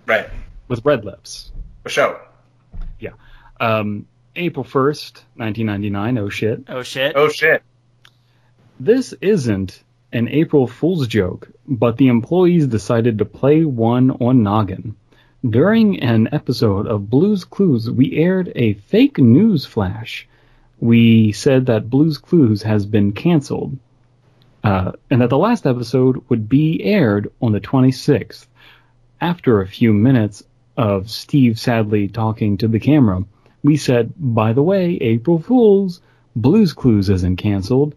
right. 0.05 0.29
with 0.67 0.85
red 0.85 1.03
lips. 1.03 1.51
For 1.81 1.89
sure. 1.89 2.21
Yeah. 2.99 3.13
Um, 3.59 4.05
April 4.35 4.63
first, 4.63 5.23
nineteen 5.35 5.65
ninety 5.65 5.89
nine. 5.89 6.19
Oh 6.19 6.29
shit. 6.29 6.65
Oh 6.67 6.83
shit. 6.83 7.13
Oh 7.15 7.29
shit. 7.29 7.63
This 8.79 9.13
isn't 9.13 9.83
an 10.13 10.27
April 10.27 10.67
Fool's 10.67 11.07
joke, 11.07 11.49
but 11.67 11.97
the 11.97 12.07
employees 12.07 12.67
decided 12.67 13.17
to 13.17 13.25
play 13.25 13.63
one 13.63 14.11
on 14.11 14.43
Noggin. 14.43 14.95
During 15.47 16.01
an 16.01 16.29
episode 16.31 16.85
of 16.85 17.09
Blues 17.09 17.45
Clues, 17.45 17.89
we 17.89 18.15
aired 18.15 18.51
a 18.55 18.73
fake 18.73 19.17
news 19.17 19.65
flash. 19.65 20.27
We 20.79 21.31
said 21.31 21.65
that 21.67 21.89
Blues 21.89 22.17
Clues 22.17 22.61
has 22.63 22.85
been 22.85 23.13
canceled, 23.13 23.77
uh, 24.63 24.91
and 25.09 25.21
that 25.21 25.29
the 25.29 25.37
last 25.37 25.65
episode 25.65 26.21
would 26.29 26.47
be 26.47 26.83
aired 26.83 27.31
on 27.41 27.53
the 27.53 27.61
26th. 27.61 28.45
After 29.19 29.61
a 29.61 29.67
few 29.67 29.93
minutes 29.93 30.43
of 30.77 31.09
Steve 31.09 31.57
sadly 31.57 32.07
talking 32.07 32.57
to 32.57 32.67
the 32.67 32.79
camera, 32.79 33.23
we 33.63 33.77
said, 33.77 34.13
by 34.17 34.53
the 34.53 34.63
way, 34.63 34.97
April 35.01 35.39
Fools, 35.39 36.01
Blues 36.35 36.73
Clues 36.73 37.09
isn't 37.09 37.37
canceled, 37.37 37.95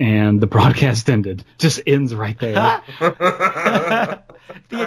and 0.00 0.40
the 0.40 0.46
broadcast 0.48 1.08
ended. 1.08 1.44
Just 1.58 1.80
ends 1.86 2.12
right 2.14 2.38
there. 2.40 2.82
the 3.00 4.22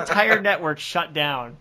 entire 0.02 0.42
network 0.42 0.80
shut 0.80 1.14
down. 1.14 1.56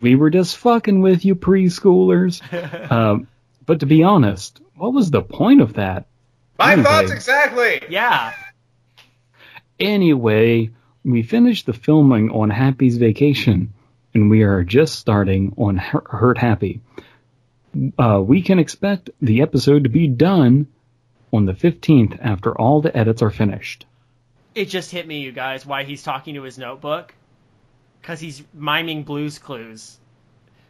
we 0.00 0.16
were 0.16 0.30
just 0.30 0.56
fucking 0.56 1.00
with 1.02 1.24
you 1.24 1.34
preschoolers. 1.36 2.40
Um, 2.90 3.28
but 3.64 3.80
to 3.80 3.86
be 3.86 4.02
honest, 4.02 4.60
what 4.74 4.92
was 4.92 5.10
the 5.12 5.22
point 5.22 5.60
of 5.60 5.74
that? 5.74 6.06
My 6.58 6.72
Anyway. 6.72 6.84
thoughts 6.88 7.12
exactly. 7.12 7.80
Yeah. 7.88 8.32
Anyway, 9.78 10.70
we 11.04 11.22
finished 11.22 11.66
the 11.66 11.72
filming 11.72 12.30
on 12.30 12.50
Happy's 12.50 12.96
Vacation, 12.98 13.72
and 14.14 14.30
we 14.30 14.42
are 14.42 14.62
just 14.64 14.96
starting 14.98 15.54
on 15.56 15.76
Hurt 15.76 16.38
Happy. 16.38 16.80
Uh, 17.98 18.20
we 18.24 18.42
can 18.42 18.58
expect 18.58 19.10
the 19.20 19.42
episode 19.42 19.84
to 19.84 19.88
be 19.88 20.06
done 20.08 20.66
on 21.32 21.46
the 21.46 21.52
15th 21.52 22.18
after 22.20 22.52
all 22.58 22.80
the 22.80 22.96
edits 22.96 23.22
are 23.22 23.30
finished. 23.30 23.86
It 24.54 24.66
just 24.66 24.90
hit 24.90 25.06
me, 25.06 25.20
you 25.20 25.32
guys, 25.32 25.64
why 25.64 25.84
he's 25.84 26.02
talking 26.02 26.34
to 26.34 26.42
his 26.42 26.58
notebook. 26.58 27.14
Because 28.00 28.20
he's 28.20 28.42
miming 28.52 29.04
Blues 29.04 29.38
Clues. 29.38 29.98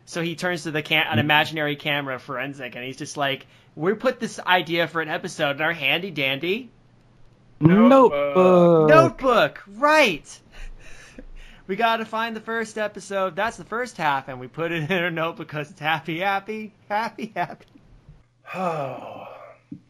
So 0.04 0.22
he 0.22 0.36
turns 0.36 0.64
to 0.64 0.70
the 0.70 0.82
cam- 0.82 1.06
an 1.10 1.18
imaginary 1.18 1.76
camera 1.76 2.18
Forenzik, 2.18 2.74
and 2.76 2.84
he's 2.84 2.96
just 2.98 3.16
like, 3.16 3.46
"We 3.74 3.94
put 3.94 4.20
this 4.20 4.38
idea 4.38 4.86
for 4.86 5.00
an 5.00 5.08
episode 5.08 5.56
in 5.56 5.62
our 5.62 5.72
handy 5.72 6.10
dandy 6.10 6.70
Notebook. 7.60 8.12
Notebook. 8.12 8.88
notebook, 8.88 9.62
right? 9.68 10.40
we 11.66 11.76
gotta 11.76 12.04
find 12.04 12.34
the 12.34 12.40
first 12.40 12.76
episode. 12.76 13.36
That's 13.36 13.56
the 13.56 13.64
first 13.64 13.96
half, 13.96 14.28
and 14.28 14.40
we 14.40 14.48
put 14.48 14.72
it 14.72 14.90
in 14.90 15.02
our 15.02 15.10
notebook 15.10 15.46
because 15.46 15.70
it's 15.70 15.80
happy, 15.80 16.18
happy, 16.18 16.72
happy, 16.88 17.32
happy. 17.34 17.66
Oh. 18.54 19.21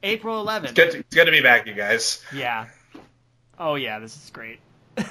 April 0.02 0.44
11th. 0.44 0.64
It's 0.64 0.72
good, 0.72 0.90
to, 0.92 0.98
it's 0.98 1.14
good 1.14 1.24
to 1.26 1.30
be 1.30 1.40
back, 1.42 1.66
you 1.66 1.74
guys. 1.74 2.22
Yeah. 2.34 2.66
Oh 3.58 3.74
yeah, 3.76 3.98
this 3.98 4.16
is 4.16 4.30
great. 4.30 4.58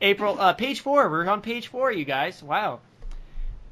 April, 0.00 0.40
uh, 0.40 0.52
page 0.52 0.80
four. 0.80 1.08
We're 1.10 1.28
on 1.28 1.40
page 1.40 1.68
four, 1.68 1.90
you 1.90 2.04
guys. 2.04 2.42
Wow. 2.42 2.80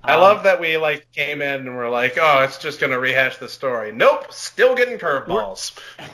I 0.03 0.14
Um, 0.14 0.21
love 0.21 0.43
that 0.45 0.61
we 0.61 0.77
like 0.77 1.11
came 1.12 1.43
in 1.43 1.67
and 1.67 1.77
we're 1.77 1.91
like, 1.91 2.17
oh, 2.21 2.43
it's 2.43 2.59
just 2.59 2.81
gonna 2.81 2.99
rehash 2.99 3.37
the 3.39 3.49
story. 3.49 3.93
Nope, 3.93 4.33
still 4.33 4.75
getting 4.75 4.99
curveballs. 4.99 5.77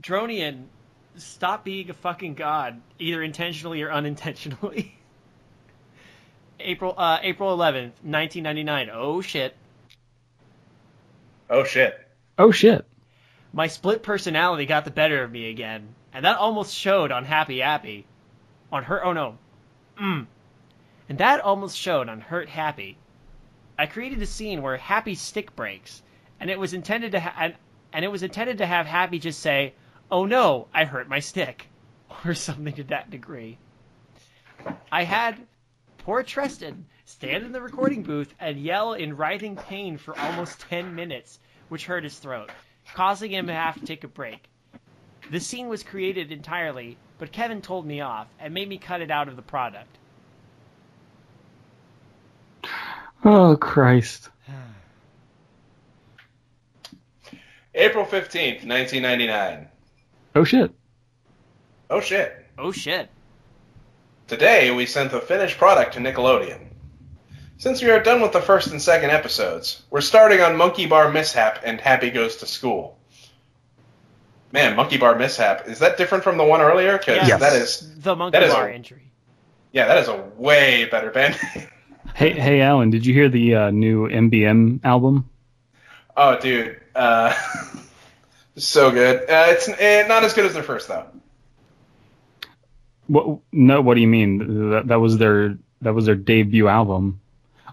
Dronian, 0.00 0.64
stop 1.16 1.64
being 1.64 1.90
a 1.90 1.94
fucking 1.94 2.34
god, 2.34 2.80
either 2.98 3.22
intentionally 3.22 3.82
or 3.82 3.90
unintentionally. 3.92 4.94
April, 6.60 6.94
uh, 6.96 7.18
April 7.22 7.56
11th, 7.56 7.92
1999. 8.02 8.90
Oh 8.92 9.20
shit. 9.20 9.54
Oh 11.50 11.64
shit. 11.64 11.98
Oh 12.38 12.52
shit. 12.52 12.84
My 13.52 13.66
split 13.66 14.02
personality 14.02 14.66
got 14.66 14.84
the 14.84 14.90
better 14.90 15.22
of 15.22 15.32
me 15.32 15.48
again, 15.48 15.94
and 16.12 16.24
that 16.24 16.36
almost 16.36 16.74
showed 16.74 17.10
on 17.10 17.24
Happy 17.24 17.62
Appy. 17.62 18.06
On 18.70 18.84
her, 18.84 19.04
oh 19.04 19.12
no. 19.12 19.38
Mm. 19.98 20.26
And 21.08 21.18
that 21.18 21.40
almost 21.40 21.78
showed 21.78 22.08
on 22.08 22.20
Hurt 22.20 22.48
Happy. 22.48 22.98
I 23.78 23.86
created 23.86 24.20
a 24.20 24.26
scene 24.26 24.60
where 24.60 24.76
Happy's 24.76 25.20
stick 25.20 25.56
breaks, 25.56 26.02
and 26.38 26.50
it 26.50 26.58
was 26.58 26.74
intended 26.74 27.12
to 27.12 27.20
ha- 27.20 27.34
and, 27.38 27.54
and 27.92 28.04
it 28.04 28.08
was 28.08 28.22
intended 28.22 28.58
to 28.58 28.66
have 28.66 28.86
Happy 28.86 29.18
just 29.18 29.40
say, 29.40 29.72
"Oh 30.10 30.26
no, 30.26 30.68
I 30.74 30.84
hurt 30.84 31.08
my 31.08 31.20
stick," 31.20 31.66
or 32.24 32.34
something 32.34 32.74
to 32.74 32.84
that 32.84 33.10
degree. 33.10 33.56
I 34.92 35.04
had 35.04 35.46
poor 35.98 36.22
Tristan 36.22 36.86
stand 37.08 37.42
in 37.42 37.52
the 37.52 37.60
recording 37.60 38.02
booth 38.02 38.34
and 38.38 38.60
yell 38.60 38.92
in 38.92 39.16
writhing 39.16 39.56
pain 39.56 39.96
for 39.96 40.16
almost 40.18 40.60
10 40.68 40.94
minutes, 40.94 41.38
which 41.70 41.86
hurt 41.86 42.04
his 42.04 42.18
throat, 42.18 42.50
causing 42.94 43.30
him 43.30 43.46
to 43.46 43.54
have 43.54 43.80
to 43.80 43.86
take 43.86 44.04
a 44.04 44.08
break. 44.08 44.44
The 45.30 45.40
scene 45.40 45.68
was 45.68 45.82
created 45.82 46.30
entirely, 46.30 46.98
but 47.18 47.32
Kevin 47.32 47.62
told 47.62 47.86
me 47.86 48.02
off 48.02 48.26
and 48.38 48.52
made 48.52 48.68
me 48.68 48.76
cut 48.76 49.00
it 49.00 49.10
out 49.10 49.28
of 49.28 49.36
the 49.36 49.42
product. 49.42 49.88
Oh 53.24 53.56
Christ. 53.56 54.28
April 57.74 58.04
15th, 58.04 58.66
1999. 58.66 59.68
Oh 60.34 60.44
shit. 60.44 60.74
Oh 61.88 62.02
shit. 62.02 62.46
Oh 62.58 62.70
shit. 62.70 63.08
Today 64.26 64.70
we 64.70 64.84
sent 64.84 65.10
the 65.10 65.20
finished 65.20 65.56
product 65.56 65.94
to 65.94 66.00
Nickelodeon. 66.00 66.68
Since 67.58 67.82
we 67.82 67.90
are 67.90 68.00
done 68.02 68.20
with 68.22 68.32
the 68.32 68.40
first 68.40 68.68
and 68.70 68.80
second 68.80 69.10
episodes, 69.10 69.82
we're 69.90 70.00
starting 70.00 70.40
on 70.40 70.56
Monkey 70.56 70.86
Bar 70.86 71.10
Mishap 71.10 71.60
and 71.64 71.80
Happy 71.80 72.10
Goes 72.10 72.36
to 72.36 72.46
School. 72.46 72.96
Man, 74.52 74.76
Monkey 74.76 74.96
Bar 74.96 75.16
Mishap, 75.18 75.68
is 75.68 75.80
that 75.80 75.98
different 75.98 76.22
from 76.24 76.38
the 76.38 76.44
one 76.44 76.60
earlier? 76.60 76.96
Because 76.98 77.26
Yes. 77.28 77.40
that 77.40 77.52
is, 77.54 78.00
The 78.00 78.14
monkey 78.16 78.38
that 78.38 78.46
is 78.46 78.52
bar 78.54 78.68
a- 78.68 78.74
injury. 78.74 79.10
yeah, 79.72 79.86
that 79.88 79.98
is 79.98 80.08
a 80.08 80.16
way 80.36 80.86
better 80.90 81.10
band. 81.10 81.36
Hey 82.14 82.32
hey 82.32 82.62
Alan, 82.62 82.90
did 82.90 83.06
you 83.06 83.12
hear 83.14 83.28
the 83.28 83.54
uh, 83.54 83.70
new 83.70 84.08
MBM 84.08 84.80
album? 84.82 85.28
oh, 86.16 86.36
dude, 86.40 86.80
uh, 86.96 87.32
so 88.56 88.90
good. 88.90 89.18
Uh, 89.30 89.44
it's 89.50 89.68
eh, 89.68 90.04
not 90.08 90.24
as 90.24 90.32
good 90.32 90.46
as 90.46 90.54
their 90.54 90.64
first 90.64 90.88
though. 90.88 91.04
What? 93.06 93.38
No, 93.52 93.82
what 93.82 93.94
do 93.94 94.00
you 94.00 94.08
mean? 94.08 94.70
That, 94.70 94.88
that 94.88 95.00
was 95.00 95.18
their 95.18 95.58
that 95.82 95.94
was 95.94 96.06
their 96.06 96.16
debut 96.16 96.66
album. 96.66 97.20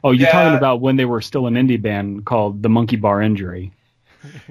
Oh, 0.06 0.12
you're 0.12 0.28
Yeah. 0.28 0.32
talking 0.32 0.56
about 0.58 0.82
when 0.82 0.96
they 0.98 1.06
were 1.06 1.20
still 1.22 1.48
an 1.48 1.56
indie 1.56 1.82
band 1.82 2.26
called 2.26 2.62
the 2.62 2.70
Monkey 2.70 2.96
Bar 2.96 3.22
Injury. 3.22 3.72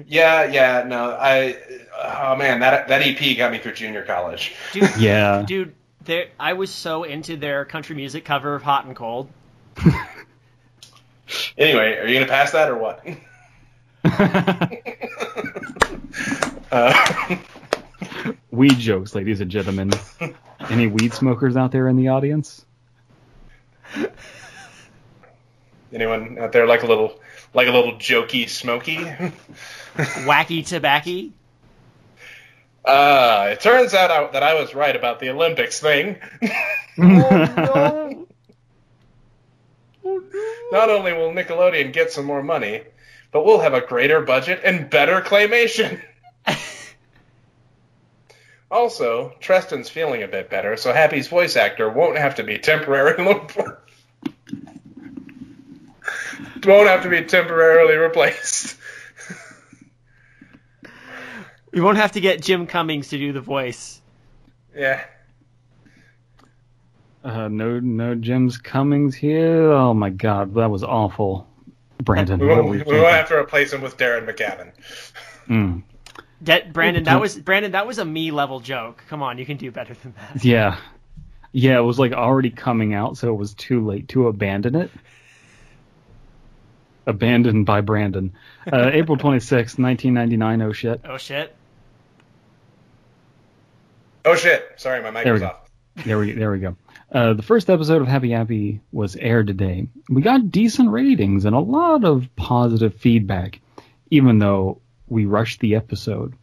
Yeah, 0.07 0.45
yeah, 0.45 0.83
no, 0.87 1.11
I, 1.19 1.57
oh 2.01 2.35
man, 2.37 2.59
that 2.61 2.87
that 2.87 3.01
EP 3.01 3.35
got 3.37 3.51
me 3.51 3.57
through 3.57 3.73
junior 3.73 4.03
college. 4.03 4.53
Dude, 4.71 4.89
Yeah. 4.97 5.43
dude, 5.45 5.73
there, 6.05 6.27
I 6.39 6.53
was 6.53 6.71
so 6.71 7.03
into 7.03 7.35
their 7.35 7.65
country 7.65 7.93
music 7.95 8.23
cover 8.23 8.55
of 8.55 8.63
Hot 8.63 8.85
and 8.85 8.95
Cold. 8.95 9.29
Anyway, 11.57 11.97
are 11.97 12.07
you 12.07 12.13
gonna 12.19 12.27
pass 12.31 12.51
that 12.51 12.69
or 12.69 12.77
what? 12.77 13.03
Uh, 16.71 17.37
weed 18.51 18.77
jokes, 18.77 19.15
ladies 19.15 19.41
and 19.41 19.49
gentlemen. 19.49 19.91
Any 20.69 20.87
weed 20.87 21.13
smokers 21.13 21.55
out 21.57 21.71
there 21.71 21.87
in 21.87 21.95
the 21.95 22.09
audience? 22.09 22.65
Anyone 25.95 26.37
out 26.39 26.51
there 26.51 26.67
like 26.67 26.83
a 26.83 26.87
little 26.87 27.17
like 27.53 27.69
a 27.69 27.71
little 27.71 27.93
jokey 27.93 28.49
smoky? 28.49 28.97
Wacky 29.95 30.67
Tobacco. 30.67 31.31
Uh, 32.83 33.47
it 33.53 33.61
turns 33.61 33.93
out 33.93 34.11
I, 34.11 34.27
that 34.33 34.43
I 34.43 34.55
was 34.55 34.75
right 34.75 34.95
about 34.95 35.21
the 35.21 35.29
Olympics 35.29 35.79
thing. 35.79 36.17
Oh, 36.99 38.27
Not 40.71 40.89
only 40.89 41.13
will 41.13 41.31
Nickelodeon 41.31 41.93
get 41.93 42.11
some 42.11 42.25
more 42.25 42.43
money, 42.43 42.83
but 43.31 43.45
we'll 43.45 43.61
have 43.61 43.73
a 43.73 43.81
greater 43.81 44.21
budget 44.21 44.61
and 44.65 44.89
better 44.89 45.21
claymation. 45.21 46.01
also, 48.69 49.33
Tristan's 49.39 49.89
feeling 49.89 50.23
a 50.23 50.27
bit 50.27 50.49
better, 50.49 50.75
so 50.75 50.91
Happy's 50.91 51.29
voice 51.29 51.55
actor 51.55 51.89
won't 51.89 52.17
have 52.17 52.35
to 52.35 52.43
be 52.43 52.59
temporarily 52.59 53.39
won't 56.65 56.87
have 56.87 57.03
to 57.03 57.09
be 57.09 57.23
temporarily 57.23 57.95
replaced. 57.95 58.77
We 61.71 61.81
won't 61.81 61.97
have 61.97 62.13
to 62.13 62.21
get 62.21 62.41
Jim 62.41 62.67
Cummings 62.67 63.09
to 63.09 63.17
do 63.17 63.33
the 63.33 63.41
voice. 63.41 64.01
yeah. 64.75 65.03
Uh, 67.23 67.47
no, 67.47 67.79
no 67.79 68.13
Jim's 68.13 68.57
Cummings 68.59 69.15
here. 69.15 69.71
Oh 69.71 69.95
my 69.95 70.11
God, 70.11 70.53
that 70.53 70.69
was 70.69 70.83
awful. 70.83 71.47
Brandon, 72.03 72.39
We 72.39 72.45
won't, 72.45 72.69
we 72.69 72.93
won't 72.93 73.13
have 73.13 73.27
to 73.29 73.35
replace 73.35 73.73
him 73.73 73.81
with 73.81 73.97
Darren 73.97 74.27
McGavin. 74.29 74.71
Mm. 75.49 75.83
That 76.41 76.71
Brandon, 76.71 77.03
that 77.05 77.19
was 77.19 77.37
Brandon, 77.39 77.71
that 77.71 77.87
was 77.87 77.97
a 77.97 78.05
me 78.05 78.29
level 78.29 78.59
joke. 78.59 79.03
Come 79.09 79.23
on, 79.23 79.39
you 79.39 79.45
can 79.45 79.57
do 79.57 79.71
better 79.71 79.95
than 79.95 80.13
that. 80.13 80.45
Yeah, 80.45 80.77
yeah, 81.51 81.77
it 81.77 81.83
was 81.83 81.97
like 81.97 82.11
already 82.11 82.51
coming 82.51 82.93
out, 82.93 83.17
so 83.17 83.29
it 83.29 83.37
was 83.37 83.55
too 83.55 83.83
late 83.83 84.07
to 84.09 84.27
abandon 84.27 84.75
it. 84.75 84.91
Abandoned 87.07 87.65
by 87.65 87.81
Brandon. 87.81 88.33
Uh, 88.71 88.89
April 88.93 89.17
26, 89.17 89.77
1999. 89.77 90.61
Oh 90.61 90.71
shit. 90.73 91.01
Oh 91.05 91.17
shit. 91.17 91.55
Oh 94.23 94.35
shit! 94.35 94.65
Sorry, 94.77 95.01
my 95.03 95.11
mic 95.11 95.23
There 95.23 95.33
we 95.33 95.39
was 95.39 95.41
go. 95.41 95.47
off. 95.49 95.69
There 96.03 96.17
we 96.17 96.31
there 96.31 96.51
we 96.51 96.59
go. 96.59 96.75
Uh, 97.11 97.33
the 97.33 97.43
first 97.43 97.69
episode 97.69 98.01
of 98.01 98.07
Happy 98.07 98.33
Appy 98.33 98.81
was 98.91 99.15
aired 99.15 99.47
today. 99.47 99.87
We 100.09 100.21
got 100.23 100.51
decent 100.51 100.89
ratings 100.89 101.45
and 101.45 101.55
a 101.55 101.59
lot 101.59 102.03
of 102.03 102.27
positive 102.35 102.95
feedback, 102.95 103.59
even 104.09 104.39
though 104.39 104.81
we 105.07 105.25
rushed 105.25 105.59
the 105.59 105.75
episode. 105.75 106.33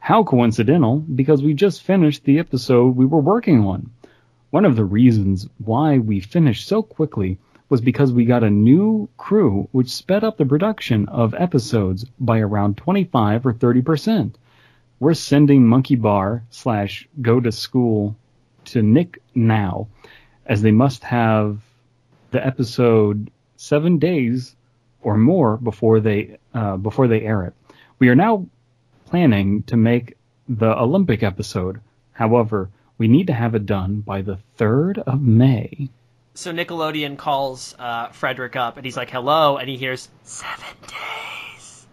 How 0.00 0.22
coincidental, 0.22 0.98
because 0.98 1.42
we 1.42 1.54
just 1.54 1.82
finished 1.82 2.24
the 2.24 2.38
episode 2.38 2.94
we 2.94 3.06
were 3.06 3.20
working 3.20 3.60
on. 3.64 3.90
One 4.50 4.66
of 4.66 4.76
the 4.76 4.84
reasons 4.84 5.48
why 5.58 5.98
we 5.98 6.20
finished 6.20 6.68
so 6.68 6.82
quickly 6.82 7.38
was 7.68 7.80
because 7.80 8.12
we 8.12 8.24
got 8.24 8.44
a 8.44 8.50
new 8.50 9.08
crew 9.16 9.68
which 9.72 9.88
sped 9.90 10.24
up 10.24 10.36
the 10.36 10.46
production 10.46 11.08
of 11.08 11.34
episodes 11.34 12.04
by 12.20 12.38
around 12.38 12.76
25 12.76 13.46
or 13.46 13.52
30 13.52 13.82
percent. 13.82 14.38
We're 15.00 15.14
sending 15.14 15.66
Monkey 15.66 15.96
Bar 15.96 16.44
slash 16.50 17.08
Go 17.20 17.40
to 17.40 17.50
School 17.52 18.16
to 18.66 18.82
Nick 18.82 19.20
now, 19.34 19.88
as 20.46 20.62
they 20.62 20.70
must 20.70 21.04
have 21.04 21.60
the 22.30 22.44
episode 22.44 23.30
seven 23.56 23.98
days 23.98 24.54
or 25.02 25.16
more 25.16 25.56
before 25.56 26.00
they 26.00 26.38
uh, 26.54 26.76
before 26.76 27.08
they 27.08 27.22
air 27.22 27.44
it. 27.44 27.54
We 27.98 28.08
are 28.08 28.14
now 28.14 28.46
planning 29.06 29.62
to 29.64 29.76
make 29.76 30.16
the 30.48 30.76
Olympic 30.78 31.22
episode. 31.22 31.80
However, 32.12 32.70
we 32.98 33.08
need 33.08 33.26
to 33.26 33.32
have 33.32 33.54
it 33.54 33.66
done 33.66 34.00
by 34.00 34.22
the 34.22 34.38
third 34.56 34.98
of 34.98 35.20
May. 35.20 35.88
So 36.34 36.52
Nickelodeon 36.52 37.16
calls 37.16 37.76
uh, 37.78 38.08
Frederick 38.08 38.56
up 38.56 38.76
and 38.76 38.84
he's 38.84 38.96
like, 38.96 39.10
hello, 39.10 39.56
and 39.56 39.68
he 39.68 39.76
hears, 39.76 40.08
seven 40.24 40.66
days. 40.88 41.86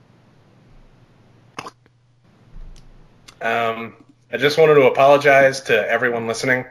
Um, 3.39 3.95
I 4.31 4.37
just 4.37 4.57
wanted 4.57 4.75
to 4.75 4.87
apologize 4.87 5.61
to 5.61 5.89
everyone 5.89 6.25
listening. 6.25 6.65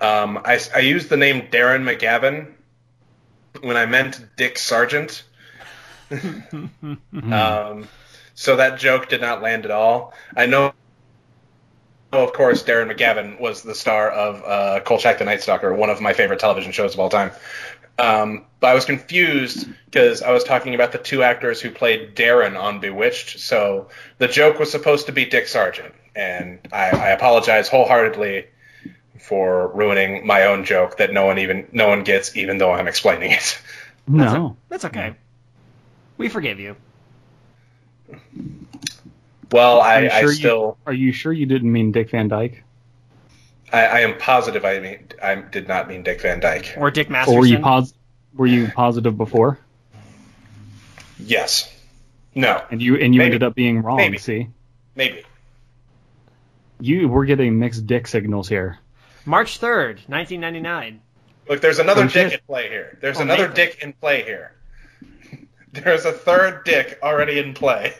Um, 0.00 0.40
I, 0.44 0.58
I 0.74 0.78
used 0.78 1.10
the 1.10 1.16
name 1.18 1.42
Darren 1.50 1.82
McGavin 1.82 2.52
when 3.62 3.76
I 3.76 3.84
meant 3.84 4.24
Dick 4.36 4.58
Sargent. 4.58 5.24
um, 6.10 7.86
so 8.34 8.56
that 8.56 8.78
joke 8.78 9.10
did 9.10 9.20
not 9.20 9.42
land 9.42 9.66
at 9.66 9.70
all. 9.70 10.14
I 10.34 10.46
know, 10.46 10.72
of 12.12 12.32
course, 12.32 12.62
Darren 12.62 12.90
McGavin 12.94 13.40
was 13.40 13.62
the 13.62 13.74
star 13.74 14.10
of 14.10 14.42
uh, 14.44 14.80
Kolchak 14.80 15.18
the 15.18 15.24
Night 15.24 15.42
Stalker, 15.42 15.72
one 15.74 15.90
of 15.90 16.00
my 16.00 16.12
favorite 16.12 16.40
television 16.40 16.72
shows 16.72 16.94
of 16.94 17.00
all 17.00 17.10
time. 17.10 17.30
Um, 17.98 18.44
but 18.60 18.68
I 18.68 18.74
was 18.74 18.84
confused 18.84 19.68
because 19.86 20.22
I 20.22 20.30
was 20.30 20.44
talking 20.44 20.74
about 20.74 20.92
the 20.92 20.98
two 20.98 21.22
actors 21.22 21.60
who 21.60 21.70
played 21.70 22.14
Darrin 22.14 22.56
on 22.56 22.80
Bewitched. 22.80 23.40
So 23.40 23.88
the 24.18 24.28
joke 24.28 24.58
was 24.58 24.70
supposed 24.70 25.06
to 25.06 25.12
be 25.12 25.24
Dick 25.24 25.48
Sargent, 25.48 25.94
and 26.14 26.60
I, 26.72 26.90
I 26.90 27.08
apologize 27.10 27.68
wholeheartedly 27.68 28.46
for 29.18 29.68
ruining 29.74 30.26
my 30.26 30.44
own 30.44 30.64
joke 30.64 30.98
that 30.98 31.12
no 31.12 31.26
one 31.26 31.38
even 31.38 31.66
no 31.72 31.88
one 31.88 32.04
gets, 32.04 32.36
even 32.36 32.58
though 32.58 32.72
I'm 32.72 32.88
explaining 32.88 33.32
it. 33.32 33.60
No. 34.10 34.56
That's 34.70 34.86
okay. 34.86 35.16
We 36.16 36.30
forgive 36.30 36.58
you. 36.58 36.76
Well, 39.52 39.80
Are 39.80 39.88
I, 39.88 40.00
you 40.02 40.10
I 40.10 40.20
sure 40.20 40.32
still, 40.32 40.60
you, 40.60 40.76
are 40.86 40.92
you 40.92 41.12
sure 41.12 41.32
you 41.32 41.46
didn't 41.46 41.72
mean 41.72 41.92
Dick 41.92 42.10
Van 42.10 42.28
Dyke? 42.28 42.62
I, 43.72 43.86
I 43.86 44.00
am 44.00 44.18
positive 44.18 44.64
I 44.64 44.78
mean 44.80 45.06
I 45.22 45.34
did 45.36 45.68
not 45.68 45.88
mean 45.88 46.02
Dick 46.02 46.20
Van 46.22 46.40
Dyke. 46.40 46.74
Or 46.76 46.90
Dick 46.90 47.10
Or 47.10 47.38
were 47.38 47.46
you 47.46 47.58
pos- 47.58 47.94
Were 48.34 48.46
you 48.46 48.68
positive 48.68 49.16
before? 49.16 49.58
Yes. 51.18 51.74
No. 52.34 52.62
And 52.70 52.80
you 52.80 52.96
and 52.96 53.14
you 53.14 53.18
Maybe. 53.18 53.24
ended 53.26 53.42
up 53.42 53.54
being 53.54 53.82
wrong. 53.82 53.96
Maybe. 53.96 54.18
See, 54.18 54.48
Maybe. 54.94 55.22
you 56.80 57.08
we're 57.08 57.24
getting 57.26 57.58
mixed 57.58 57.86
dick 57.86 58.06
signals 58.06 58.48
here. 58.48 58.78
March 59.24 59.60
3rd, 59.60 60.08
1999. 60.08 61.00
Look, 61.48 61.60
there's 61.60 61.78
another 61.78 62.02
Oh, 62.04 62.08
dick 62.08 62.30
shit. 62.30 62.32
in 62.34 62.40
play 62.46 62.68
here. 62.68 62.98
There's 63.00 63.18
Oh, 63.18 63.22
another 63.22 63.48
Nathan. 63.48 63.54
dick 63.56 63.78
in 63.82 63.92
play 63.94 64.22
here. 64.24 64.52
There's 65.72 66.04
a 66.06 66.12
third 66.12 66.64
dick 66.64 66.98
already 67.02 67.38
in 67.38 67.52
play 67.54 67.94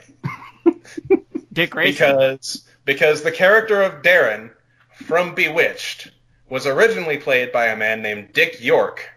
Dick 1.59 1.71
Grayson. 1.71 2.15
because 2.15 2.69
because 2.85 3.23
the 3.23 3.33
character 3.33 3.83
of 3.83 4.03
Darrin 4.03 4.51
from 4.95 5.35
Bewitched 5.35 6.13
was 6.49 6.69
originally 6.69 7.17
played 7.17 7.51
by 7.51 7.67
a 7.67 7.77
man 7.77 8.01
named 8.01 8.33
Dick 8.33 8.63
York, 8.63 9.11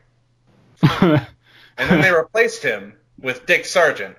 and 0.82 1.28
then 1.78 2.02
they 2.02 2.12
replaced 2.12 2.64
him 2.64 2.94
with 3.20 3.46
Dick 3.46 3.66
Sargent. 3.66 4.16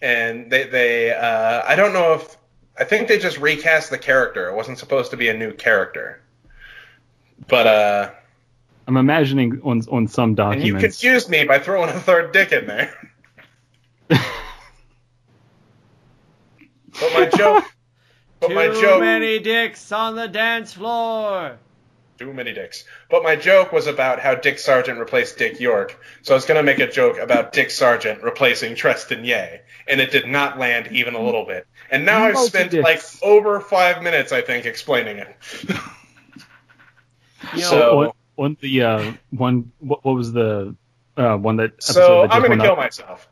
And 0.00 0.48
they 0.48 0.68
they 0.68 1.12
uh, 1.12 1.64
I 1.66 1.74
don't 1.74 1.92
know 1.92 2.14
if 2.14 2.36
I 2.78 2.84
think 2.84 3.08
they 3.08 3.18
just 3.18 3.38
recast 3.38 3.90
the 3.90 3.98
character. 3.98 4.48
It 4.48 4.54
wasn't 4.54 4.78
supposed 4.78 5.10
to 5.10 5.16
be 5.16 5.28
a 5.28 5.36
new 5.36 5.52
character, 5.52 6.22
but 7.48 7.66
uh. 7.66 8.10
I'm 8.86 8.96
imagining 8.96 9.60
on 9.64 9.82
on 9.90 10.06
some 10.06 10.38
And 10.38 10.62
you 10.62 10.76
confused 10.76 11.28
me 11.28 11.42
by 11.42 11.58
throwing 11.58 11.90
a 11.90 11.98
third 11.98 12.30
dick 12.30 12.52
in 12.52 12.68
there. 12.68 13.10
But 17.00 17.12
my 17.14 17.26
joke. 17.26 17.64
But 18.38 18.48
Too 18.48 18.54
my 18.54 18.66
joke. 18.68 19.00
many 19.00 19.38
dicks 19.38 19.90
on 19.92 20.14
the 20.14 20.28
dance 20.28 20.74
floor. 20.74 21.56
Too 22.18 22.34
many 22.34 22.52
dicks. 22.52 22.84
But 23.10 23.22
my 23.22 23.34
joke 23.34 23.72
was 23.72 23.86
about 23.86 24.20
how 24.20 24.34
Dick 24.34 24.58
Sargent 24.58 24.98
replaced 24.98 25.38
Dick 25.38 25.58
York. 25.58 25.98
So 26.20 26.34
I 26.34 26.36
was 26.36 26.44
gonna 26.44 26.62
make 26.62 26.78
a 26.78 26.86
joke 26.90 27.16
about 27.16 27.54
Dick 27.54 27.70
Sargent 27.70 28.22
replacing 28.22 28.74
Tristan 28.74 29.24
Ye, 29.24 29.60
and 29.88 30.02
it 30.02 30.10
did 30.10 30.26
not 30.26 30.58
land 30.58 30.88
even 30.92 31.14
a 31.14 31.18
little 31.22 31.46
bit. 31.46 31.66
And 31.90 32.04
now 32.04 32.24
I've 32.24 32.36
spent 32.36 32.74
like 32.74 33.00
over 33.22 33.58
five 33.58 34.02
minutes, 34.02 34.32
I 34.32 34.42
think, 34.42 34.66
explaining 34.66 35.16
it. 35.16 35.34
You 37.54 37.60
know, 37.62 37.66
So- 37.70 38.00
on, 38.04 38.12
on 38.36 38.56
the 38.60 38.82
uh, 38.82 39.12
one, 39.30 39.72
what, 39.78 40.04
what 40.04 40.14
was 40.14 40.32
the 40.32 40.74
uh, 41.16 41.36
one 41.36 41.56
that? 41.56 41.82
So 41.82 42.22
that 42.22 42.34
I'm 42.34 42.42
gonna 42.42 42.56
kill 42.62 42.72
up? 42.72 42.78
myself. 42.78 43.28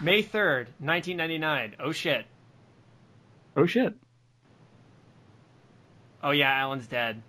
May 0.00 0.22
3rd, 0.22 0.66
1999. 0.80 1.76
Oh 1.80 1.92
shit. 1.92 2.24
Oh 3.56 3.66
shit. 3.66 3.94
Oh 6.22 6.30
yeah, 6.30 6.52
Alan's 6.52 6.86
dead. 6.86 7.22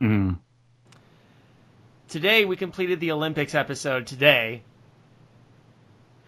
Mm. 0.00 0.38
Today 2.08 2.44
we 2.44 2.56
completed 2.56 3.00
the 3.00 3.12
Olympics 3.12 3.54
episode 3.54 4.06
today. 4.06 4.62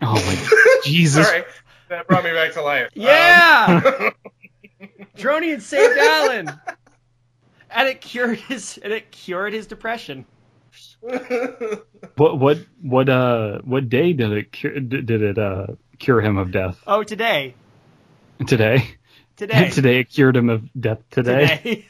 Oh 0.01 0.15
my 0.15 0.81
Jesus. 0.85 1.27
Sorry, 1.27 1.45
that 1.89 2.07
brought 2.09 2.25
me 2.25 2.33
back 2.33 2.53
to 2.55 2.63
life. 2.63 2.89
Yeah! 2.95 3.83
Um, 3.85 4.11
Dronian 5.17 5.61
saved 5.61 5.97
Alan! 5.97 6.51
And 7.71 7.89
it 7.89 8.01
cured 8.01 8.39
his 8.39 8.79
and 8.83 8.93
it 8.93 9.11
cured 9.11 9.53
his 9.53 9.67
depression. 9.67 10.27
What 12.17 12.39
what 12.39 12.59
what 12.81 13.09
uh 13.09 13.61
what 13.63 13.89
day 13.89 14.13
did 14.13 14.33
it 14.33 14.53
cure, 14.53 14.79
did 14.81 15.07
did 15.07 15.23
it 15.23 15.39
uh 15.39 15.67
cure 15.99 16.21
him 16.21 16.37
of 16.37 16.51
death? 16.51 16.83
Oh 16.87 17.03
today. 17.03 17.55
Today. 18.47 18.97
Today. 19.37 19.55
And 19.55 19.73
today 19.73 20.01
it 20.01 20.11
cured 20.11 20.37
him 20.37 20.49
of 20.51 20.69
death 20.79 21.03
today. 21.11 21.59
today. 21.63 21.87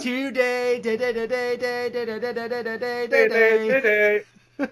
today, 0.00 0.80
today, 0.80 1.12
today, 1.12 1.56
today, 1.56 1.90
today, 1.90 2.62
today, 2.62 3.06
today, 3.06 4.22
today. 4.60 4.70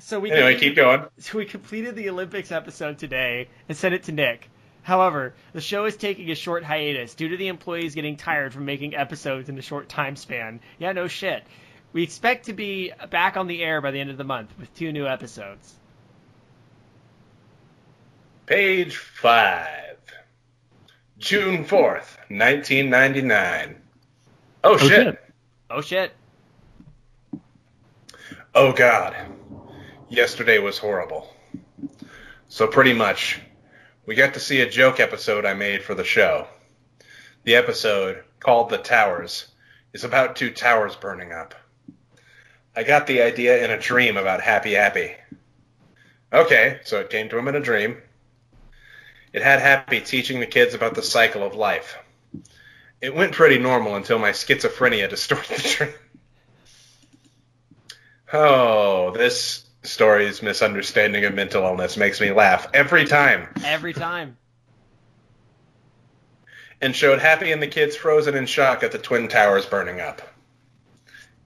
So 0.00 0.20
we 0.20 0.32
anyway, 0.32 0.58
keep 0.58 0.74
going. 0.74 1.04
So 1.18 1.36
we 1.36 1.44
completed 1.44 1.94
the 1.94 2.08
Olympics 2.08 2.50
episode 2.50 2.98
today 2.98 3.48
and 3.68 3.76
sent 3.76 3.94
it 3.94 4.04
to 4.04 4.12
Nick. 4.12 4.48
However, 4.82 5.34
the 5.52 5.60
show 5.60 5.84
is 5.84 5.96
taking 5.98 6.30
a 6.30 6.34
short 6.34 6.64
hiatus 6.64 7.14
due 7.14 7.28
to 7.28 7.36
the 7.36 7.48
employees 7.48 7.94
getting 7.94 8.16
tired 8.16 8.54
from 8.54 8.64
making 8.64 8.96
episodes 8.96 9.50
in 9.50 9.58
a 9.58 9.62
short 9.62 9.90
time 9.90 10.16
span. 10.16 10.60
Yeah, 10.78 10.92
no 10.92 11.08
shit. 11.08 11.42
We 11.92 12.02
expect 12.02 12.46
to 12.46 12.52
be 12.52 12.92
back 13.10 13.36
on 13.36 13.46
the 13.46 13.62
air 13.62 13.80
by 13.80 13.90
the 13.90 14.00
end 14.00 14.10
of 14.10 14.18
the 14.18 14.24
month 14.24 14.50
with 14.58 14.72
two 14.74 14.92
new 14.92 15.06
episodes. 15.06 15.74
Page 18.46 18.96
five. 18.96 19.96
June 21.18 21.64
fourth, 21.64 22.18
nineteen 22.30 22.90
ninety 22.90 23.22
nine. 23.22 23.80
Oh, 24.64 24.74
Oh 24.74 24.78
shit. 24.78 24.90
shit. 24.90 25.20
Oh 25.70 25.80
shit. 25.80 26.12
Oh 28.54 28.72
god. 28.72 29.14
Yesterday 30.08 30.58
was 30.58 30.78
horrible. 30.78 31.32
So 32.48 32.66
pretty 32.66 32.94
much, 32.94 33.40
we 34.06 34.14
got 34.14 34.32
to 34.34 34.40
see 34.40 34.60
a 34.62 34.70
joke 34.70 35.00
episode 35.00 35.44
I 35.44 35.52
made 35.54 35.82
for 35.82 35.94
the 35.94 36.04
show. 36.04 36.46
The 37.44 37.56
episode, 37.56 38.24
called 38.40 38.70
The 38.70 38.78
Towers, 38.78 39.48
is 39.92 40.04
about 40.04 40.36
two 40.36 40.50
towers 40.50 40.96
burning 40.96 41.32
up. 41.32 41.54
I 42.78 42.84
got 42.84 43.08
the 43.08 43.22
idea 43.22 43.64
in 43.64 43.72
a 43.72 43.76
dream 43.76 44.16
about 44.16 44.40
Happy 44.40 44.76
Appy. 44.76 45.12
Okay, 46.32 46.78
so 46.84 47.00
it 47.00 47.10
came 47.10 47.28
to 47.28 47.36
him 47.36 47.48
in 47.48 47.56
a 47.56 47.60
dream. 47.60 47.96
It 49.32 49.42
had 49.42 49.58
Happy 49.58 50.00
teaching 50.00 50.38
the 50.38 50.46
kids 50.46 50.74
about 50.74 50.94
the 50.94 51.02
cycle 51.02 51.42
of 51.42 51.56
life. 51.56 51.98
It 53.00 53.16
went 53.16 53.32
pretty 53.32 53.58
normal 53.58 53.96
until 53.96 54.20
my 54.20 54.30
schizophrenia 54.30 55.08
distorted 55.10 55.58
the 55.58 55.68
dream. 55.68 55.94
Oh, 58.32 59.10
this 59.10 59.66
story's 59.82 60.40
misunderstanding 60.40 61.24
of 61.24 61.34
mental 61.34 61.64
illness 61.64 61.96
makes 61.96 62.20
me 62.20 62.30
laugh 62.30 62.68
every 62.72 63.06
time. 63.06 63.48
Every 63.64 63.92
time. 63.92 64.36
And 66.80 66.94
showed 66.94 67.18
Happy 67.18 67.50
and 67.50 67.60
the 67.60 67.66
kids 67.66 67.96
frozen 67.96 68.36
in 68.36 68.46
shock 68.46 68.84
at 68.84 68.92
the 68.92 68.98
Twin 68.98 69.26
Towers 69.26 69.66
burning 69.66 70.00
up. 70.00 70.22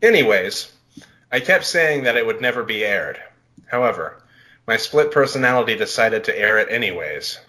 Anyways, 0.02 0.70
I 1.32 1.40
kept 1.40 1.64
saying 1.64 2.04
that 2.04 2.16
it 2.16 2.26
would 2.26 2.42
never 2.42 2.62
be 2.62 2.84
aired. 2.84 3.18
However, 3.66 4.22
my 4.66 4.76
split 4.76 5.10
personality 5.10 5.76
decided 5.76 6.24
to 6.24 6.38
air 6.38 6.58
it 6.58 6.70
anyways. 6.70 7.40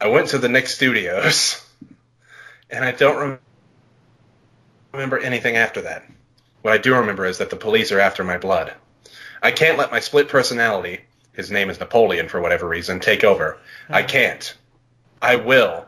I 0.00 0.08
went 0.08 0.28
to 0.28 0.38
the 0.38 0.50
Nick 0.50 0.68
Studios, 0.68 1.66
and 2.70 2.84
I 2.84 2.92
don't 2.92 3.40
remember 4.92 5.18
anything 5.18 5.56
after 5.56 5.80
that. 5.80 6.04
What 6.62 6.74
I 6.74 6.78
do 6.78 6.94
remember 6.94 7.24
is 7.24 7.38
that 7.38 7.50
the 7.50 7.56
police 7.56 7.90
are 7.90 8.00
after 8.00 8.22
my 8.22 8.36
blood. 8.36 8.74
I 9.42 9.50
can't 9.50 9.78
let 9.78 9.90
my 9.90 10.00
split 10.00 10.28
personality, 10.28 11.00
his 11.32 11.50
name 11.50 11.70
is 11.70 11.80
Napoleon 11.80 12.28
for 12.28 12.40
whatever 12.40 12.68
reason, 12.68 13.00
take 13.00 13.24
over. 13.24 13.58
I 13.88 14.02
hmm. 14.02 14.08
can't. 14.08 14.56
I 15.22 15.36
will. 15.36 15.87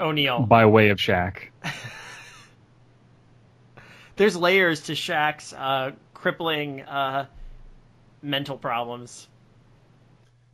O'Neill. 0.00 0.40
by 0.40 0.66
way 0.66 0.88
of 0.90 0.98
Shaq. 0.98 1.48
There's 4.16 4.36
layers 4.36 4.82
to 4.82 4.92
Shaq's 4.92 5.52
uh, 5.52 5.92
crippling 6.14 6.82
uh, 6.82 7.26
mental 8.22 8.58
problems. 8.58 9.28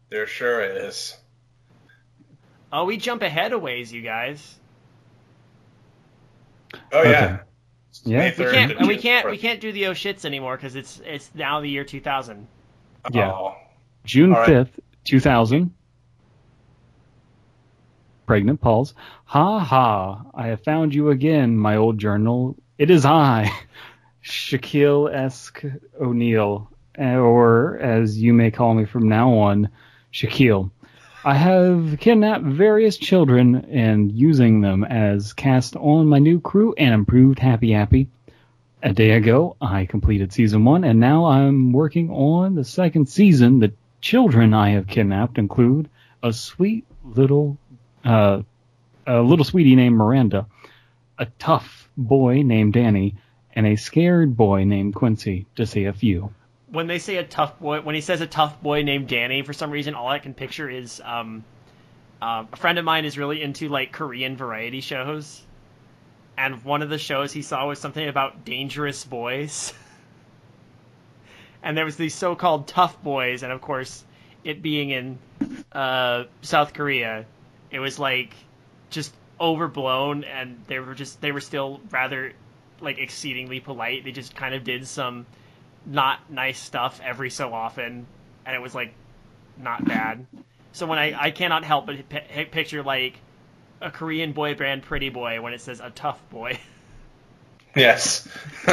There 0.08 0.26
sure 0.26 0.60
is. 0.62 1.16
Oh, 2.72 2.84
we 2.84 2.96
jump 2.96 3.22
ahead 3.22 3.52
a 3.52 3.58
ways, 3.58 3.92
you 3.92 4.02
guys. 4.02 4.58
Oh 6.92 7.00
Okay. 7.00 7.10
yeah. 7.10 7.38
Yeah. 8.04 8.24
We 8.38 8.44
can't, 8.52 8.72
and 8.72 8.86
we 8.88 8.98
can't, 8.98 9.30
we 9.30 9.38
can't 9.38 9.60
do 9.60 9.72
the 9.72 9.86
oh 9.86 9.92
shits 9.92 10.24
anymore 10.24 10.56
because 10.56 10.76
it's 10.76 11.00
it's 11.04 11.30
now 11.34 11.60
the 11.60 11.68
year 11.68 11.82
2000. 11.84 12.46
Yeah. 13.12 13.32
Oh. 13.32 13.54
June 14.04 14.32
All 14.32 14.40
right. 14.40 14.48
5th, 14.50 14.70
2000. 15.08 15.72
Pregnant 18.26 18.60
pause. 18.60 18.92
Ha 19.26 19.60
ha! 19.60 20.22
I 20.34 20.48
have 20.48 20.64
found 20.64 20.94
you 20.94 21.10
again, 21.10 21.56
my 21.56 21.76
old 21.76 21.98
journal. 21.98 22.56
It 22.76 22.90
is 22.90 23.06
I, 23.06 23.52
Shaquille 24.24 25.12
Esque 25.14 25.64
O'Neal, 26.00 26.68
or 26.98 27.78
as 27.78 28.20
you 28.20 28.34
may 28.34 28.50
call 28.50 28.74
me 28.74 28.84
from 28.84 29.08
now 29.08 29.32
on, 29.32 29.70
Shaquille. 30.12 30.70
I 31.24 31.34
have 31.34 31.98
kidnapped 31.98 32.44
various 32.44 32.96
children 32.96 33.66
and 33.70 34.12
using 34.12 34.60
them 34.60 34.84
as 34.84 35.32
cast 35.32 35.74
on 35.76 36.06
my 36.06 36.18
new 36.18 36.40
crew 36.40 36.74
and 36.78 36.94
improved 36.94 37.38
Happy 37.38 37.74
Appy. 37.74 38.08
A 38.82 38.92
day 38.92 39.10
ago, 39.10 39.56
I 39.60 39.86
completed 39.86 40.32
season 40.32 40.64
one, 40.64 40.84
and 40.84 41.00
now 41.00 41.26
I'm 41.26 41.72
working 41.72 42.10
on 42.10 42.54
the 42.54 42.64
second 42.64 43.08
season. 43.08 43.58
The 43.58 43.72
children 44.00 44.54
I 44.54 44.70
have 44.70 44.86
kidnapped 44.86 45.38
include 45.38 45.88
a 46.22 46.32
sweet 46.32 46.84
little, 47.04 47.58
uh, 48.06 48.42
a 49.06 49.20
little 49.20 49.44
sweetie 49.44 49.76
named 49.76 49.96
Miranda, 49.96 50.46
a 51.18 51.26
tough 51.38 51.88
boy 51.96 52.42
named 52.42 52.72
Danny, 52.72 53.16
and 53.54 53.66
a 53.66 53.76
scared 53.76 54.36
boy 54.36 54.64
named 54.64 54.94
Quincy, 54.94 55.46
to 55.56 55.66
say 55.66 55.84
a 55.84 55.92
few. 55.92 56.32
When 56.68 56.86
they 56.86 56.98
say 56.98 57.16
a 57.16 57.24
tough 57.24 57.58
boy, 57.58 57.80
when 57.80 57.94
he 57.94 58.00
says 58.00 58.20
a 58.20 58.26
tough 58.26 58.60
boy 58.62 58.82
named 58.82 59.08
Danny, 59.08 59.42
for 59.42 59.52
some 59.52 59.70
reason, 59.70 59.94
all 59.94 60.08
I 60.08 60.18
can 60.18 60.34
picture 60.34 60.68
is 60.68 61.00
um, 61.04 61.44
uh, 62.20 62.44
a 62.52 62.56
friend 62.56 62.78
of 62.78 62.84
mine 62.84 63.04
is 63.04 63.16
really 63.16 63.42
into 63.42 63.68
like 63.68 63.92
Korean 63.92 64.36
variety 64.36 64.80
shows, 64.80 65.42
and 66.36 66.62
one 66.64 66.82
of 66.82 66.90
the 66.90 66.98
shows 66.98 67.32
he 67.32 67.42
saw 67.42 67.66
was 67.66 67.78
something 67.78 68.06
about 68.08 68.44
dangerous 68.44 69.04
boys. 69.04 69.72
and 71.62 71.76
there 71.76 71.84
was 71.84 71.96
these 71.96 72.14
so-called 72.14 72.68
tough 72.68 73.02
boys, 73.02 73.42
and 73.42 73.52
of 73.52 73.60
course, 73.60 74.04
it 74.44 74.62
being 74.62 74.90
in 74.90 75.18
uh, 75.72 76.24
South 76.42 76.74
Korea, 76.74 77.24
it 77.70 77.78
was 77.78 77.98
like 77.98 78.34
just 78.90 79.14
overblown, 79.40 80.24
and 80.24 80.62
they 80.66 80.78
were 80.78 80.94
just 80.94 81.20
they 81.20 81.32
were 81.32 81.40
still 81.40 81.80
rather 81.90 82.32
like 82.80 82.98
exceedingly 82.98 83.60
polite. 83.60 84.04
They 84.04 84.12
just 84.12 84.34
kind 84.34 84.54
of 84.54 84.64
did 84.64 84.86
some 84.86 85.26
not 85.84 86.30
nice 86.30 86.58
stuff 86.58 87.00
every 87.02 87.30
so 87.30 87.52
often, 87.52 88.06
and 88.44 88.56
it 88.56 88.60
was 88.60 88.74
like 88.74 88.92
not 89.56 89.84
bad. 89.84 90.26
So 90.72 90.86
when 90.86 90.98
I 90.98 91.14
I 91.18 91.30
cannot 91.30 91.64
help 91.64 91.86
but 91.86 92.08
p- 92.08 92.44
picture 92.46 92.82
like 92.82 93.14
a 93.80 93.90
Korean 93.90 94.32
boy 94.32 94.54
band 94.54 94.82
pretty 94.82 95.08
boy 95.08 95.40
when 95.40 95.52
it 95.52 95.60
says 95.60 95.80
a 95.80 95.90
tough 95.90 96.20
boy. 96.30 96.58
Yes. 97.76 98.26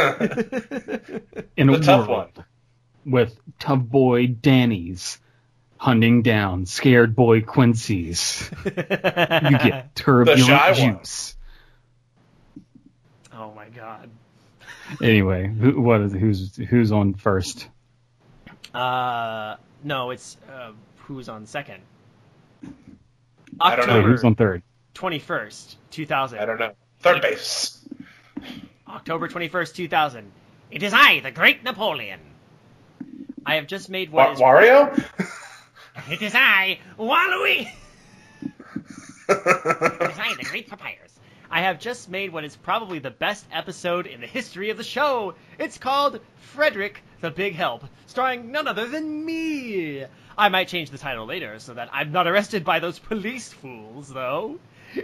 In 1.58 1.70
a 1.70 1.80
tough 1.82 2.08
world 2.08 2.44
with 3.06 3.38
tough 3.60 3.82
boy 3.82 4.28
Danny's 4.28 5.20
hunting 5.78 6.22
down 6.22 6.66
scared 6.66 7.16
boy 7.16 7.42
Quincy's, 7.42 8.50
you 8.66 8.72
get 8.72 9.96
turbulent 9.96 10.42
shy 10.42 10.72
one. 10.72 10.98
juice. 11.00 11.36
oh 13.34 13.52
my 13.54 13.68
god. 13.70 14.10
Anyway, 15.02 15.48
who, 15.48 15.82
what 15.82 16.02
is 16.02 16.14
who's 16.14 16.56
who's 16.56 16.92
on 16.92 17.14
first? 17.14 17.68
Uh, 18.74 19.56
no, 19.84 20.10
it's 20.12 20.38
uh, 20.52 20.72
who's 20.98 21.30
on 21.30 21.46
second. 21.46 21.82
I 23.60 23.76
don't 23.76 23.88
know. 23.88 23.94
Wait, 23.94 24.00
October 24.00 24.08
who's 24.10 24.24
on 24.24 24.36
third? 24.36 24.64
twenty 24.94 25.20
first, 25.20 25.78
two 25.92 26.06
thousand. 26.06 26.40
I 26.40 26.46
don't 26.46 26.60
know. 26.60 26.74
Third 27.00 27.22
base. 27.22 27.80
October 28.88 29.28
twenty 29.28 29.48
first, 29.48 29.76
two 29.76 29.88
thousand. 29.88 30.32
It 30.72 30.84
is 30.84 30.94
I, 30.94 31.20
the 31.20 31.32
great 31.32 31.64
Napoleon. 31.64 32.20
I 33.46 33.56
have 33.56 33.68
just 33.68 33.90
made 33.90 34.12
what 34.12 34.28
Wa- 34.28 34.34
is. 34.34 34.40
Wario? 34.40 35.04
It 36.10 36.22
is 36.22 36.34
I, 36.36 36.80
Waluigi. 36.98 37.70
It 39.30 40.12
is 40.12 40.20
I, 40.20 40.36
the 40.38 40.44
great 40.44 40.68
papyrus. 40.68 41.20
I 41.50 41.62
have 41.62 41.80
just 41.80 42.10
made 42.10 42.34
what 42.34 42.44
is 42.44 42.56
probably 42.56 43.00
the 43.00 43.12
best 43.12 43.46
episode 43.52 44.08
in 44.08 44.20
the 44.20 44.28
history 44.28 44.70
of 44.72 44.78
the 44.78 44.84
show. 44.84 45.36
It's 45.60 45.78
called 45.78 46.20
Frederick 46.38 47.02
the 47.22 47.30
Big 47.30 47.54
Help, 47.54 47.86
starring 48.08 48.52
none 48.52 48.68
other 48.68 48.88
than 48.88 49.24
me. 49.24 50.04
I 50.36 50.50
might 50.50 50.68
change 50.68 50.90
the 50.90 50.98
title 50.98 51.28
later 51.28 51.60
so 51.60 51.76
that 51.76 51.90
I'm 51.94 52.12
not 52.12 52.28
arrested 52.28 52.66
by 52.66 52.80
those 52.80 52.98
police 53.00 53.54
fools, 53.54 54.10
though. 54.10 54.60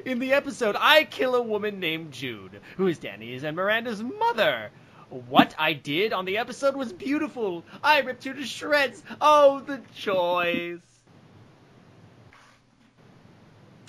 In 0.05 0.17
the 0.19 0.33
episode, 0.33 0.75
I 0.77 1.03
kill 1.03 1.35
a 1.35 1.41
woman 1.41 1.79
named 1.79 2.13
Jude, 2.13 2.61
who 2.77 2.87
is 2.87 2.97
Danny's 2.97 3.43
and 3.43 3.55
Miranda's 3.55 4.01
mother. 4.01 4.71
What 5.09 5.55
I 5.57 5.73
did 5.73 6.13
on 6.13 6.25
the 6.25 6.37
episode 6.37 6.75
was 6.75 6.93
beautiful. 6.93 7.63
I 7.83 7.99
ripped 8.01 8.23
her 8.25 8.33
to 8.33 8.45
shreds. 8.45 9.01
Oh, 9.19 9.59
the 9.61 9.81
joys. 9.95 10.79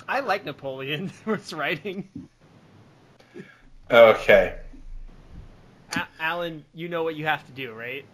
I 0.07 0.21
like 0.21 0.45
Napoleon 0.45 1.11
its 1.27 1.53
writing. 1.53 2.09
Okay. 3.89 4.55
A- 5.93 6.07
Alan, 6.19 6.65
you 6.73 6.89
know 6.89 7.03
what 7.03 7.15
you 7.15 7.25
have 7.25 7.45
to 7.45 7.51
do, 7.51 7.71
right? 7.73 8.05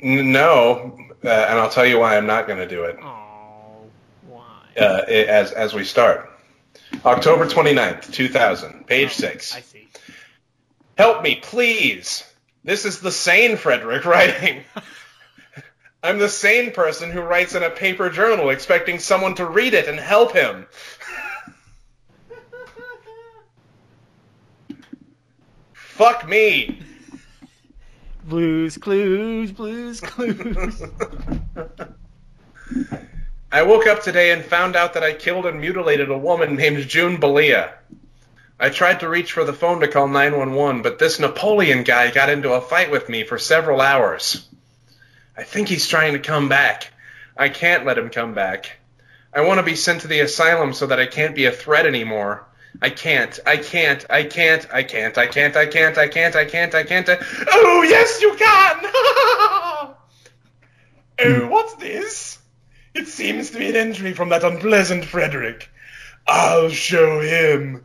No, 0.00 0.96
uh, 1.24 1.28
and 1.28 1.58
I'll 1.58 1.70
tell 1.70 1.86
you 1.86 1.98
why 1.98 2.16
I'm 2.16 2.26
not 2.26 2.46
going 2.46 2.58
to 2.58 2.68
do 2.68 2.84
it. 2.84 2.96
Oh, 3.02 3.84
why? 4.28 4.42
Uh, 4.78 5.02
i- 5.08 5.10
as 5.10 5.52
as 5.52 5.72
we 5.74 5.84
start, 5.84 6.30
October 7.04 7.46
29th, 7.46 8.12
2000, 8.12 8.86
page 8.86 9.08
Oh, 9.08 9.12
six. 9.12 9.54
I 9.54 9.60
see. 9.60 9.88
Help 10.96 11.22
me, 11.22 11.36
please. 11.36 12.24
This 12.62 12.84
is 12.84 13.00
the 13.00 13.10
sane 13.12 13.56
Frederick 13.56 14.04
writing. 14.06 14.64
I'm 16.02 16.18
the 16.18 16.28
sane 16.28 16.72
person 16.72 17.10
who 17.10 17.20
writes 17.20 17.54
in 17.54 17.62
a 17.62 17.70
paper 17.70 18.10
journal 18.10 18.50
expecting 18.50 18.98
someone 18.98 19.36
to 19.36 19.46
read 19.46 19.72
it 19.74 19.88
and 19.88 19.98
help 19.98 20.32
him. 20.32 20.66
Fuck 25.72 26.28
me. 26.28 26.80
Blues 28.24 28.76
Clues, 28.78 29.52
Blues 29.52 30.00
Clues. 30.00 30.82
I 33.52 33.62
woke 33.62 33.86
up 33.86 34.02
today 34.02 34.32
and 34.32 34.44
found 34.44 34.74
out 34.76 34.94
that 34.94 35.02
I 35.02 35.12
killed 35.12 35.46
and 35.46 35.60
mutilated 35.60 36.10
a 36.10 36.18
woman 36.18 36.56
named 36.56 36.88
June 36.88 37.20
Balia. 37.20 37.74
I 38.64 38.70
tried 38.70 39.00
to 39.00 39.10
reach 39.10 39.32
for 39.32 39.44
the 39.44 39.52
phone 39.52 39.80
to 39.80 39.88
call 39.88 40.08
911, 40.08 40.80
but 40.80 40.98
this 40.98 41.20
Napoleon 41.20 41.82
guy 41.82 42.10
got 42.10 42.30
into 42.30 42.54
a 42.54 42.62
fight 42.62 42.90
with 42.90 43.10
me 43.10 43.22
for 43.22 43.36
several 43.36 43.82
hours. 43.82 44.48
I 45.36 45.42
think 45.42 45.68
he's 45.68 45.86
trying 45.86 46.14
to 46.14 46.18
come 46.18 46.48
back. 46.48 46.90
I 47.36 47.50
can't 47.50 47.84
let 47.84 47.98
him 47.98 48.08
come 48.08 48.32
back. 48.32 48.78
I 49.34 49.42
want 49.42 49.58
to 49.58 49.64
be 49.64 49.76
sent 49.76 50.00
to 50.00 50.08
the 50.08 50.20
asylum 50.20 50.72
so 50.72 50.86
that 50.86 50.98
I 50.98 51.04
can't 51.04 51.34
be 51.34 51.44
a 51.44 51.52
threat 51.52 51.84
anymore. 51.84 52.46
I 52.80 52.88
can't. 52.88 53.38
I 53.44 53.58
can't. 53.58 54.02
I 54.08 54.22
can't. 54.22 54.66
I 54.72 54.82
can't. 54.82 55.18
I 55.18 55.26
can't. 55.26 55.56
I 55.58 55.66
can't. 55.66 55.98
I 55.98 56.08
can't. 56.08 56.34
I 56.34 56.46
can't. 56.46 56.74
I 56.74 56.84
can't. 56.84 57.08
Oh, 57.52 57.82
yes, 57.82 58.22
you 58.22 58.30
can! 58.30 58.80
oh, 61.22 61.48
what's 61.50 61.74
this? 61.74 62.38
It 62.94 63.08
seems 63.08 63.50
to 63.50 63.58
be 63.58 63.68
an 63.68 63.76
entry 63.76 64.14
from 64.14 64.30
that 64.30 64.42
unpleasant 64.42 65.04
Frederick. 65.04 65.68
I'll 66.26 66.70
show 66.70 67.20
him. 67.20 67.84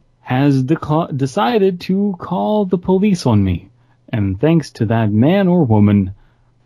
has 0.31 0.63
deca- 0.63 1.15
decided 1.17 1.81
to 1.81 2.15
call 2.17 2.63
the 2.63 2.77
police 2.77 3.25
on 3.25 3.43
me. 3.43 3.69
And 4.07 4.39
thanks 4.39 4.69
to 4.71 4.85
that 4.85 5.11
man 5.11 5.49
or 5.49 5.65
woman, 5.65 6.15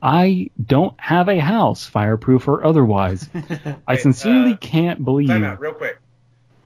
I 0.04 0.52
don't 0.64 0.94
have 1.00 1.30
a 1.30 1.40
house, 1.40 1.84
fireproof 1.84 2.48
or 2.48 2.64
otherwise. 2.64 3.28
I 3.88 3.96
sincerely 3.98 4.54
uh, 4.54 4.58
can't 4.58 5.04
believe. 5.04 5.30
Time 5.30 5.44
out, 5.44 5.60
real 5.60 5.74
quick. 5.74 5.98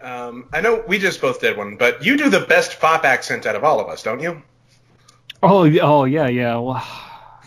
Um, 0.02 0.50
I 0.52 0.60
know 0.60 0.84
we 0.89 1.00
just 1.00 1.22
both 1.22 1.39
did 1.39 1.56
one, 1.56 1.78
but 1.78 2.04
you 2.04 2.18
do 2.18 2.30
the 2.30 2.41
best 2.41 2.74
fop 2.74 3.06
accent 3.06 3.45
out 3.45 3.56
of 3.56 3.64
all 3.64 3.80
of 3.80 3.88
us, 3.88 4.04
don't 4.04 4.20
you? 4.20 4.41
Oh, 5.41 5.70
oh 5.80 6.04
yeah, 6.04 6.28
yeah. 6.28 6.58
Well, 6.58 6.86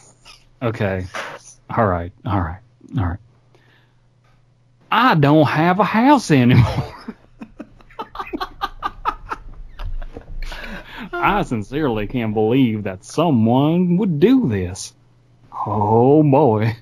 okay. 0.62 1.06
All 1.68 1.86
right, 1.86 2.12
all 2.24 2.40
right, 2.40 2.60
all 2.96 3.04
right. 3.04 3.20
I 4.90 5.14
don't 5.14 5.46
have 5.46 5.78
a 5.78 5.84
house 5.84 6.30
anymore. 6.30 6.91
I 11.22 11.42
sincerely 11.42 12.08
can't 12.08 12.34
believe 12.34 12.82
that 12.82 13.04
someone 13.04 13.96
would 13.98 14.18
do 14.18 14.48
this. 14.48 14.92
Oh 15.52 16.22
boy. 16.22 16.76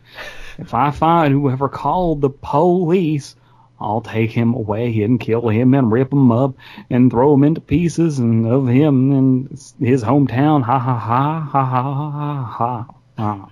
If 0.58 0.72
I 0.72 0.90
find 0.90 1.32
whoever 1.32 1.68
called 1.68 2.22
the 2.22 2.30
police, 2.30 3.36
I'll 3.78 4.00
take 4.00 4.30
him 4.30 4.54
away 4.54 5.02
and 5.02 5.20
kill 5.20 5.48
him 5.48 5.74
and 5.74 5.92
rip 5.92 6.12
him 6.12 6.32
up 6.32 6.54
and 6.88 7.10
throw 7.10 7.34
him 7.34 7.44
into 7.44 7.60
pieces 7.60 8.18
and 8.18 8.46
of 8.46 8.66
him 8.66 9.12
and 9.12 9.50
his 9.78 10.02
hometown. 10.02 10.62
Ha 10.62 10.78
ha 10.78 10.98
ha 10.98 11.40
ha 11.40 11.60
ha 11.62 11.84
ha 11.84 12.44
ha 12.44 12.94
ha. 13.16 13.50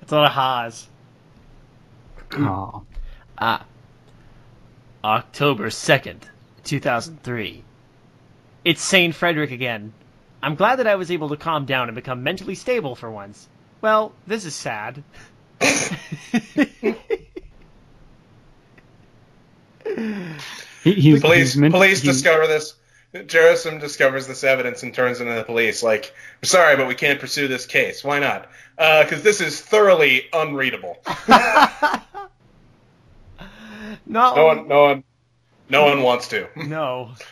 That's 0.00 0.12
a 0.12 0.16
lot 0.16 0.26
of 0.26 0.32
ha's. 0.32 0.88
ha. 2.30 2.82
Ah. 3.38 3.64
October 5.04 5.66
2nd, 5.66 6.22
2003. 6.62 7.64
It's 8.64 8.82
St. 8.82 9.12
Frederick 9.12 9.50
again. 9.50 9.92
I'm 10.42 10.54
glad 10.56 10.76
that 10.76 10.86
I 10.86 10.96
was 10.96 11.10
able 11.10 11.28
to 11.30 11.36
calm 11.36 11.66
down 11.66 11.88
and 11.88 11.94
become 11.94 12.22
mentally 12.24 12.54
stable 12.54 12.94
for 12.96 13.10
once. 13.10 13.48
Well, 13.80 14.12
this 14.26 14.44
is 14.44 14.54
sad. 14.54 15.02
He, 19.84 20.94
he's, 20.94 21.20
Police 21.20 21.52
he's 21.52 21.56
meant- 21.56 21.72
police 21.74 22.00
he- 22.02 22.08
discover 22.08 22.46
this. 22.46 22.74
Jerusalem 23.26 23.78
discovers 23.78 24.26
this 24.26 24.42
evidence 24.42 24.82
and 24.82 24.94
turns 24.94 25.20
into 25.20 25.34
the 25.34 25.44
police. 25.44 25.82
Like, 25.82 26.14
"We're 26.42 26.46
sorry, 26.48 26.76
but 26.76 26.88
we 26.88 26.94
can't 26.94 27.20
pursue 27.20 27.46
this 27.46 27.66
case. 27.66 28.02
Why 28.02 28.18
not? 28.20 28.48
Uh, 28.78 29.02
because 29.04 29.22
this 29.22 29.42
is 29.42 29.60
thoroughly 29.60 30.22
unreadable. 30.32 30.96
Not 34.06 34.36
No 34.36 34.46
one, 34.46 34.66
no 34.68 34.82
one, 34.84 35.04
no 35.68 35.84
one 35.84 36.02
wants 36.02 36.28
to. 36.28 36.48
No. 36.56 37.10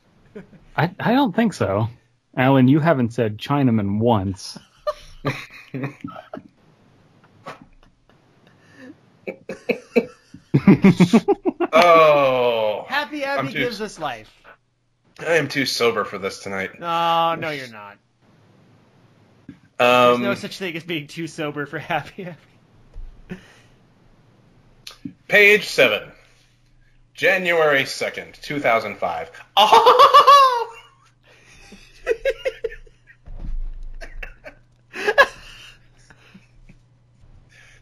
I, 0.75 0.89
I 0.99 1.11
don't 1.13 1.35
think 1.35 1.53
so. 1.53 1.87
Alan, 2.35 2.67
you 2.67 2.79
haven't 2.79 3.13
said 3.13 3.37
Chinaman 3.37 3.99
once. 3.99 4.57
Oh, 11.73 12.85
Happy 12.89 13.23
Appy 13.23 13.51
too- 13.53 13.59
gives 13.59 13.81
us 13.81 13.97
life. 13.99 14.31
I 15.19 15.35
am 15.35 15.47
too 15.47 15.65
sober 15.65 16.03
for 16.03 16.17
this 16.17 16.39
tonight. 16.39 16.79
No, 16.79 17.35
no, 17.35 17.49
you're 17.51 17.67
not. 17.67 17.97
There's 19.77 20.15
Um, 20.15 20.23
no 20.23 20.33
such 20.35 20.57
thing 20.57 20.75
as 20.75 20.83
being 20.83 21.07
too 21.07 21.27
sober 21.27 21.65
for 21.65 21.77
happy 21.79 22.25
Appy. 23.29 23.37
Page 25.27 25.65
7. 25.67 26.11
January 27.13 27.83
2nd, 27.83 28.41
2005. 28.41 29.31
Oh! 29.57 30.47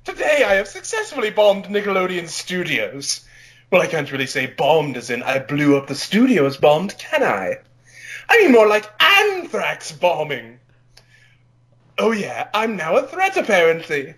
Today 0.06 0.44
I 0.44 0.56
have 0.56 0.68
successfully 0.68 1.30
bombed 1.30 1.66
Nickelodeon 1.66 2.28
Studios. 2.28 3.26
Well, 3.72 3.82
I 3.82 3.88
can't 3.88 4.12
really 4.12 4.26
say 4.26 4.48
bombed 4.48 4.98
as 4.98 5.10
in 5.10 5.22
I 5.22 5.40
blew 5.40 5.78
up 5.78 5.88
the 5.88 5.96
studios 5.96 6.58
bombed, 6.58 6.98
can 6.98 7.22
I? 7.22 7.58
I 8.28 8.38
mean 8.40 8.52
more 8.52 8.68
like 8.68 8.90
anthrax 9.00 9.92
bombing. 9.92 10.60
Oh 11.98 12.12
yeah, 12.12 12.48
I'm 12.54 12.76
now 12.78 12.96
a 12.98 13.06
threat 13.06 13.38
apparently. 13.38 14.16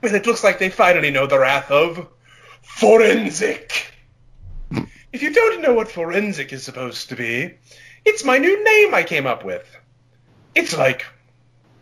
Well, 0.00 0.14
it 0.14 0.26
looks 0.26 0.44
like 0.44 0.58
they 0.58 0.70
finally 0.70 1.10
know 1.10 1.26
the 1.26 1.38
wrath 1.38 1.70
of 1.70 2.08
Forenzik. 2.62 3.72
If 5.12 5.22
you 5.22 5.32
don't 5.32 5.62
know 5.62 5.72
what 5.72 5.88
Forenzik 5.88 6.52
is 6.52 6.62
supposed 6.62 7.08
to 7.08 7.16
be, 7.16 7.54
it's 8.08 8.24
my 8.24 8.38
new 8.38 8.64
name 8.64 8.94
I 8.94 9.02
came 9.02 9.26
up 9.26 9.44
with. 9.44 9.64
It's 10.54 10.76
like 10.76 11.04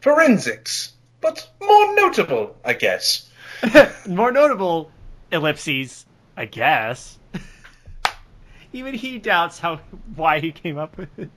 forensics, 0.01 0.93
but 1.21 1.49
more 1.61 1.95
notable, 1.95 2.57
I 2.65 2.75
guess. 2.75 3.31
More 4.07 4.31
notable, 4.33 4.91
ellipses, 5.33 6.05
I 6.37 6.45
guess. 6.45 7.19
Even 8.75 8.93
he 8.95 9.19
doubts 9.19 9.59
how 9.59 9.81
why 10.15 10.41
he 10.41 10.53
came 10.53 10.77
up 10.77 10.99
with 10.99 11.09
it. 11.19 11.31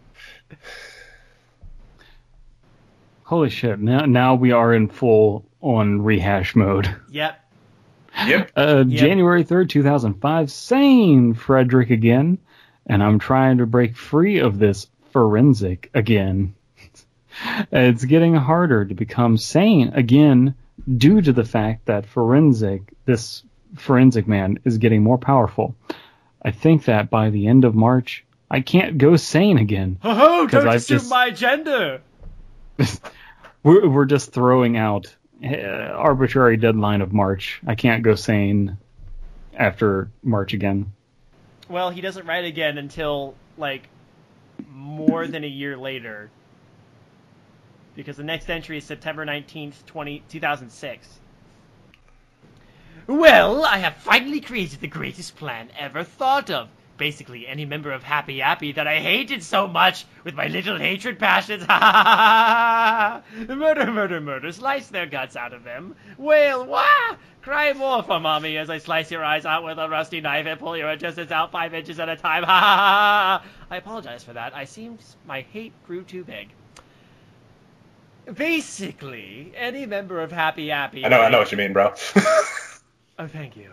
Holy 3.23 3.49
shit! 3.49 3.79
Now 3.79 4.05
now 4.05 4.35
we 4.35 4.51
are 4.51 4.73
in 4.73 4.89
full 4.89 5.45
on 5.61 6.01
rehash 6.01 6.55
mode. 6.55 6.93
Yep. 7.11 7.39
Yep. 8.25 8.51
Uh, 8.57 8.83
Yep. 8.85 8.99
January 8.99 9.43
third, 9.43 9.69
two 9.69 9.83
thousand 9.83 10.15
five. 10.15 10.51
Same 10.51 11.33
Frederick 11.35 11.89
again, 11.91 12.39
and 12.89 13.01
I'm 13.01 13.19
trying 13.19 13.59
to 13.59 13.65
break 13.65 13.95
free 13.95 14.39
of 14.39 14.59
this 14.59 14.87
Forenzik 15.13 15.89
again. 15.93 16.55
it's 17.71 18.03
getting 18.03 18.35
harder 18.35 18.83
to 18.85 18.93
become 18.93 19.37
sane 19.37 19.89
again 19.93 20.55
due 20.97 21.21
to 21.21 21.31
the 21.31 21.43
fact 21.45 21.85
that 21.85 22.05
Forenzik, 22.05 22.89
this 23.05 23.43
Forenzik 23.75 24.27
man, 24.27 24.59
is 24.65 24.77
getting 24.79 25.03
more 25.03 25.17
powerful. 25.17 25.75
I 26.41 26.51
think 26.51 26.85
that 26.85 27.09
by 27.09 27.29
the 27.29 27.47
end 27.47 27.63
of 27.65 27.75
March, 27.75 28.25
I 28.51 28.61
can't 28.61 28.97
go 28.97 29.15
sane 29.15 29.57
again. 29.57 29.99
Oh, 30.03 30.47
'Cause 30.49 30.63
don't 30.63 30.67
I've 30.69 30.75
assume 30.77 30.97
just- 30.97 31.09
my 31.09 31.29
gender. 31.31 32.01
We're, 33.61 33.89
we're 33.89 34.05
just 34.05 34.31
throwing 34.31 34.77
out 34.77 35.13
uh, 35.43 35.57
arbitrary 35.57 36.55
deadline 36.55 37.01
of 37.01 37.11
March. 37.11 37.59
I 37.67 37.75
can't 37.75 38.03
go 38.03 38.15
sane 38.15 38.77
after 39.53 40.09
March 40.23 40.53
again. 40.53 40.93
Well, 41.69 41.91
he 41.91 42.01
doesn't 42.01 42.25
write 42.25 42.45
again 42.45 42.77
until 42.79 43.35
like 43.57 43.87
more 44.67 45.27
than 45.27 45.43
a 45.43 45.47
year 45.47 45.77
later. 45.77 46.31
Because 47.95 48.17
the 48.17 48.23
next 48.23 48.49
entry 48.49 48.77
is 48.77 48.83
September 48.83 49.25
19th, 49.25 49.85
20, 49.85 50.23
2006. 50.27 51.19
Well, 53.07 53.65
I 53.65 53.77
have 53.77 53.95
finally 53.97 54.41
created 54.41 54.81
the 54.81 54.87
greatest 54.87 55.35
plan 55.35 55.69
ever 55.77 56.03
thought 56.03 56.49
of. 56.49 56.69
Basically, 56.99 57.47
any 57.47 57.65
member 57.65 57.91
of 57.91 58.03
Happy 58.03 58.41
Appy 58.41 58.73
that 58.73 58.85
I 58.85 58.99
hated 58.99 59.41
so 59.41 59.67
much 59.67 60.05
with 60.23 60.35
my 60.35 60.47
little 60.47 60.77
hatred 60.77 61.17
passions. 61.17 61.63
Ha 61.69 61.79
ha 61.79 61.91
ha 62.03 63.23
ha! 63.47 63.55
Murder, 63.55 63.91
murder, 63.91 64.21
murder. 64.21 64.51
Slice 64.51 64.89
their 64.89 65.05
guts 65.05 65.35
out 65.35 65.53
of 65.53 65.63
them. 65.63 65.95
Wail, 66.17 66.65
wah! 66.65 67.15
Cry 67.41 67.73
more 67.73 68.03
for 68.03 68.19
mommy 68.19 68.57
as 68.57 68.69
I 68.69 68.77
slice 68.77 69.09
your 69.09 69.23
eyes 69.23 69.45
out 69.45 69.63
with 69.63 69.79
a 69.79 69.89
rusty 69.89 70.19
knife 70.21 70.45
and 70.45 70.59
pull 70.59 70.77
your 70.77 70.91
intestines 70.91 71.31
out 71.31 71.51
five 71.51 71.73
inches 71.73 71.99
at 71.99 72.09
a 72.09 72.17
time. 72.17 72.43
Ha 72.43 72.59
ha 72.59 72.75
ha! 72.75 73.43
ha. 73.43 73.49
I 73.71 73.77
apologize 73.77 74.23
for 74.23 74.33
that. 74.33 74.53
I 74.53 74.65
seemed 74.65 74.99
my 75.25 75.41
hate 75.41 75.73
grew 75.87 76.03
too 76.03 76.23
big. 76.23 76.49
Basically, 78.33 79.53
any 79.55 79.85
member 79.85 80.21
of 80.21 80.31
Happy 80.31 80.69
Appy. 80.69 81.05
I 81.05 81.09
know, 81.09 81.21
I 81.21 81.29
know 81.29 81.39
what 81.39 81.51
you 81.51 81.57
mean, 81.57 81.73
bro. 81.73 81.93
Oh, 83.19 83.27
thank 83.27 83.57
you. 83.57 83.69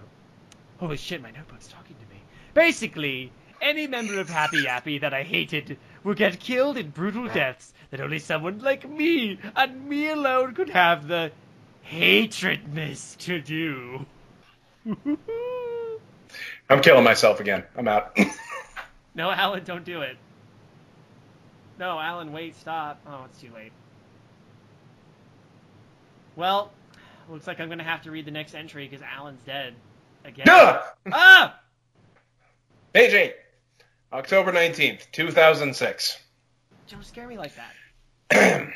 Holy 0.81 0.97
shit, 0.97 1.23
my 1.23 1.31
notebook's 1.31 1.69
talking 1.69 1.95
to 1.95 2.03
me. 2.03 2.06
Basically, 2.57 3.31
any 3.61 3.87
member 3.87 4.19
of 4.19 4.31
Happy 4.31 4.67
Appy 4.67 4.97
that 5.01 5.13
I 5.13 5.25
hated 5.25 5.77
will 6.03 6.15
get 6.15 6.41
killed 6.41 6.79
in 6.79 6.89
brutal 6.89 7.29
deaths 7.29 7.75
that 7.91 8.01
only 8.01 8.19
someone 8.19 8.61
like 8.61 8.89
me, 8.89 9.39
and 9.55 9.87
me 9.87 10.09
alone, 10.09 10.55
could 10.55 10.71
have 10.71 11.07
the 11.07 11.33
hatredness 11.87 13.19
to 13.19 13.43
do. 13.43 14.07
I'm 16.71 16.81
killing 16.81 17.05
myself 17.05 17.41
again. 17.41 17.63
I'm 17.77 17.89
out. 17.89 18.19
no, 19.15 19.31
Alan, 19.31 19.63
don't 19.63 19.85
do 19.85 20.01
it. 20.01 20.17
No, 21.79 22.01
Alan, 22.01 22.33
wait, 22.33 22.57
stop. 22.57 23.03
Oh, 23.07 23.27
it's 23.27 23.39
too 23.39 23.51
late. 23.55 23.73
Well, 26.37 26.73
looks 27.29 27.47
like 27.47 27.61
I'm 27.61 27.69
gonna 27.69 27.85
have 27.85 28.01
to 28.05 28.11
read 28.11 28.25
the 28.25 28.31
next 28.31 28.55
entry 28.55 28.89
because 28.89 29.05
Alan's 29.05 29.43
dead. 29.43 29.75
Again. 30.25 30.47
Ah! 30.49 31.61
Page 32.97 33.13
8. 33.13 33.35
October 34.15 34.53
19th, 34.53 35.11
2006. 35.13 36.19
Don't 36.89 37.05
scare 37.05 37.29
me 37.29 37.37
like 37.37 37.53
that. 38.31 38.31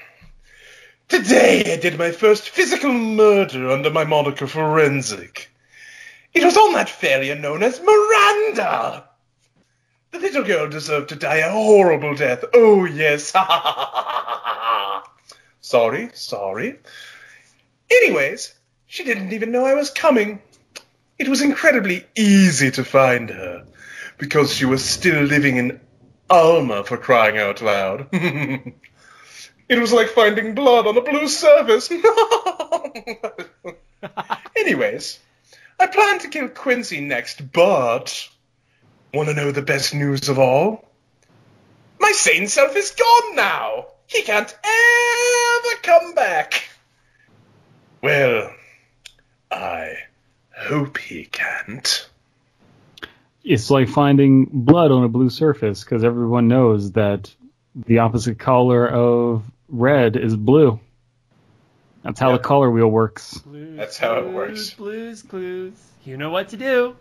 Today 1.09 1.73
I 1.73 1.79
did 1.79 1.97
my 1.97 2.11
first 2.11 2.51
physical 2.51 2.93
murder 2.93 3.71
under 3.71 3.89
my 3.89 4.05
moniker 4.05 4.45
Forenzik. 4.45 5.47
It 6.35 6.45
was 6.45 6.59
on 6.59 6.75
that 6.75 6.91
failure 6.91 7.35
known 7.35 7.63
as 7.63 7.81
Miranda. 7.81 9.09
The 10.11 10.19
little 10.19 10.45
girl 10.45 10.69
deserved 10.69 11.09
to 11.09 11.17
die 11.17 11.39
a 11.39 11.51
horrible 11.51 12.15
death. 12.15 12.45
Oh, 12.53 12.85
yes. 12.85 13.33
sorry, 15.63 16.11
sorry. 16.13 16.79
Anyways, 17.91 18.55
she 18.87 19.03
didn't 19.03 19.33
even 19.33 19.51
know 19.51 19.65
I 19.65 19.73
was 19.73 19.89
coming. 19.89 20.43
it 21.19 21.27
was 21.27 21.41
incredibly 21.41 22.05
easy 22.15 22.71
to 22.73 22.85
find 22.85 23.31
her 23.31 23.65
because 24.21 24.55
she 24.55 24.67
was 24.67 24.85
still 24.85 25.25
living 25.25 25.57
in 25.57 25.81
Alma 26.29 26.85
for 26.85 26.99
crying 26.99 27.39
out 27.39 27.63
loud. 27.63 28.07
it 28.13 28.75
was 29.71 29.93
like 29.93 30.09
finding 30.09 30.55
blood 30.55 30.87
on 30.87 30.97
a 30.97 31.01
blue 31.01 31.27
surface. 31.27 31.91
Anyways, 34.57 35.19
I 35.81 35.87
plan 35.87 36.21
to 36.21 36.29
kill 36.29 36.49
Quincy 36.49 37.01
next, 37.01 37.53
but 37.53 38.29
want 39.13 39.29
to 39.29 39.35
know 39.35 39.51
the 39.51 39.63
best 39.63 39.93
news 39.95 40.29
of 40.29 40.39
all? 40.39 40.89
My 41.99 42.13
sane 42.13 42.47
self 42.47 42.77
is 42.77 42.93
gone 42.93 43.35
now. 43.35 43.87
He 44.07 44.23
can't 44.23 44.57
ever 44.65 45.77
come 45.83 46.15
back. 46.15 46.69
Well, 48.03 48.53
I 49.51 49.95
hope 50.57 50.99
he 50.99 51.25
can't. 51.25 52.09
It's 53.43 53.71
like 53.71 53.89
finding 53.89 54.47
blood 54.53 54.91
on 54.91 55.05
a 55.05 55.09
blue 55.09 55.31
surface 55.31 55.83
because 55.83 56.05
everyone 56.05 56.49
knows 56.49 56.93
that 56.93 57.35
the 57.75 58.01
opposite 58.01 58.39
color 58.39 58.87
of 58.87 59.45
red 59.69 60.17
is 60.17 60.37
blue. 60.37 60.79
That's 62.03 62.19
how 62.21 62.31
Yep. 62.33 62.43
the 62.43 62.49
color 62.49 62.71
wheel 62.71 62.89
works. 62.89 63.39
Blues, 63.39 63.77
That's 63.77 63.99
how 63.99 64.15
it 64.19 64.29
works. 64.33 64.71
Blues, 64.75 65.23
clues. 65.23 65.73
You 66.05 66.17
know 66.17 66.31
what 66.31 66.49
to 66.51 66.57
do. 66.57 66.97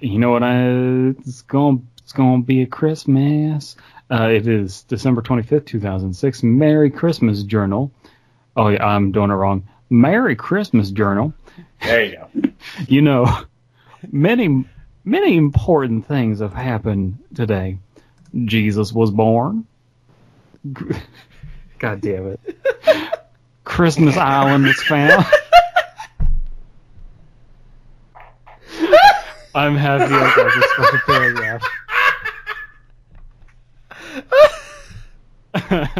You 0.00 0.18
know 0.18 0.30
what? 0.32 0.42
I 0.42 0.60
it's 1.20 1.42
going 1.42 1.86
it's 2.02 2.12
going 2.12 2.42
to 2.42 2.46
be 2.46 2.62
a 2.62 2.66
Christmas. 2.66 3.76
Uh, 4.10 4.28
it 4.28 4.46
is 4.48 4.82
December 4.84 5.22
twenty 5.22 5.42
fifth, 5.44 5.66
two 5.66 5.80
thousand 5.80 6.14
six. 6.14 6.42
Merry 6.42 6.90
Christmas 6.90 7.42
Journal. 7.44 7.92
Oh 8.56 8.68
yeah, 8.68 8.84
I'm 8.84 9.12
doing 9.12 9.30
it 9.30 9.34
wrong. 9.34 9.68
Merry 9.88 10.34
Christmas 10.36 10.90
Journal. 10.90 11.32
There 11.82 12.04
you 12.04 12.16
go. 12.16 12.50
You 12.88 13.02
know, 13.02 13.26
many 14.10 14.64
many 15.04 15.36
important 15.36 16.06
things 16.06 16.40
have 16.40 16.54
happened 16.54 17.18
today. 17.34 17.78
Jesus 18.44 18.92
was 18.92 19.10
born. 19.10 19.66
God 21.78 22.00
damn 22.00 22.28
it. 22.28 22.40
Christmas 23.64 24.16
Island 24.16 24.64
was 24.64 24.82
found. 24.82 25.26
I'm 29.54 29.76
happy 29.76 30.04
I 30.04 30.34
got 30.34 30.54
this 30.54 30.64
fucking 30.72 31.00
paragraph. 31.06 31.62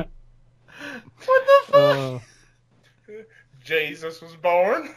What 1.25 1.43
the 1.47 1.73
fuck? 1.73 1.75
Uh, 1.75 2.19
Jesus 3.65 4.21
was 4.21 4.35
born. 4.37 4.89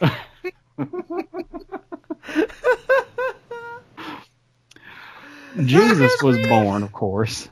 Jesus 5.64 6.22
was 6.22 6.38
born, 6.48 6.82
of 6.82 6.92
course. 6.92 7.48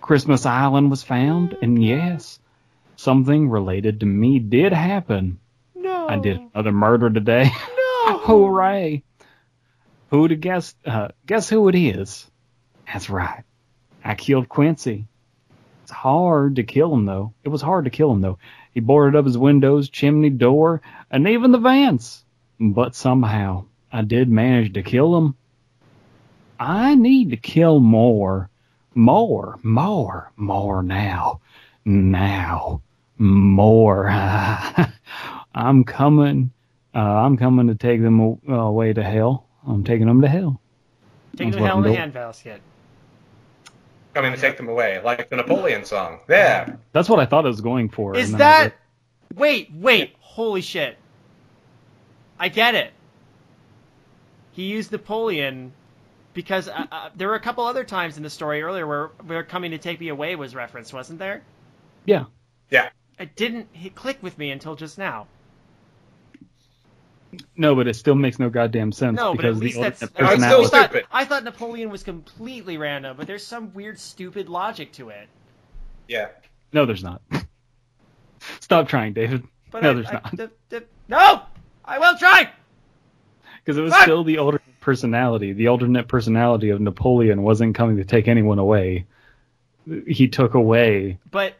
Christmas 0.00 0.44
Island 0.46 0.90
was 0.90 1.02
found, 1.04 1.56
and 1.62 1.82
yes, 1.82 2.40
something 2.96 3.48
related 3.48 4.00
to 4.00 4.06
me 4.06 4.40
did 4.40 4.72
happen. 4.72 5.38
no. 5.74 6.08
I 6.08 6.18
did 6.18 6.40
another 6.54 6.72
murder 6.72 7.10
today. 7.10 7.44
No. 8.04 8.18
Hooray! 8.24 9.04
Who 10.10 10.26
to 10.28 10.34
guess? 10.34 10.74
Uh, 10.84 11.08
guess 11.24 11.48
who 11.48 11.68
it 11.68 11.74
is? 11.76 12.28
That's 12.86 13.08
right. 13.08 13.44
I 14.04 14.14
killed 14.16 14.48
Quincy. 14.48 15.06
It's 15.82 15.92
hard 15.92 16.56
to 16.56 16.64
kill 16.64 16.92
him 16.92 17.06
though. 17.06 17.32
It 17.44 17.48
was 17.48 17.62
hard 17.62 17.84
to 17.84 17.90
kill 17.90 18.10
him 18.12 18.20
though. 18.20 18.38
He 18.72 18.80
boarded 18.80 19.16
up 19.16 19.24
his 19.24 19.38
windows, 19.38 19.88
chimney, 19.88 20.30
door, 20.30 20.82
and 21.10 21.28
even 21.28 21.52
the 21.52 21.58
vents. 21.58 22.24
But 22.70 22.94
somehow 22.94 23.64
I 23.92 24.02
did 24.02 24.28
manage 24.28 24.74
to 24.74 24.84
kill 24.84 25.16
him. 25.16 25.34
I 26.60 26.94
need 26.94 27.30
to 27.30 27.36
kill 27.36 27.80
more, 27.80 28.50
more, 28.94 29.58
more, 29.64 30.30
more 30.36 30.82
now, 30.84 31.40
now, 31.84 32.80
more. 33.18 34.08
I'm 35.54 35.82
coming. 35.82 36.52
Uh, 36.94 36.98
I'm 37.00 37.36
coming 37.36 37.66
to 37.66 37.74
take 37.74 38.00
them 38.00 38.38
away 38.46 38.92
to 38.92 39.02
hell. 39.02 39.48
I'm 39.66 39.82
taking 39.82 40.06
them 40.06 40.20
to 40.20 40.28
hell. 40.28 40.60
Taking 41.32 41.50
That's 41.50 41.56
the 41.56 41.62
what 41.62 41.68
hell 41.68 41.78
in 41.78 41.84
I'm 41.84 41.90
the 41.90 41.96
doing. 41.96 42.12
handbasket. 42.12 42.58
Coming 44.14 44.34
to 44.34 44.40
take 44.40 44.56
them 44.56 44.68
away, 44.68 45.00
like 45.02 45.30
the 45.30 45.36
Napoleon 45.36 45.84
song. 45.84 46.20
There. 46.28 46.78
That's 46.92 47.08
what 47.08 47.18
I 47.18 47.26
thought 47.26 47.44
it 47.44 47.48
was 47.48 47.60
going 47.60 47.88
for. 47.88 48.14
Is 48.14 48.30
and 48.30 48.34
then 48.34 48.38
that? 48.38 48.76
Wait, 49.34 49.72
wait. 49.74 50.14
Holy 50.20 50.60
shit. 50.60 50.96
I 52.38 52.48
get 52.48 52.74
it. 52.74 52.92
He 54.52 54.64
used 54.64 54.92
Napoleon 54.92 55.72
because 56.34 56.68
uh, 56.68 56.86
uh, 56.90 57.10
there 57.14 57.28
were 57.28 57.34
a 57.34 57.40
couple 57.40 57.64
other 57.64 57.84
times 57.84 58.16
in 58.16 58.22
the 58.22 58.30
story 58.30 58.62
earlier 58.62 58.86
where 58.86 59.10
"We're 59.26 59.44
coming 59.44 59.70
to 59.72 59.78
take 59.78 60.00
me 60.00 60.08
away" 60.08 60.34
was 60.36 60.54
referenced, 60.54 60.92
wasn't 60.92 61.18
there? 61.18 61.42
yeah. 62.04 62.24
Yeah. 62.70 62.88
It 63.18 63.36
didn't 63.36 63.68
hit 63.72 63.94
click 63.94 64.18
with 64.22 64.36
me 64.38 64.50
until 64.50 64.74
just 64.74 64.96
now. 64.98 65.26
No, 67.56 67.74
but 67.74 67.86
it 67.86 67.94
still 67.94 68.14
makes 68.14 68.38
no 68.38 68.50
goddamn 68.50 68.92
sense 68.92 69.16
No, 69.16 69.34
but 69.34 69.44
at 69.44 69.54
because 69.54 69.60
least 69.60 69.76
the 69.76 69.82
that's. 69.82 70.02
alternate 70.02 70.30
I 70.30 70.48
still 70.48 70.68
thought. 70.68 70.96
I 71.10 71.24
thought 71.24 71.44
Napoleon 71.44 71.90
was 71.90 72.02
completely 72.02 72.76
random, 72.78 73.16
but 73.16 73.26
there's 73.26 73.46
some 73.46 73.72
weird, 73.74 73.98
stupid 73.98 74.48
logic 74.48 74.92
to 74.92 75.08
it. 75.10 75.28
Yeah. 76.08 76.28
No, 76.72 76.84
there's 76.86 77.02
not. 77.02 77.22
Stop 78.60 78.88
trying, 78.88 79.12
David. 79.14 79.44
But 79.70 79.82
No, 79.82 79.90
I- 79.90 79.94
there's 79.94 80.06
I- 80.08 80.12
not. 80.12 80.36
d- 80.36 80.46
d- 80.68 80.78
no, 81.08 81.42
I 81.92 81.98
will 81.98 82.16
try. 82.16 82.50
Because 83.64 83.76
it 83.76 83.82
was 83.82 83.92
Fuck! 83.92 84.02
still 84.04 84.24
the 84.24 84.38
alternate 84.38 84.80
personality. 84.80 85.52
The 85.52 85.68
alternate 85.68 86.08
personality 86.08 86.70
of 86.70 86.80
Napoleon 86.80 87.42
wasn't 87.42 87.74
coming 87.74 87.98
to 87.98 88.04
take 88.04 88.28
anyone 88.28 88.58
away. 88.58 89.04
He 90.06 90.28
took 90.28 90.54
away 90.54 91.18
But 91.30 91.54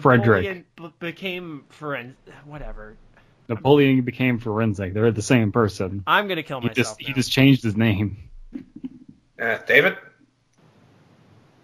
Frederick. 0.00 0.66
B- 0.76 0.92
became 0.98 1.64
Forenzik. 1.80 2.14
whatever. 2.44 2.96
Napoleon 3.48 4.02
became 4.02 4.40
Forenzik. 4.40 4.92
They're 4.92 5.10
the 5.10 5.22
same 5.22 5.52
person. 5.52 6.02
I'm 6.06 6.28
gonna 6.28 6.42
kill 6.42 6.60
He 6.60 6.68
myself. 6.68 6.98
just 6.98 7.00
he 7.00 7.12
just 7.14 7.32
changed 7.32 7.62
his 7.62 7.76
name. 7.76 8.28
Uh, 9.40 9.58
David? 9.66 9.96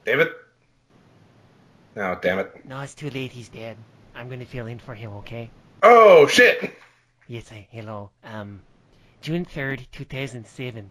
David? 0.07 0.29
Oh, 1.97 2.17
damn 2.23 2.39
it. 2.39 2.65
No, 2.67 2.81
it's 2.81 2.95
too 2.95 3.11
late. 3.11 3.33
He's 3.33 3.49
dead. 3.51 3.77
I'm 4.15 4.29
gonna 4.31 4.47
fill 4.47 4.67
in 4.67 4.79
for 4.79 4.95
him, 4.95 5.11
okay? 5.19 5.51
Oh, 5.83 6.27
shit! 6.27 6.73
Yes, 7.33 7.51
I, 7.51 7.67
hello. 7.71 8.11
Um, 8.23 8.61
June 9.23 9.47
3rd, 9.47 9.87
2007. 9.91 10.91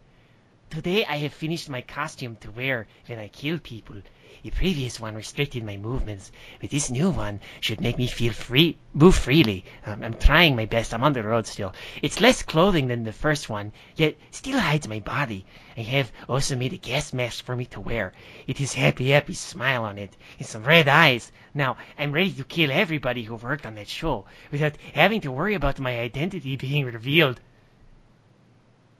Today 0.71 1.05
I 1.05 1.17
have 1.17 1.33
finished 1.33 1.69
my 1.69 1.81
costume 1.81 2.35
to 2.37 2.49
wear 2.49 2.87
when 3.05 3.19
I 3.19 3.27
kill 3.27 3.59
people. 3.59 4.01
The 4.43 4.49
previous 4.49 4.99
one 4.99 5.13
restricted 5.13 5.63
my 5.63 5.77
movements, 5.77 6.31
but 6.59 6.71
this 6.71 6.89
new 6.89 7.11
one 7.11 7.41
should 7.59 7.79
make 7.79 7.99
me 7.99 8.07
feel 8.07 8.33
free, 8.33 8.75
move 8.91 9.15
freely. 9.15 9.65
Um, 9.85 10.03
I'm 10.03 10.15
trying 10.15 10.55
my 10.55 10.65
best. 10.65 10.95
I'm 10.95 11.03
on 11.03 11.13
the 11.13 11.21
road 11.21 11.45
still. 11.45 11.73
It's 12.01 12.19
less 12.19 12.41
clothing 12.41 12.87
than 12.87 13.03
the 13.03 13.13
first 13.13 13.49
one, 13.49 13.71
yet 13.95 14.17
still 14.31 14.59
hides 14.59 14.87
my 14.87 14.99
body. 14.99 15.45
I 15.77 15.81
have 15.81 16.11
also 16.27 16.55
made 16.55 16.73
a 16.73 16.77
gas 16.77 17.13
mask 17.13 17.45
for 17.45 17.55
me 17.55 17.65
to 17.65 17.79
wear. 17.79 18.13
It 18.47 18.59
is 18.59 18.73
happy, 18.73 19.11
happy 19.11 19.35
smile 19.35 19.83
on 19.83 19.99
it, 19.99 20.17
and 20.39 20.47
some 20.47 20.63
red 20.63 20.87
eyes. 20.87 21.31
Now 21.53 21.77
I'm 21.99 22.11
ready 22.11 22.31
to 22.33 22.43
kill 22.43 22.71
everybody 22.71 23.23
who 23.23 23.35
worked 23.35 23.67
on 23.67 23.75
that 23.75 23.87
show 23.87 24.25
without 24.51 24.75
having 24.93 25.21
to 25.21 25.31
worry 25.31 25.53
about 25.53 25.79
my 25.79 25.99
identity 25.99 26.55
being 26.55 26.85
revealed. 26.85 27.39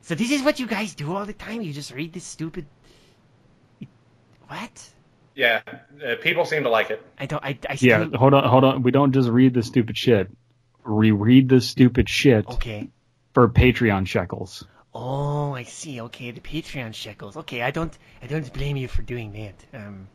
So 0.02 0.14
this 0.14 0.30
is 0.30 0.44
what 0.44 0.60
you 0.60 0.68
guys 0.68 0.94
do 0.94 1.16
all 1.16 1.26
the 1.26 1.34
time? 1.34 1.64
You 1.64 1.74
just 1.74 1.92
read 1.92 2.14
this 2.14 2.26
stupid. 2.26 2.68
What? 4.48 4.92
Yeah, 5.36 5.62
uh, 6.06 6.16
people 6.22 6.46
seem 6.46 6.64
to 6.64 6.70
like 6.70 6.90
it. 6.90 7.02
I 7.18 7.26
don't. 7.26 7.44
I. 7.44 7.58
I 7.70 7.76
still. 7.76 7.90
Yeah, 8.12 8.18
hold 8.18 8.34
on, 8.34 8.44
hold 8.44 8.64
on. 8.64 8.84
We 8.84 8.92
don't 8.92 9.14
just 9.14 9.30
read 9.30 9.54
the 9.54 9.64
stupid 9.64 9.98
shit. 9.98 10.30
Reread 10.84 11.48
the 11.50 11.62
stupid 11.62 12.10
shit 12.10 12.48
Okay. 12.48 12.90
for 13.34 13.48
Patreon 13.48 14.08
shekels. 14.08 14.66
Oh, 14.94 15.54
I 15.54 15.64
see. 15.64 16.02
Okay, 16.02 16.32
the 16.32 16.42
Patreon 16.42 16.94
shekels. 16.94 17.38
Okay, 17.38 17.62
I 17.62 17.72
don't. 17.72 17.98
I 18.22 18.28
don't 18.28 18.52
blame 18.52 18.76
you 18.76 18.88
for 18.90 19.02
doing 19.04 19.32
that. 19.34 19.80
Um, 19.82 20.08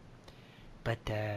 but 0.84 0.98
uh, 1.10 1.36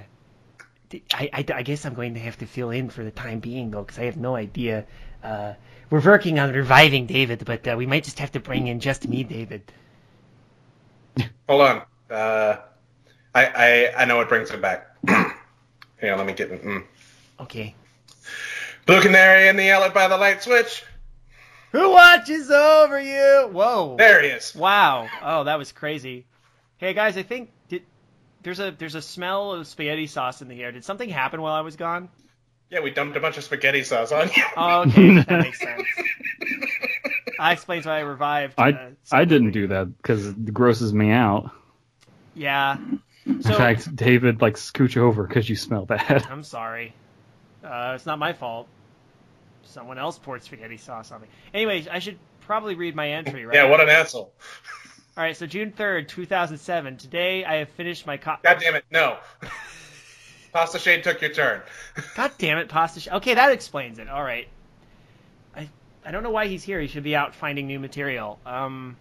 I, 1.14 1.30
I, 1.34 1.46
I 1.56 1.62
guess 1.64 1.86
I'm 1.86 1.94
going 1.94 2.16
to 2.16 2.20
have 2.20 2.38
to 2.40 2.46
fill 2.46 2.72
in 2.72 2.90
for 2.90 3.04
the 3.04 3.12
time 3.12 3.40
being 3.40 3.72
though, 3.72 3.84
because 3.84 3.98
I 4.00 4.06
have 4.06 4.18
no 4.18 4.36
idea. 4.36 4.86
Uh, 5.24 5.54
we're 5.90 6.02
working 6.02 6.38
on 6.38 6.52
reviving 6.52 7.06
David, 7.06 7.46
but 7.46 7.68
uh, 7.68 7.76
we 7.78 7.86
might 7.86 8.04
just 8.04 8.20
have 8.20 8.34
to 8.34 8.40
bring 8.40 8.68
in 8.68 8.80
just 8.82 9.08
me, 9.08 9.24
David. 9.24 9.72
Hold 11.48 11.62
on. 11.62 11.82
Uh, 12.10 12.58
I, 13.40 13.46
I, 13.56 14.02
I 14.02 14.06
know 14.06 14.18
what 14.18 14.28
brings 14.28 14.52
it 14.52 14.62
back. 14.62 14.88
Hang 15.08 16.12
on, 16.12 16.18
let 16.18 16.28
me 16.28 16.34
get 16.34 16.52
it. 16.52 16.64
Mm. 16.64 16.84
Okay. 17.40 17.76
Blue 18.86 19.02
Canary 19.02 19.48
in 19.48 19.56
the 19.56 19.64
yellow 19.64 19.90
by 19.90 20.08
the 20.08 20.18
light 20.18 20.44
switch. 20.44 20.84
Who 21.72 21.92
watches 21.92 22.50
over 22.50 23.00
you? 23.00 23.50
Whoa. 23.52 23.96
There 23.98 24.22
he 24.24 24.30
is. 24.30 24.56
Wow. 24.56 25.08
Oh, 25.22 25.44
that 25.44 25.58
was 25.58 25.72
crazy. 25.72 26.26
Hey 26.78 26.94
guys, 26.94 27.18
I 27.18 27.24
think 27.24 27.52
did 27.68 27.84
there's 28.42 28.60
a 28.60 28.72
there's 28.72 28.96
a 28.96 29.02
smell 29.02 29.54
of 29.54 29.68
spaghetti 29.68 30.08
sauce 30.08 30.42
in 30.42 30.48
the 30.48 30.62
air. 30.64 30.72
Did 30.72 30.84
something 30.84 31.10
happen 31.10 31.42
while 31.42 31.54
I 31.54 31.62
was 31.62 31.76
gone? 31.76 32.10
Yeah, 32.70 32.80
we 32.80 32.90
dumped 32.90 33.18
a 33.18 33.20
bunch 33.20 33.38
of 33.38 33.44
spaghetti 33.44 33.84
sauce 33.84 34.12
on 34.12 34.30
you. 34.36 34.44
Oh, 34.58 34.82
okay, 34.82 35.16
that 35.28 35.42
makes 35.42 35.60
sense. 35.60 35.84
I 37.40 37.54
explains 37.54 37.86
why 37.86 37.98
I 37.98 38.02
revived. 38.02 38.56
I 38.58 38.72
uh, 38.72 38.90
I 39.12 39.26
didn't 39.26 39.52
do 39.52 39.68
that 39.68 39.96
because 39.98 40.28
it 40.28 40.54
grosses 40.54 40.94
me 40.94 41.12
out. 41.12 41.52
Yeah. 42.34 42.78
In 43.30 43.42
fact, 43.42 43.96
David, 43.96 44.42
like 44.42 44.56
scooch 44.56 44.98
over 44.98 45.26
because 45.26 45.50
you 45.50 45.56
smell 45.56 45.86
bad. 45.86 46.26
I'm 46.30 46.44
sorry. 46.44 46.94
Uh, 47.64 47.94
it's 47.96 48.06
not 48.06 48.20
my 48.20 48.34
fault. 48.34 48.68
Someone 49.64 50.00
else 50.00 50.18
poured 50.18 50.44
spaghetti 50.44 50.78
sauce 50.78 51.12
on 51.12 51.22
me. 51.22 51.28
Anyways, 51.54 51.88
I 51.88 52.00
should 52.00 52.18
probably 52.42 52.76
read 52.76 52.96
my 52.96 53.12
entry, 53.12 53.46
right? 53.46 53.56
Yeah, 53.56 53.70
what 53.70 53.82
an 53.82 53.90
asshole. 53.90 54.34
All 55.18 55.24
right, 55.24 55.36
so 55.36 55.46
June 55.46 55.72
3rd, 55.72 56.08
2007. 56.08 56.98
Today 56.98 57.46
I 57.46 57.56
have 57.56 57.70
finished 57.70 58.08
my 58.08 58.18
co- 58.18 58.38
God 58.42 58.58
damn 58.60 58.76
it, 58.76 58.86
no. 58.90 59.18
Pasta 60.52 60.80
Shade 60.80 61.04
took 61.04 61.22
your 61.22 61.32
turn. 61.32 61.62
God 62.16 62.32
damn 62.38 62.58
it, 62.58 62.70
pasta. 62.70 63.00
Shade. 63.00 63.14
okay, 63.14 63.34
that 63.36 63.52
explains 63.52 64.00
it. 64.00 64.10
All 64.10 64.24
right. 64.24 64.48
I 65.56 65.70
I 66.04 66.12
don't 66.12 66.24
know 66.24 66.32
why 66.32 66.48
he's 66.48 66.64
here. 66.64 66.80
He 66.82 66.88
should 66.88 67.04
be 67.04 67.16
out 67.16 67.36
finding 67.36 67.68
new 67.68 67.80
material. 67.80 68.40
Um. 68.46 68.98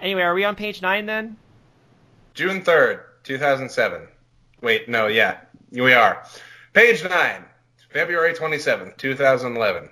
Anyway, 0.00 0.22
are 0.22 0.34
we 0.34 0.44
on 0.44 0.56
page 0.56 0.80
nine 0.80 1.06
then? 1.06 1.36
June 2.34 2.62
3rd, 2.62 3.00
2007. 3.22 4.08
Wait, 4.60 4.88
no, 4.88 5.06
yeah, 5.06 5.38
we 5.70 5.92
are. 5.92 6.24
Page 6.72 7.04
9, 7.04 7.44
February 7.92 8.34
27th, 8.34 8.96
2011. 8.96 9.88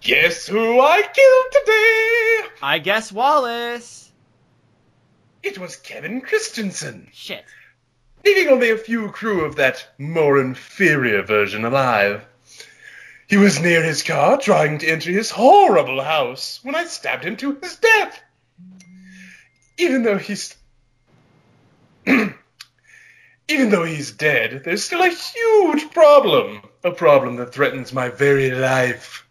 Guess 0.00 0.46
who 0.46 0.80
I 0.80 1.02
killed 1.02 1.52
today? 1.52 2.54
I 2.62 2.78
guess 2.78 3.10
Wallace. 3.10 4.10
It 5.42 5.58
was 5.58 5.76
Kevin 5.76 6.20
Christensen, 6.20 7.08
Shit. 7.12 7.44
leaving 8.24 8.48
only 8.52 8.70
a 8.70 8.76
few 8.78 9.10
crew 9.10 9.44
of 9.44 9.56
that 9.56 9.86
more 9.98 10.38
inferior 10.40 11.22
version 11.22 11.64
alive. 11.64 12.24
He 13.26 13.36
was 13.36 13.60
near 13.60 13.82
his 13.82 14.02
car 14.02 14.38
trying 14.38 14.78
to 14.78 14.88
enter 14.88 15.10
his 15.10 15.30
horrible 15.30 16.02
house 16.02 16.60
when 16.62 16.74
I 16.74 16.84
stabbed 16.84 17.24
him 17.24 17.36
to 17.38 17.58
his 17.60 17.76
death. 17.76 18.20
Even 19.78 20.02
though 20.02 20.18
he's 20.18 20.54
even 23.48 23.70
though 23.70 23.84
he's 23.84 24.12
dead, 24.12 24.62
there's 24.64 24.84
still 24.84 25.02
a 25.02 25.08
huge 25.08 25.90
problem. 25.92 26.62
A 26.84 26.90
problem 26.90 27.36
that 27.36 27.52
threatens 27.52 27.92
my 27.92 28.08
very 28.08 28.50
life. 28.50 29.26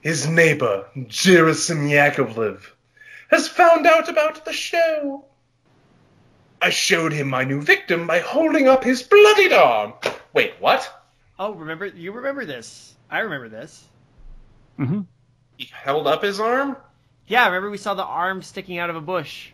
His 0.00 0.26
neighbor, 0.28 0.86
Gerasim 0.96 1.88
Yakovlev, 1.88 2.62
has 3.30 3.48
found 3.48 3.86
out 3.86 4.08
about 4.08 4.44
the 4.44 4.52
show. 4.52 5.24
I 6.60 6.70
showed 6.70 7.12
him 7.12 7.28
my 7.28 7.44
new 7.44 7.60
victim 7.60 8.06
by 8.06 8.20
holding 8.20 8.68
up 8.68 8.84
his 8.84 9.02
bloodied 9.02 9.52
arm. 9.52 9.94
Wait, 10.32 10.54
what? 10.60 10.88
Oh, 11.38 11.52
remember 11.52 11.86
you 11.86 12.12
remember 12.12 12.44
this? 12.44 12.94
I 13.10 13.20
remember 13.20 13.48
this. 13.48 13.84
Mm-hmm. 14.78 15.02
He 15.56 15.68
held 15.72 16.06
up 16.06 16.22
his 16.22 16.40
arm? 16.40 16.76
Yeah, 17.26 17.46
remember 17.46 17.70
we 17.70 17.78
saw 17.78 17.94
the 17.94 18.04
arm 18.04 18.42
sticking 18.42 18.78
out 18.78 18.90
of 18.90 18.96
a 18.96 19.00
bush. 19.00 19.50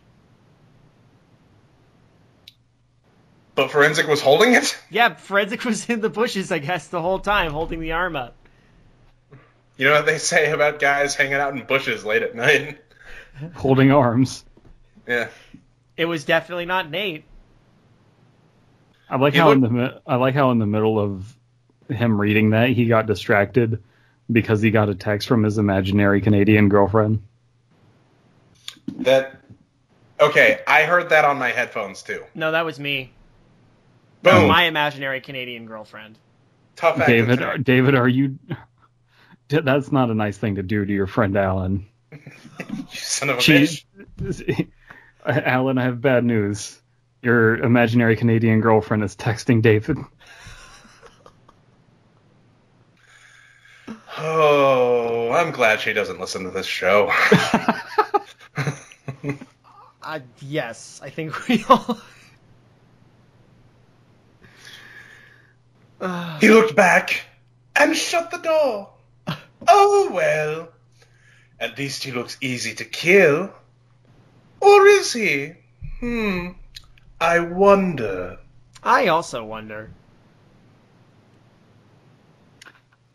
But 3.58 3.72
Forenzik 3.72 4.06
was 4.06 4.20
holding 4.20 4.54
it? 4.54 4.78
Yeah, 4.88 5.14
Forenzik 5.14 5.64
was 5.64 5.90
in 5.90 6.00
the 6.00 6.08
bushes, 6.08 6.52
I 6.52 6.60
guess, 6.60 6.86
the 6.86 7.02
whole 7.02 7.18
time, 7.18 7.50
holding 7.50 7.80
the 7.80 7.90
arm 7.90 8.14
up. 8.14 8.36
You 9.76 9.88
know 9.88 9.94
what 9.94 10.06
they 10.06 10.18
say 10.18 10.52
about 10.52 10.78
guys 10.78 11.16
hanging 11.16 11.34
out 11.34 11.56
in 11.56 11.64
bushes 11.64 12.04
late 12.04 12.22
at 12.22 12.36
night? 12.36 12.78
Holding 13.56 13.90
arms. 13.90 14.44
Yeah. 15.08 15.26
It 15.96 16.04
was 16.04 16.24
definitely 16.24 16.66
not 16.66 16.88
Nate. 16.88 17.24
I 19.10 19.16
like 19.16 19.32
He 19.32 19.40
how 19.40 19.50
in 19.50 19.60
the 19.60 20.02
I 20.06 20.14
like 20.14 20.34
how 20.34 20.52
in 20.52 20.60
the 20.60 20.66
middle 20.66 21.00
of 21.00 21.36
him 21.88 22.20
reading 22.20 22.50
that 22.50 22.68
he 22.68 22.86
got 22.86 23.06
distracted 23.06 23.82
because 24.30 24.62
he 24.62 24.70
got 24.70 24.88
a 24.88 24.94
text 24.94 25.26
from 25.26 25.42
his 25.42 25.58
imaginary 25.58 26.20
Canadian 26.20 26.68
girlfriend. 26.68 27.24
That. 28.98 29.34
Okay, 30.20 30.60
I 30.64 30.84
heard 30.84 31.08
that 31.08 31.24
on 31.24 31.40
my 31.40 31.50
headphones 31.50 32.02
too. 32.02 32.22
No, 32.36 32.52
that 32.52 32.64
was 32.64 32.78
me. 32.78 33.12
That 34.22 34.34
was 34.34 34.42
Boom. 34.42 34.48
my 34.48 34.64
imaginary 34.64 35.20
Canadian 35.20 35.66
girlfriend. 35.66 36.18
Tough 36.76 36.98
act 36.98 37.08
David, 37.08 37.38
take. 37.38 37.64
David, 37.64 37.94
are 37.94 38.08
you? 38.08 38.38
That's 39.48 39.90
not 39.90 40.10
a 40.10 40.14
nice 40.14 40.36
thing 40.36 40.56
to 40.56 40.62
do 40.62 40.84
to 40.84 40.92
your 40.92 41.06
friend 41.06 41.36
Alan. 41.36 41.86
You 42.60 42.84
son 42.92 43.30
of 43.30 43.38
a 43.38 43.40
She, 43.40 43.82
bitch. 44.18 44.68
Alan, 45.26 45.78
I 45.78 45.84
have 45.84 46.00
bad 46.00 46.24
news. 46.24 46.80
Your 47.22 47.56
imaginary 47.56 48.16
Canadian 48.16 48.60
girlfriend 48.60 49.04
is 49.04 49.14
texting 49.16 49.62
David. 49.62 49.98
Oh, 54.18 55.30
I'm 55.32 55.52
glad 55.52 55.80
she 55.80 55.92
doesn't 55.92 56.18
listen 56.20 56.44
to 56.44 56.50
this 56.50 56.66
show. 56.66 57.12
Uh, 60.02 60.20
yes, 60.40 61.00
I 61.02 61.10
think 61.10 61.48
we 61.48 61.64
all. 61.68 61.98
He 66.40 66.48
looked 66.48 66.76
back 66.76 67.22
and 67.74 67.96
shut 67.96 68.30
the 68.30 68.38
door. 68.38 68.90
Oh 69.66 70.10
well. 70.12 70.68
At 71.60 71.76
least 71.76 72.04
he 72.04 72.12
looks 72.12 72.36
easy 72.40 72.74
to 72.76 72.84
kill. 72.84 73.52
Or 74.60 74.86
is 74.86 75.12
he? 75.12 75.54
Hmm. 76.00 76.50
I 77.20 77.40
wonder. 77.40 78.38
I 78.82 79.08
also 79.08 79.44
wonder. 79.44 79.90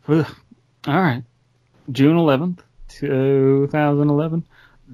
Ugh. 0.08 0.28
All 0.86 1.02
right. 1.02 1.24
June 1.92 2.18
11th, 2.18 2.60
2011. 2.90 4.46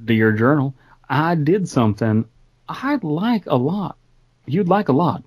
Dear 0.06 0.32
Journal, 0.32 0.76
I 1.10 1.36
did 1.36 1.68
something 1.68 2.26
I'd 2.68 3.04
like 3.04 3.48
a 3.48 3.56
lot. 3.56 3.98
You'd 4.46 4.70
like 4.70 4.90
a 4.90 4.94
lot. 4.94 5.24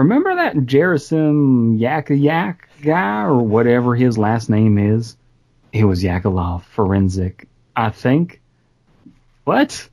Remember 0.00 0.34
that 0.36 0.54
Jerasim 0.56 1.78
Yakayak 1.78 2.56
guy 2.80 3.24
or 3.24 3.36
whatever 3.36 3.94
his 3.94 4.16
last 4.16 4.48
name 4.48 4.78
is? 4.78 5.14
It 5.74 5.84
was 5.84 6.02
Yakolov 6.02 6.62
Forenzik, 6.74 7.44
I 7.76 7.90
think. 7.90 8.40
What? 9.44 9.86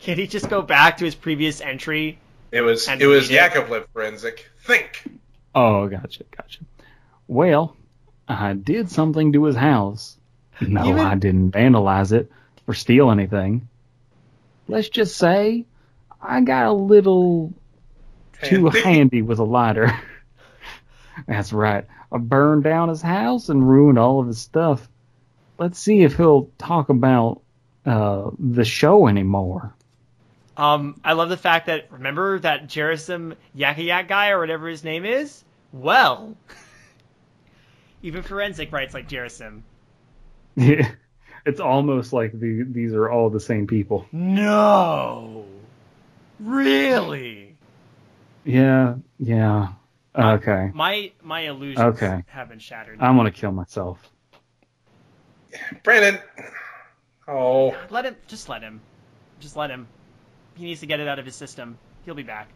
Can 0.00 0.16
he 0.16 0.26
just 0.26 0.48
go 0.48 0.62
back 0.62 0.96
to 0.96 1.04
his 1.04 1.14
previous 1.14 1.60
entry? 1.60 2.18
It 2.50 2.62
was 2.62 2.88
And 2.88 3.02
it 3.02 3.06
was 3.08 3.28
read 3.28 3.36
it. 3.36 3.52
Yakovlev 3.52 3.84
Forenzik. 3.94 4.38
Think. 4.62 5.04
Oh, 5.54 5.86
gotcha, 5.86 6.24
gotcha. 6.34 6.60
Well, 7.28 7.76
I 8.26 8.54
did 8.54 8.90
something 8.90 9.34
to 9.34 9.44
his 9.44 9.56
house. 9.56 10.16
No, 10.62 10.86
Even- 10.86 10.98
I 11.00 11.14
didn't 11.16 11.50
vandalize 11.50 12.12
it 12.12 12.32
or 12.66 12.72
steal 12.72 13.10
anything. 13.10 13.68
Let's 14.66 14.88
just 14.88 15.18
say 15.18 15.66
I 16.22 16.40
got 16.40 16.64
a 16.68 16.72
little 16.72 17.52
too 18.42 18.68
Handy. 18.84 19.22
with 19.22 19.38
a 19.38 19.44
lighter. 19.44 19.92
That's 21.26 21.52
right. 21.52 21.86
I 22.12 22.18
burned 22.18 22.64
down 22.64 22.88
his 22.88 23.02
house 23.02 23.48
and 23.48 23.68
ruined 23.68 23.98
all 23.98 24.20
of 24.20 24.26
his 24.26 24.38
stuff. 24.38 24.88
Let's 25.58 25.78
see 25.78 26.02
if 26.02 26.16
he'll 26.16 26.50
talk 26.58 26.88
about 26.88 27.42
uh, 27.86 28.30
the 28.38 28.64
show 28.64 29.06
anymore. 29.06 29.74
Um, 30.56 31.00
I 31.04 31.14
love 31.14 31.28
the 31.28 31.36
fact 31.36 31.66
that 31.66 31.90
remember 31.90 32.38
that 32.40 32.66
Jerasim 32.66 33.34
Yakayak 33.56 34.08
guy 34.08 34.30
or 34.30 34.38
whatever 34.40 34.68
his 34.68 34.84
name 34.84 35.04
is. 35.04 35.42
Well, 35.72 36.36
even 38.02 38.22
Forenzik 38.22 38.72
writes 38.72 38.92
like 38.92 39.08
Jerasim. 39.08 39.62
it's 40.56 41.60
almost 41.60 42.12
like 42.12 42.32
the, 42.38 42.64
these 42.68 42.92
are 42.92 43.08
all 43.08 43.30
the 43.30 43.40
same 43.40 43.66
people. 43.66 44.06
No, 44.12 45.46
really. 46.38 47.39
Yeah, 48.44 48.96
yeah. 49.18 49.68
Okay. 50.14 50.70
My 50.74 51.12
my 51.22 51.40
illusions 51.40 51.96
Okay. 51.96 52.24
have 52.28 52.48
been 52.48 52.58
shattered. 52.58 52.98
I'm 53.00 53.16
gonna 53.16 53.30
kill 53.30 53.52
myself. 53.52 53.98
Brandon. 55.82 56.18
Oh. 57.28 57.76
let 57.90 58.04
him. 58.04 58.16
Just 58.26 58.48
let 58.48 58.62
him. 58.62 58.80
Just 59.40 59.56
let 59.56 59.70
him. 59.70 59.86
He 60.56 60.64
needs 60.64 60.80
to 60.80 60.86
get 60.86 61.00
it 61.00 61.08
out 61.08 61.18
of 61.18 61.24
his 61.24 61.36
system. 61.36 61.78
He'll 62.04 62.14
be 62.14 62.22
back. 62.22 62.48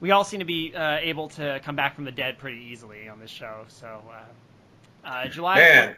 We 0.00 0.10
all 0.10 0.24
seem 0.24 0.40
to 0.40 0.46
be 0.46 0.74
uh, 0.74 0.98
able 1.00 1.28
to 1.30 1.60
come 1.64 1.76
back 1.76 1.94
from 1.94 2.04
the 2.04 2.12
dead 2.12 2.38
pretty 2.38 2.68
easily 2.70 3.08
on 3.08 3.20
this 3.20 3.30
show. 3.30 3.64
So, 3.68 4.02
uh, 4.10 5.08
uh, 5.08 5.28
July. 5.28 5.56
Man. 5.56 5.96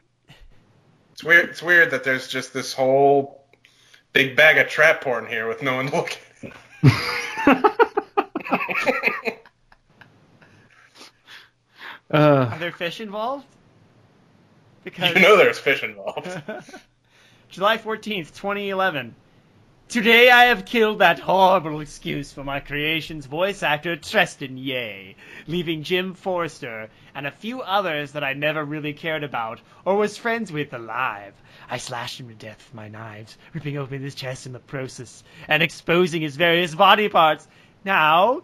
It's 1.12 1.24
weird 1.24 1.48
it's 1.48 1.62
weird 1.62 1.93
that 1.93 2.05
there's 2.05 2.28
just 2.28 2.52
this 2.52 2.74
whole 2.74 3.43
big 4.12 4.36
bag 4.36 4.59
of 4.59 4.68
trap 4.68 5.01
porn 5.01 5.26
here 5.26 5.48
with 5.48 5.62
no 5.62 5.76
one 5.76 5.86
looking. 5.90 6.52
Uh, 12.09 12.51
Are 12.52 12.59
there 12.59 12.72
fish 12.72 13.01
involved? 13.01 13.44
Because 14.84 15.14
You 15.16 15.22
know 15.22 15.36
there's 15.36 15.59
fish 15.59 15.82
involved. 15.82 16.28
July 17.48 17.78
14th, 17.78 18.32
2011. 18.34 19.14
Today 19.88 20.30
I 20.30 20.47
have 20.47 20.64
killed 20.64 20.98
that 20.98 21.20
horrible 21.20 21.80
excuse 21.80 22.32
for 22.32 22.43
my 22.44 22.60
creation's 22.60 23.26
voice 23.26 23.62
actor 23.62 23.97
Tristan 23.97 24.56
Ye, 24.56 25.16
leaving 25.47 25.84
Jim 25.84 26.14
Forrester 26.14 26.90
and 27.14 27.26
a 27.26 27.30
few 27.30 27.60
others 27.60 28.12
that 28.12 28.24
I 28.24 28.32
never 28.32 28.64
really 28.64 28.93
cared 28.93 29.22
about 29.24 29.60
or 29.84 29.97
was 29.97 30.16
friends 30.16 30.51
with 30.51 30.72
alive. 30.74 31.34
I 31.70 31.78
slashed 31.78 32.20
him 32.20 32.28
to 32.28 32.34
death 32.34 32.64
with 32.66 32.74
my 32.74 32.88
knives, 32.88 33.38
ripping 33.52 33.78
open 33.78 34.02
his 34.02 34.16
chest 34.16 34.47
in 34.47 34.52
the 34.52 34.59
process 34.59 35.22
and 35.48 35.62
exposing 35.62 36.22
his 36.22 36.36
various 36.36 36.74
body 36.74 37.09
parts. 37.09 37.47
Now, 37.84 38.43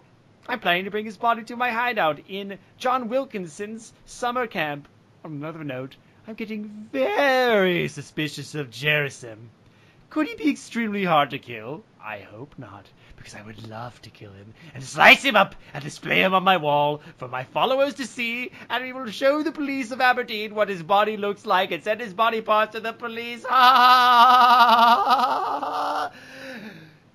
I'm 0.49 0.59
planning 0.59 0.85
to 0.87 0.91
bring 0.91 1.05
his 1.05 1.17
body 1.17 1.45
to 1.45 1.57
my 1.57 1.71
hideout 1.71 2.19
in 2.29 2.59
John 2.77 3.09
Wilkinson's 3.09 3.93
summer 4.07 4.49
camp. 4.49 4.89
On 5.25 5.31
another 5.33 5.63
note, 5.63 5.95
I'm 6.27 6.35
getting 6.35 6.89
very 6.93 7.87
suspicious 7.89 8.57
of 8.57 8.71
Jerisim. 8.71 9.51
Could 10.11 10.27
he 10.27 10.35
be 10.35 10.51
extremely 10.51 11.05
hard 11.05 11.31
to 11.31 11.39
kill? 11.39 11.85
I 12.03 12.19
hope 12.19 12.59
not, 12.59 12.87
because 13.17 13.37
I 13.37 13.43
would 13.43 13.69
love 13.69 14.03
to 14.03 14.11
kill 14.11 14.33
him 14.33 14.53
and 14.75 14.83
slice 14.83 15.23
him 15.23 15.37
up 15.37 15.55
and 15.73 15.83
display 15.83 16.23
him 16.23 16.35
on 16.35 16.43
my 16.43 16.57
wall 16.57 17.01
for 17.19 17.29
my 17.29 17.45
followers 17.45 17.95
to 17.95 18.07
see, 18.07 18.51
and 18.69 18.83
we 18.83 18.93
will 18.93 19.11
show 19.11 19.43
the 19.43 19.53
police 19.53 19.93
of 19.93 20.01
Aberdeen 20.01 20.57
what 20.57 20.69
his 20.69 20.83
body 20.83 21.17
looks 21.17 21.47
like 21.47 21.71
and 21.71 21.85
send 21.85 22.01
his 22.01 22.15
body 22.15 22.41
parts 22.41 22.73
to 22.73 22.81
the 22.81 22.93
police. 22.93 23.47
Ha! 26.03 26.13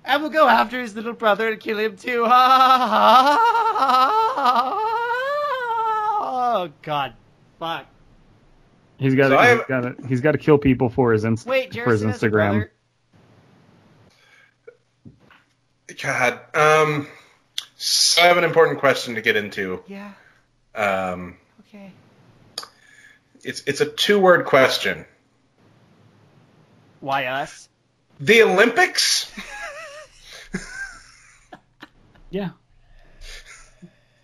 And 0.08 0.22
we'll 0.22 0.30
go 0.32 0.48
after 0.48 0.80
his 0.80 0.96
little 0.96 1.12
brother 1.12 1.48
and 1.48 1.60
kill 1.60 1.78
him 1.78 1.96
too. 1.96 2.24
Oh 6.20 6.70
God, 6.82 7.14
fuck. 7.58 7.86
He's 8.98 9.14
got 9.14 9.24
So 9.28 9.30
to, 9.30 9.38
I 9.38 9.50
he's 9.50 9.58
have- 9.58 9.68
got 9.68 9.80
to 9.82 9.94
he's 10.08 10.20
got 10.20 10.32
to 10.32 10.38
kill 10.38 10.58
people 10.58 10.88
for 10.88 11.12
his 11.12 11.24
inst- 11.24 11.46
Wait, 11.46 11.72
for 11.74 11.90
his 11.90 12.02
Jerison 12.02 12.06
has 12.10 12.22
a 12.22 12.28
Instagram. 12.28 12.32
brother? 12.32 12.72
God. 16.02 16.40
Um. 16.54 17.06
So 17.76 18.22
I 18.22 18.26
have 18.26 18.36
an 18.38 18.44
important 18.44 18.78
question 18.80 19.14
to 19.14 19.20
get 19.20 19.36
into. 19.36 19.82
Yeah. 19.86 20.12
Um. 20.74 21.36
Okay. 21.68 21.92
It's 23.44 23.62
it's 23.66 23.80
a 23.80 23.86
two 23.86 24.18
word 24.18 24.46
question. 24.46 25.04
Why 27.00 27.26
us? 27.26 27.68
The 28.20 28.42
Olympics. 28.42 29.30
Yeah. 32.30 32.50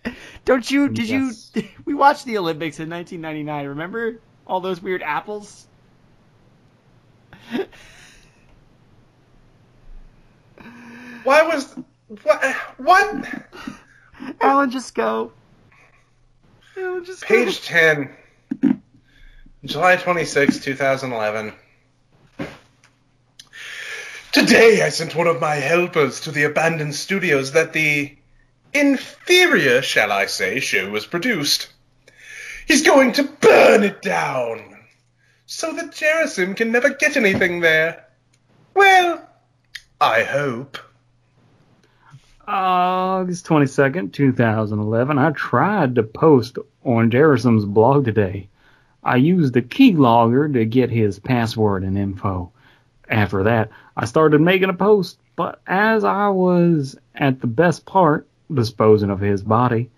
Don't 0.45 0.69
you? 0.69 0.89
Did 0.89 1.09
Yes. 1.09 1.51
you? 1.55 1.63
We 1.85 1.93
watched 1.93 2.25
the 2.25 2.37
Olympics 2.37 2.79
in 2.79 2.89
1999. 2.89 3.67
Remember 3.69 4.19
all 4.47 4.59
those 4.59 4.81
weird 4.81 5.01
apples? 5.03 5.67
Why 11.23 11.41
was 11.43 11.75
what 12.23 12.43
what 12.77 13.25
Alan, 14.41 14.69
just 14.71 14.93
go. 14.95 15.31
Alan, 16.77 17.03
just 17.05 17.23
page 17.25 17.61
ten, 17.63 18.09
July 19.63 19.95
twenty 19.97 20.25
sixth, 20.25 20.63
two 20.63 20.73
2011. 20.73 21.53
Today 24.35 24.81
I 24.81 24.89
sent 24.89 25.15
one 25.15 25.27
of 25.27 25.39
my 25.39 25.55
helpers 25.55 26.19
to 26.19 26.31
the 26.31 26.43
abandoned 26.43 26.93
studios 26.93 27.53
that 27.53 27.71
the 27.71 28.17
inferior, 28.73 29.81
shall 29.81 30.11
I 30.11 30.25
say, 30.25 30.59
show 30.59 30.89
was 30.89 31.05
produced. 31.05 31.69
He's 32.67 32.81
going 32.81 33.13
to 33.13 33.23
burn 33.23 33.83
it 33.83 34.01
down 34.01 34.75
so 35.45 35.71
that 35.71 35.91
Jerisim 35.93 36.57
can 36.57 36.73
never 36.73 36.89
get 36.89 37.15
anything 37.15 37.61
there. 37.61 38.07
Well, 38.73 39.25
I 40.01 40.23
hope. 40.23 40.79
August 42.45 43.45
22nd, 43.45 44.11
2011. 44.11 45.17
I 45.17 45.31
tried 45.31 45.95
to 45.95 46.03
post 46.03 46.57
on 46.83 47.09
Jerisim's 47.09 47.63
blog 47.63 48.03
today. 48.03 48.49
I 49.01 49.15
used 49.15 49.53
the 49.53 49.61
keylogger 49.61 50.51
to 50.51 50.65
get 50.65 50.89
his 50.89 51.19
password 51.19 51.85
and 51.85 51.97
info. 51.97 52.51
After 53.07 53.43
that, 53.43 53.69
I 53.97 54.05
started 54.05 54.41
making 54.41 54.69
a 54.69 54.73
post, 54.73 55.19
but 55.35 55.61
as 55.65 56.03
I 56.03 56.29
was 56.29 56.97
at 57.13 57.39
the 57.39 57.47
best 57.47 57.85
part, 57.85 58.27
disposing 58.53 59.09
of 59.09 59.19
his 59.19 59.41
body, 59.41 59.89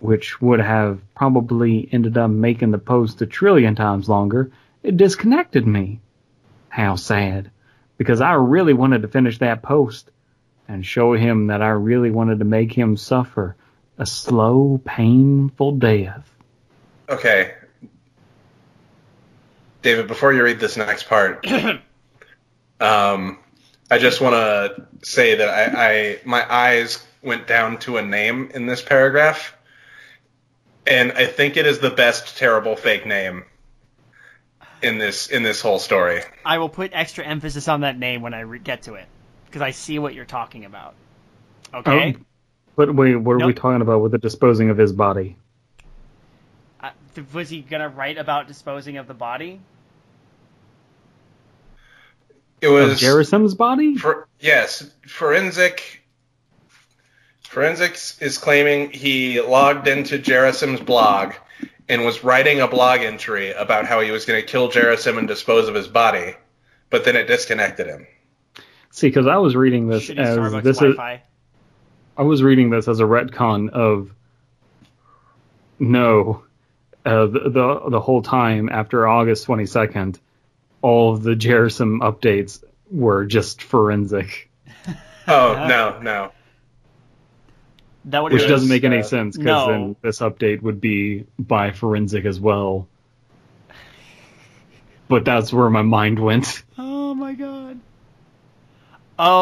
which 0.00 0.40
would 0.40 0.60
have 0.60 1.00
probably 1.14 1.88
ended 1.90 2.18
up 2.18 2.30
making 2.30 2.70
the 2.70 2.78
post 2.78 3.22
a 3.22 3.26
trillion 3.26 3.74
times 3.74 4.08
longer, 4.08 4.50
it 4.82 4.96
disconnected 4.96 5.66
me. 5.66 6.00
How 6.68 6.96
sad. 6.96 7.50
Because 7.96 8.20
I 8.20 8.34
really 8.34 8.74
wanted 8.74 9.02
to 9.02 9.08
finish 9.08 9.38
that 9.38 9.62
post 9.62 10.10
and 10.68 10.84
show 10.84 11.14
him 11.14 11.46
that 11.46 11.62
I 11.62 11.68
really 11.68 12.10
wanted 12.10 12.40
to 12.40 12.44
make 12.44 12.72
him 12.72 12.96
suffer 12.96 13.56
a 13.98 14.04
slow, 14.04 14.80
painful 14.84 15.72
death. 15.72 16.30
Okay. 17.08 17.54
David, 19.80 20.08
before 20.08 20.32
you 20.32 20.42
read 20.42 20.60
this 20.60 20.76
next 20.76 21.08
part, 21.08 21.46
um, 22.80 23.38
I 23.90 23.98
just 23.98 24.20
want 24.20 24.34
to 24.34 24.86
say 25.02 25.36
that 25.36 25.48
I, 25.48 25.88
I 25.88 26.20
my 26.24 26.52
eyes 26.52 27.04
went 27.22 27.46
down 27.46 27.78
to 27.80 27.98
a 27.98 28.02
name 28.02 28.50
in 28.52 28.66
this 28.66 28.82
paragraph, 28.82 29.56
and 30.86 31.12
I 31.12 31.26
think 31.26 31.56
it 31.56 31.66
is 31.66 31.78
the 31.78 31.90
best 31.90 32.36
terrible 32.36 32.76
fake 32.76 33.06
name 33.06 33.44
in 34.82 34.98
this 34.98 35.28
in 35.28 35.42
this 35.42 35.60
whole 35.60 35.78
story. 35.78 36.22
I 36.44 36.58
will 36.58 36.68
put 36.68 36.90
extra 36.94 37.24
emphasis 37.24 37.68
on 37.68 37.82
that 37.82 37.98
name 37.98 38.22
when 38.22 38.34
I 38.34 38.40
re- 38.40 38.58
get 38.58 38.82
to 38.82 38.94
it, 38.94 39.06
because 39.46 39.62
I 39.62 39.70
see 39.70 39.98
what 39.98 40.14
you're 40.14 40.24
talking 40.24 40.64
about. 40.64 40.94
Okay. 41.72 42.16
Oh, 42.18 42.22
but 42.74 42.94
wait, 42.94 43.16
what 43.16 43.40
are 43.40 43.46
we 43.46 43.54
talking 43.54 43.82
about 43.82 44.00
with 44.00 44.12
the 44.12 44.18
disposing 44.18 44.70
of 44.70 44.78
his 44.78 44.92
body? 44.92 45.36
Uh, 46.80 46.90
th- 47.14 47.26
was 47.32 47.48
he 47.48 47.62
gonna 47.62 47.88
write 47.88 48.18
about 48.18 48.48
disposing 48.48 48.96
of 48.96 49.06
the 49.06 49.14
body? 49.14 49.60
It 52.60 52.68
Of 52.68 52.72
was 52.72 53.00
Jerisim's 53.00 53.54
body? 53.54 53.96
For, 53.96 54.26
yes, 54.40 54.90
Forenzik. 55.06 55.80
Forenzik's 57.56 58.20
is 58.20 58.36
claiming 58.36 58.90
he 58.90 59.40
logged 59.40 59.88
into 59.88 60.18
Jerisim's 60.18 60.80
blog 60.80 61.32
and 61.88 62.04
was 62.04 62.22
writing 62.22 62.60
a 62.60 62.68
blog 62.68 63.00
entry 63.00 63.52
about 63.52 63.86
how 63.86 64.00
he 64.00 64.10
was 64.10 64.26
going 64.26 64.40
to 64.40 64.46
kill 64.46 64.68
Jerisim 64.70 65.16
and 65.16 65.26
dispose 65.26 65.68
of 65.68 65.74
his 65.74 65.88
body, 65.88 66.34
but 66.90 67.04
then 67.04 67.16
it 67.16 67.26
disconnected 67.26 67.86
him. 67.86 68.06
See, 68.90 69.08
because 69.08 69.26
I 69.26 69.36
was 69.36 69.56
reading 69.56 69.88
this 69.88 70.08
Shitty 70.08 70.18
as 70.18 70.36
Starbucks 70.36 70.62
this 70.64 70.76
is, 70.76 70.96
Wi-Fi. 70.96 71.22
I 72.18 72.22
was 72.22 72.42
reading 72.42 72.70
this 72.70 72.88
as 72.88 73.00
a 73.00 73.04
retcon 73.04 73.70
of 73.70 74.10
no, 75.78 76.44
uh, 77.04 77.26
the, 77.26 77.50
the 77.50 77.90
the 77.90 78.00
whole 78.00 78.22
time 78.22 78.68
after 78.68 79.06
August 79.06 79.44
twenty 79.44 79.66
second, 79.66 80.18
all 80.86 81.12
of 81.12 81.22
the 81.24 81.34
Jerisim 81.34 81.98
updates 81.98 82.62
were 82.88 83.24
just 83.26 83.58
Forenzik, 83.58 84.46
Oh 85.26 85.66
no, 85.68 85.98
no. 86.00 86.30
That 88.04 88.22
would 88.22 88.32
which 88.32 88.42
Yes, 88.42 88.50
doesn't 88.50 88.68
make 88.68 88.84
any 88.84 89.00
uh, 89.00 89.02
sense 89.02 89.36
because 89.36 89.66
no. 89.66 89.72
then 89.72 89.96
this 90.00 90.20
update 90.20 90.62
would 90.62 90.80
be 90.80 91.26
by 91.40 91.72
Forenzik 91.72 92.24
as 92.24 92.38
well. 92.38 92.86
But 95.08 95.24
that's 95.24 95.52
where 95.52 95.68
my 95.70 95.82
mind 95.82 96.20
went. 96.20 96.62
Oh 96.78 97.14
my 97.14 97.32
god. 97.32 97.80
Oh, 99.18 99.34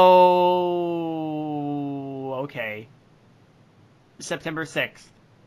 okay. 2.44 2.86
September 4.20 4.64
6th, 4.64 5.02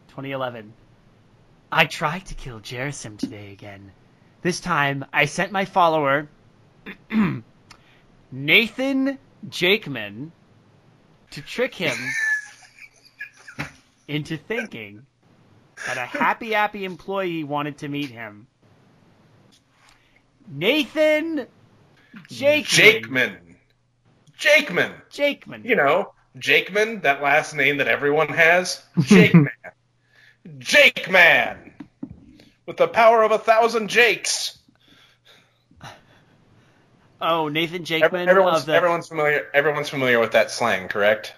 2011. 0.09 0.73
I 1.71 1.85
tried 1.85 2.25
to 2.25 2.35
kill 2.35 2.59
Jerisim 2.59 3.17
today 3.17 3.53
again. 3.53 3.91
This 4.41 4.59
time, 4.59 5.05
I 5.11 5.25
sent 5.25 5.51
my 5.51 5.65
follower, 5.65 6.29
Nathan 8.31 9.17
Jakeman, 9.49 10.31
to 11.31 11.41
trick 11.41 11.73
him 11.75 11.97
into 14.07 14.37
thinking 14.37 15.05
that 15.85 15.97
a 15.97 16.05
Happy 16.05 16.55
Appy 16.55 16.85
employee 16.85 17.43
wanted 17.43 17.79
to 17.79 17.87
meet 17.87 18.09
him. 18.09 18.47
Nathan 20.47 21.47
Jakeman. 22.29 23.03
Jakeman. 23.03 23.37
Jakeman. 24.39 24.93
Jakeman. 25.11 25.65
You 25.65 25.75
know, 25.75 26.13
Jakeman, 26.37 27.01
that 27.01 27.21
last 27.21 27.55
name 27.55 27.77
that 27.77 27.87
everyone 27.87 28.29
has. 28.29 28.83
Jakeman. 28.97 29.49
Jakeman. 30.59 31.66
With 32.67 32.77
the 32.77 32.87
power 32.87 33.23
of 33.23 33.31
a 33.31 33.39
thousand 33.39 33.87
Jakes. 33.89 34.57
Oh, 37.19 37.47
Nathan 37.47 37.81
Ev- 37.81 37.87
Jakeman 37.87 38.27
Everyone's, 38.27 38.59
of 38.59 38.65
the. 38.67 38.75
everyone's 38.75 39.07
familiar. 39.07 39.47
Everyone's 39.53 39.89
familiar 39.89 40.19
with 40.19 40.33
that 40.33 40.51
slang, 40.51 40.87
correct? 40.87 41.33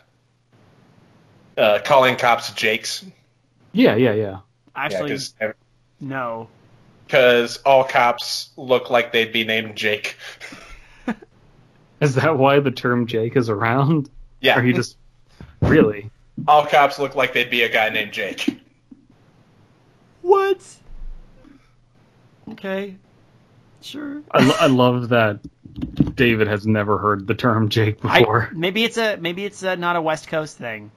Uh, 1.57 1.79
calling 1.85 2.17
cops 2.17 2.51
Jakes. 2.53 3.05
Yeah, 3.71 3.95
yeah, 3.95 4.13
yeah. 4.13 4.39
actually, 4.75 5.11
Yeah, 5.11 5.15
cause 5.15 5.33
every, 5.39 5.55
no. 6.01 6.49
Because 7.05 7.57
all 7.57 7.83
cops 7.83 8.49
look 8.57 8.89
like 8.89 9.11
they'd 9.13 9.31
be 9.31 9.43
named 9.43 9.75
Jake. 9.75 10.17
Is 12.01 12.15
that 12.15 12.37
why 12.37 12.59
the 12.59 12.71
term 12.71 13.07
Jake 13.07 13.35
is 13.35 13.49
around? 13.49 14.09
Yeah. 14.41 14.57
Or 14.57 14.61
he 14.63 14.73
just 14.73 14.97
really? 15.61 16.09
All 16.47 16.65
cops 16.65 16.97
look 16.99 17.15
like 17.15 17.33
they'd 17.33 17.49
be 17.49 17.63
a 17.63 17.69
guy 17.69 17.89
named 17.89 18.13
Jake. 18.13 18.59
What? 20.21 20.61
Okay. 22.51 22.95
Sure. 23.81 24.21
I, 24.31 24.43
lo- 24.45 24.55
I 24.59 24.67
love 24.67 25.09
that 25.09 25.39
David 26.15 26.47
has 26.47 26.67
never 26.67 26.97
heard 26.97 27.27
the 27.27 27.35
term 27.35 27.69
Jake 27.69 28.03
I, 28.03 28.19
before. 28.19 28.49
maybe 28.53 28.83
it's 28.83 28.97
a 28.97 29.15
maybe 29.17 29.45
it's 29.45 29.63
a, 29.63 29.77
not 29.77 29.95
a 29.95 30.01
West 30.01 30.27
Coast 30.27 30.57
thing. 30.57 30.91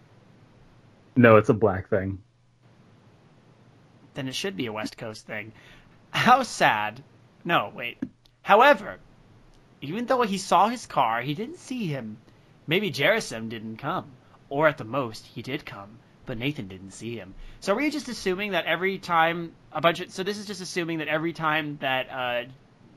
No, 1.14 1.36
it's 1.36 1.48
a 1.48 1.54
black 1.54 1.88
thing. 1.88 2.18
Then 4.14 4.28
it 4.28 4.34
should 4.34 4.56
be 4.56 4.66
a 4.66 4.72
West 4.72 4.96
Coast 4.96 5.26
thing. 5.26 5.52
How 6.10 6.42
sad. 6.42 7.02
No, 7.44 7.72
wait. 7.74 7.98
However, 8.42 8.98
even 9.80 10.06
though 10.06 10.22
he 10.22 10.38
saw 10.38 10.68
his 10.68 10.86
car, 10.86 11.22
he 11.22 11.34
didn't 11.34 11.58
see 11.58 11.86
him. 11.86 12.16
Maybe 12.66 12.90
Jerisim 12.90 13.48
didn't 13.48 13.76
come, 13.76 14.06
or 14.48 14.68
at 14.68 14.78
the 14.78 14.84
most, 14.84 15.26
he 15.26 15.42
did 15.42 15.64
come, 15.64 15.98
but 16.26 16.38
Nathan 16.38 16.68
didn't 16.68 16.92
see 16.92 17.16
him. 17.16 17.34
So 17.60 17.72
are 17.72 17.76
we 17.76 17.90
just 17.90 18.08
assuming 18.08 18.52
that 18.52 18.66
every 18.66 18.98
time 18.98 19.52
a 19.72 19.80
bunch 19.80 20.00
of 20.00 20.10
so 20.10 20.22
this 20.22 20.38
is 20.38 20.46
just 20.46 20.60
assuming 20.60 20.98
that 20.98 21.08
every 21.08 21.32
time 21.32 21.78
that 21.80 22.10
uh, 22.10 22.50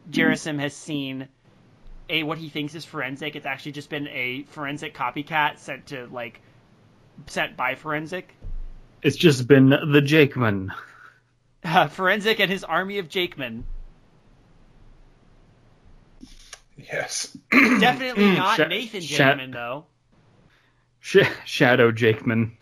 Jerisim 0.10 0.60
has 0.60 0.73
seen 0.76 1.27
a 2.10 2.23
what 2.23 2.38
he 2.38 2.49
thinks 2.49 2.76
is 2.76 2.85
Forenzik, 2.85 3.35
it's 3.35 3.45
actually 3.45 3.73
just 3.73 3.89
been 3.89 4.07
a 4.07 4.43
Forenzik 4.53 4.93
copycat 4.93 5.60
sent 5.60 5.88
to 5.88 6.07
like 6.07 6.41
sent 7.27 7.57
by 7.57 7.76
Forenzik. 7.76 8.26
It's 9.02 9.15
just 9.15 9.47
been 9.47 9.69
the 9.69 10.02
Jakeman. 10.02 10.69
Uh, 11.64 11.88
Forenzik 11.88 12.39
and 12.39 12.52
his 12.52 12.64
army 12.64 12.99
of 12.99 13.07
Jakemen. 13.10 13.64
Yes. 16.77 17.35
Definitely 17.52 18.31
not 18.35 18.57
Sha- 18.57 18.68
Nathan 18.68 19.02
Sha- 19.02 19.35
Jakeman 19.35 19.53
though. 19.53 19.85
Sh- 20.99 21.30
Shadow 21.45 21.91
Jakeman. 21.91 22.57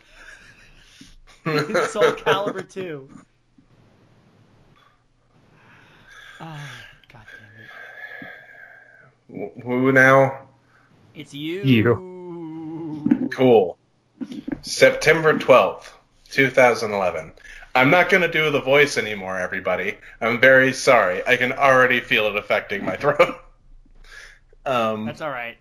Soul 1.89 2.13
Calibur 2.13 2.67
2. 2.69 3.09
Ah, 6.39 6.71
God 7.11 7.25
damn 9.29 9.45
it. 9.45 9.63
Who 9.63 9.91
now? 9.91 10.47
It's 11.13 11.33
you. 11.33 11.63
You. 11.63 13.29
Cool. 13.33 13.77
September 14.61 15.37
12th, 15.37 15.89
2011. 16.31 17.33
I'm 17.75 17.89
not 17.89 18.09
going 18.09 18.21
to 18.21 18.31
do 18.31 18.49
the 18.49 18.61
voice 18.61 18.97
anymore, 18.97 19.37
everybody. 19.37 19.97
I'm 20.21 20.39
very 20.39 20.71
sorry. 20.71 21.25
I 21.27 21.35
can 21.35 21.51
already 21.51 21.99
feel 21.99 22.27
it 22.27 22.37
affecting 22.37 22.85
my 22.85 22.95
throat. 22.95 23.19
um, 24.65 25.05
That's 25.05 25.21
alright. 25.21 25.57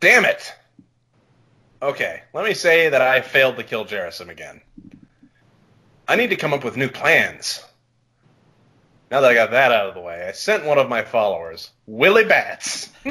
damn 0.00 0.24
it. 0.24 0.52
Okay, 1.80 2.22
let 2.34 2.44
me 2.44 2.54
say 2.54 2.88
that 2.88 3.00
I 3.00 3.20
failed 3.20 3.56
to 3.56 3.62
kill 3.62 3.84
Jerisim 3.84 4.28
again. 4.30 4.60
I 6.08 6.16
need 6.16 6.30
to 6.30 6.36
come 6.36 6.52
up 6.52 6.64
with 6.64 6.76
new 6.76 6.88
plans. 6.88 7.64
Now 9.10 9.20
that 9.20 9.30
I 9.30 9.34
got 9.34 9.52
that 9.52 9.72
out 9.72 9.88
of 9.88 9.94
the 9.94 10.00
way, 10.00 10.26
I 10.28 10.32
sent 10.32 10.64
one 10.64 10.78
of 10.78 10.88
my 10.88 11.02
followers, 11.02 11.70
Willie 11.86 12.24
Bats. 12.24 12.90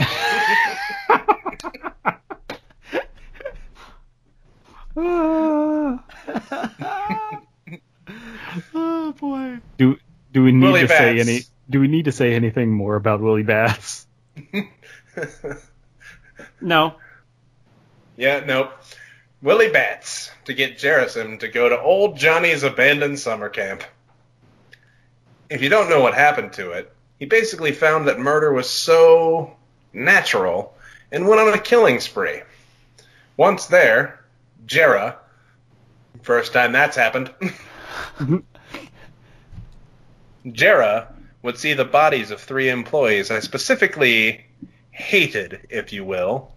oh 8.76 9.14
boy. 9.18 9.60
Do 9.78 9.98
do 10.34 10.44
we 10.44 10.52
need 10.52 10.66
Willie 10.66 10.82
to 10.82 10.88
say 10.88 11.20
any? 11.20 11.40
Do 11.70 11.80
we 11.80 11.88
need 11.88 12.06
to 12.06 12.12
say 12.12 12.34
anything 12.34 12.72
more 12.72 12.96
about 12.96 13.22
Willie 13.22 13.44
Bass? 13.44 14.06
No. 16.62 16.96
Yeah, 18.18 18.44
nope. 18.46 18.72
Willie 19.44 19.70
Bats 19.70 20.32
to 20.46 20.54
get 20.54 20.80
Jerisim 20.80 21.40
to 21.40 21.48
go 21.48 21.70
to 21.70 21.80
old 21.80 22.18
Johnny's 22.18 22.64
abandoned 22.64 23.20
summer 23.20 23.48
camp. 23.50 23.84
If 25.50 25.62
you 25.62 25.70
don't 25.70 25.90
know 25.90 26.02
what 26.02 26.16
happened 26.16 26.54
to 26.54 26.72
it, 26.72 26.92
he 27.20 27.26
basically 27.26 27.72
found 27.72 28.08
that 28.08 28.20
murder 28.20 28.52
was 28.52 28.68
so 28.70 29.56
natural 29.94 30.74
and 31.12 31.28
went 31.28 31.40
on 31.40 31.54
a 31.54 31.60
killing 31.60 32.00
spree. 32.00 32.42
Once 33.38 33.68
there, 33.68 34.26
Jera, 34.66 35.16
first 36.24 36.52
time 36.52 36.72
that's 36.72 36.98
happened, 36.98 37.32
Jera 40.48 41.08
would 41.44 41.58
see 41.58 41.74
the 41.74 41.86
bodies 41.86 42.32
of 42.32 42.42
three 42.42 42.70
employees 42.70 43.30
I 43.30 43.40
specifically 43.40 44.46
hated, 44.90 45.68
if 45.70 45.94
you 45.94 46.04
will, 46.04 46.52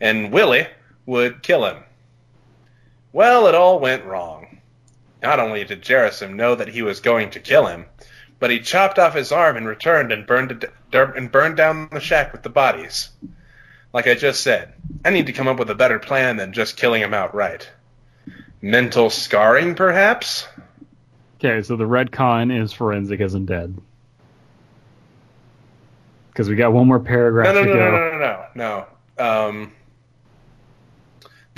and 0.00 0.30
Willie 0.30 0.66
would 1.10 1.42
kill 1.42 1.64
him. 1.66 1.82
Well, 3.12 3.48
it 3.48 3.54
all 3.56 3.80
went 3.80 4.04
wrong. 4.04 4.60
Not 5.20 5.40
only 5.40 5.64
did 5.64 5.82
Jerisim 5.82 6.34
know 6.34 6.54
that 6.54 6.68
he 6.68 6.82
was 6.82 7.00
going 7.00 7.30
to 7.30 7.40
kill 7.40 7.66
him, 7.66 7.86
but 8.38 8.50
he 8.50 8.60
chopped 8.60 8.96
off 8.96 9.14
his 9.14 9.32
arm 9.32 9.56
and 9.56 9.66
returned 9.66 10.12
and 10.12 10.24
burned 10.24 10.52
it, 10.52 10.72
and 10.92 11.30
burned 11.32 11.56
down 11.56 11.88
the 11.90 11.98
shack 11.98 12.30
with 12.32 12.44
the 12.44 12.48
bodies. 12.48 13.08
Like 13.92 14.06
I 14.06 14.14
just 14.14 14.40
said, 14.42 14.72
I 15.04 15.10
need 15.10 15.26
to 15.26 15.32
come 15.32 15.48
up 15.48 15.58
with 15.58 15.68
a 15.68 15.74
better 15.74 15.98
plan 15.98 16.36
than 16.36 16.52
just 16.52 16.76
killing 16.76 17.02
him 17.02 17.12
outright. 17.12 17.68
Mental 18.62 19.10
scarring, 19.10 19.74
perhaps? 19.74 20.46
Okay, 21.38 21.60
so 21.62 21.74
the 21.74 21.84
retcon 21.88 22.56
is 22.56 22.72
Forenzik 22.72 23.20
isn't 23.20 23.46
dead. 23.46 23.76
Because 26.28 26.48
we 26.48 26.54
got 26.54 26.72
one 26.72 26.86
more 26.86 27.00
paragraph 27.00 27.52
No, 27.52 27.62
no, 27.64 27.66
to 27.66 27.66
no, 27.66 27.74
go. 27.74 27.90
no, 27.90 27.90
no, 27.90 28.18
no, 28.18 28.46
no, 28.54 28.86
no. 29.18 29.48
Um, 29.48 29.72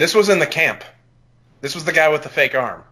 this 0.02 0.16
was 0.16 0.28
in 0.28 0.40
the 0.40 0.48
camp. 0.48 0.82
This 1.60 1.76
was 1.76 1.84
the 1.84 1.92
guy 1.92 2.08
with 2.08 2.24
the 2.24 2.28
fake 2.28 2.56
arm. 2.56 2.82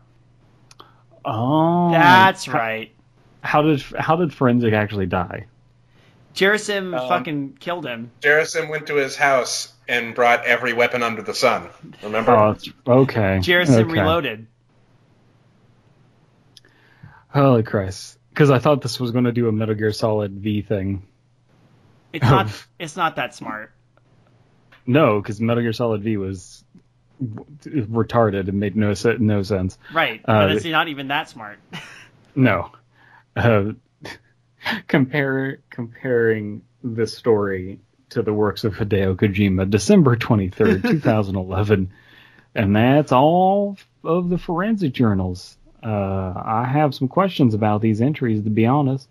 Oh, 1.24 1.90
That's 1.90 2.44
How- 2.44 2.52
right. 2.52 2.94
How 3.42 3.62
did 3.62 3.82
how 3.98 4.14
did 4.14 4.30
Forenzik 4.30 4.72
actually 4.74 5.06
die? 5.06 5.46
Jerisim 6.36 6.96
Um, 6.96 7.08
fucking 7.08 7.56
killed 7.58 7.84
him. 7.84 8.12
Jerisim 8.20 8.68
went 8.70 8.86
to 8.86 8.94
his 8.94 9.16
house 9.16 9.72
and 9.88 10.14
brought 10.14 10.44
every 10.44 10.72
weapon 10.72 11.02
under 11.02 11.22
the 11.22 11.34
sun. 11.34 11.66
Remember? 12.04 12.30
Oh, 12.30 12.56
okay. 12.86 13.40
Jerisim 13.42 13.80
okay. 13.80 13.92
reloaded. 13.92 14.46
Holy 17.28 17.64
Christ! 17.64 18.18
Because 18.28 18.50
I 18.52 18.60
thought 18.60 18.82
this 18.82 19.00
was 19.00 19.10
going 19.10 19.24
to 19.24 19.32
do 19.32 19.48
a 19.48 19.52
Metal 19.52 19.74
Gear 19.74 19.92
Solid 19.92 20.32
V 20.38 20.62
thing. 20.62 21.02
It's 22.12 22.22
not 22.24 22.48
it's 22.78 22.96
not 22.96 23.16
that 23.16 23.34
smart. 23.34 23.72
No, 24.86 25.20
because 25.20 25.40
Metal 25.40 25.62
Gear 25.62 25.72
Solid 25.72 26.02
V 26.02 26.16
was 26.18 26.62
w- 26.74 26.80
retarded 27.20 28.48
and 28.48 28.60
made 28.60 28.76
no 28.76 28.94
no 29.18 29.42
sense. 29.42 29.78
Right. 29.92 30.20
Uh, 30.24 30.47
but 30.47 30.52
it's 30.52 30.64
not 30.64 30.88
even 30.88 31.09
that 31.09 31.28
smart. 31.28 31.59
No. 32.32 32.70
Uh, 33.34 33.72
compare 34.86 35.59
comparing 35.68 36.62
this 36.82 37.16
story 37.16 37.80
to 38.10 38.22
the 38.22 38.32
works 38.32 38.62
of 38.62 38.74
Hideo 38.74 39.16
Kojima, 39.16 39.68
December 39.68 40.14
twenty 40.14 40.48
third, 40.48 40.82
two 40.84 41.01
thousand 41.01 41.36
eleven, 41.36 41.92
and 42.55 42.74
that's 42.74 43.10
all 43.10 43.76
of 44.05 44.28
the 44.28 44.36
Forenzik 44.36 44.92
journals. 44.92 45.56
Uh, 45.82 46.32
I 46.36 46.68
have 46.70 46.94
some 46.94 47.09
questions 47.09 47.55
about 47.55 47.80
these 47.80 48.01
entries, 48.01 48.44
to 48.44 48.51
be 48.51 48.66
honest. 48.66 49.09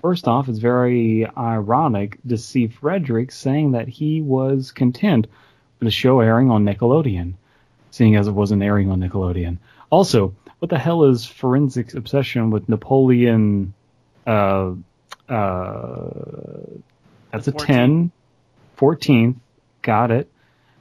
First 0.00 0.26
off, 0.26 0.48
it's 0.48 0.58
very 0.58 1.26
ironic 1.36 2.18
to 2.28 2.36
see 2.36 2.68
Frederick 2.68 3.32
saying 3.32 3.72
that 3.72 3.88
he 3.88 4.20
was 4.20 4.72
content 4.72 5.26
with 5.78 5.86
the 5.86 5.92
show 5.92 6.20
airing 6.20 6.50
on 6.50 6.64
Nickelodeon, 6.64 7.34
seeing 7.92 8.16
as 8.16 8.26
it 8.26 8.32
wasn't 8.32 8.62
airing 8.62 8.90
on 8.90 8.98
Nickelodeon. 8.98 9.58
Also, 9.90 10.34
what 10.58 10.70
the 10.70 10.78
hell 10.78 11.04
is 11.04 11.24
Forenzik's 11.24 11.94
obsession 11.94 12.50
with 12.50 12.68
Napoleon? 12.68 13.74
Uh, 14.26 14.72
uh, 15.28 16.10
that's 17.30 17.46
a 17.46 17.52
14th. 17.52 17.66
10. 17.66 18.12
14th. 18.76 19.36
Got 19.82 20.10
it. 20.10 20.28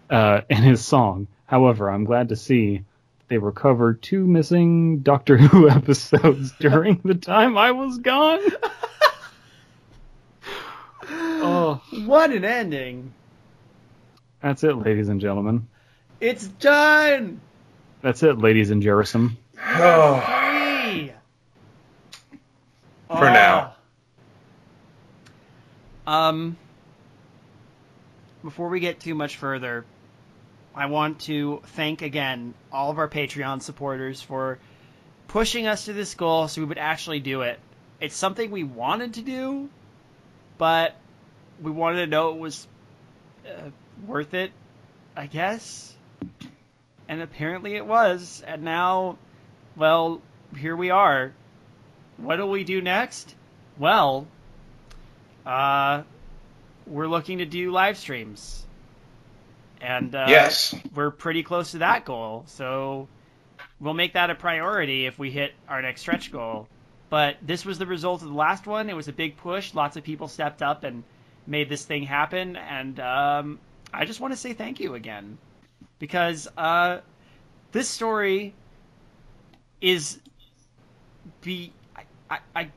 Uh, 0.10 0.42
and 0.50 0.66
his 0.66 0.84
song. 0.84 1.28
However, 1.46 1.90
I'm 1.90 2.06
glad 2.06 2.30
to 2.30 2.36
see 2.36 2.84
they 3.28 3.38
recovered 3.38 4.02
two 4.02 4.28
missing 4.28 5.00
Doctor 5.00 5.38
Who 5.38 5.70
episodes 5.70 6.52
during 6.60 7.02
the 7.04 7.16
time 7.16 7.58
I 7.58 7.72
was 7.72 7.98
gone. 7.98 8.40
oh, 11.10 11.82
what 12.06 12.32
an 12.32 12.44
ending. 12.44 13.14
that's 14.42 14.64
it, 14.64 14.78
ladies 14.78 15.08
and 15.08 15.22
gentlemen. 15.22 15.68
It's 16.22 16.48
done. 16.48 17.42
That's 18.02 18.22
it, 18.22 18.38
ladies 18.38 18.70
and 18.70 18.82
Jerison. 18.82 19.32
Oh, 19.60 20.20
Free. 20.20 21.12
For 23.08 23.26
now. 23.26 23.76
Um 26.06 26.58
before 28.44 28.70
we 28.70 28.80
get 28.80 29.00
too 29.00 29.14
much 29.14 29.38
further, 29.38 29.86
I 30.76 30.86
want 30.88 31.22
to 31.22 31.62
thank 31.68 32.02
again 32.02 32.54
all 32.72 32.92
of 32.92 32.98
our 32.98 33.10
Patreon 33.10 33.62
supporters 33.62 34.22
for 34.22 34.60
pushing 35.28 35.68
us 35.68 35.86
to 35.86 35.94
this 35.94 36.14
goal 36.14 36.48
so 36.48 36.62
we 36.62 36.68
would 36.68 36.78
actually 36.78 37.20
do 37.20 37.42
it. 37.42 37.60
It's 38.00 38.16
something 38.16 38.52
we 38.52 38.64
wanted 38.64 39.16
to 39.16 39.22
do, 39.22 39.70
but 40.58 40.96
we 41.62 41.72
wanted 41.72 42.06
to 42.06 42.08
know 42.08 42.30
it 42.30 42.38
was 42.38 42.68
uh, 43.48 43.70
worth 44.08 44.34
it, 44.34 44.52
I 45.16 45.28
guess. 45.28 45.96
And 47.12 47.22
apparently 47.22 47.76
it 47.76 47.86
was. 47.86 48.42
And 48.48 48.64
now, 48.64 49.18
well, 49.76 50.22
here 50.58 50.78
we 50.78 50.92
are. 50.92 51.34
What 52.16 52.38
do 52.38 52.46
we 52.46 52.64
do 52.64 52.82
next? 52.82 53.36
Well, 53.78 54.28
uh, 55.46 56.04
we're 56.88 57.10
looking 57.10 57.40
to 57.40 57.46
do 57.46 57.70
live 57.70 57.98
streams. 57.98 58.66
And 59.82 60.16
uh, 60.16 60.28
yes. 60.30 60.74
we're 60.96 61.12
pretty 61.12 61.44
close 61.44 61.72
to 61.72 61.80
that 61.80 62.06
goal. 62.06 62.46
So 62.48 63.10
we'll 63.82 63.94
make 63.94 64.14
that 64.14 64.30
a 64.30 64.36
priority 64.36 65.06
if 65.06 65.20
we 65.20 65.32
hit 65.32 65.52
our 65.68 65.82
next 65.82 66.02
stretch 66.02 66.32
goal. 66.32 66.70
But 67.10 67.36
this 67.42 67.66
was 67.66 67.78
the 67.78 67.88
result 67.88 68.22
of 68.22 68.30
the 68.30 68.34
last 68.34 68.66
one. 68.66 68.90
It 68.90 68.96
was 68.96 69.10
a 69.10 69.14
big 69.14 69.36
push. 69.36 69.74
Lots 69.74 69.98
of 69.98 70.06
people 70.06 70.30
stepped 70.30 70.62
up 70.62 70.86
and 70.86 71.04
made 71.46 71.68
this 71.68 71.84
thing 71.84 72.04
happen. 72.04 72.56
And 72.56 72.98
um, 73.02 73.60
I 73.94 74.06
just 74.06 74.22
want 74.22 74.32
to 74.32 74.38
say 74.38 74.54
thank 74.54 74.80
you 74.80 74.96
again. 74.96 75.38
Because 76.02 76.50
uh, 76.58 77.00
this 77.72 77.88
story 77.88 78.56
is 79.82 80.20
be 81.42 81.72
I, 81.96 82.04
I, 82.30 82.40
I 82.56 82.70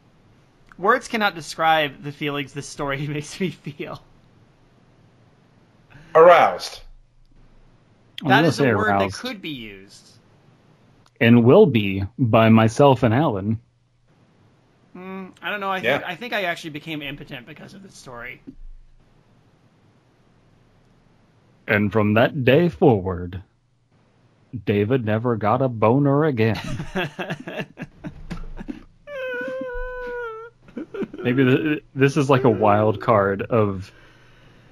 words 0.79 1.09
cannot 1.09 1.35
describe 1.35 2.03
the 2.03 2.13
feelings 2.13 2.53
this 2.53 2.69
story 2.69 3.07
makes 3.09 3.41
me 3.41 3.51
feel. 3.51 4.03
Aroused. 6.15 6.83
I'm 8.23 8.29
That 8.29 8.37
gonna 8.37 8.51
is 8.51 8.59
say 8.59 8.71
a 8.71 8.77
word 8.77 8.99
that 8.99 9.13
could 9.13 9.41
be 9.41 9.49
used. 9.51 10.07
and 11.21 11.45
will 11.45 11.67
be 11.67 12.05
by 12.19 12.51
myself 12.51 13.03
and 13.03 13.15
Alan. 13.15 13.61
Mm, 14.97 15.33
I 15.43 15.51
don't 15.51 15.61
know. 15.61 15.71
I 15.71 15.81
Yeah. 15.81 15.99
think 15.99 16.05
I 16.05 16.15
think 16.17 16.33
I 16.33 16.45
actually 16.45 16.71
became 16.71 17.03
impotent 17.03 17.47
because 17.47 17.75
of 17.75 17.83
this 17.83 17.97
story. 17.97 18.43
And 21.67 21.91
from 21.93 22.15
that 22.15 22.45
day 22.45 22.69
forward, 22.69 23.43
David 24.67 25.05
never 25.05 25.37
got 25.37 25.63
a 25.63 25.69
boner 25.69 26.25
again. 26.25 26.61
Maybe 31.19 31.45
th- 31.45 31.85
this 31.95 32.17
is 32.17 32.29
like 32.29 32.45
a 32.45 32.51
wild 32.51 33.01
card 33.01 33.43
of 33.43 33.91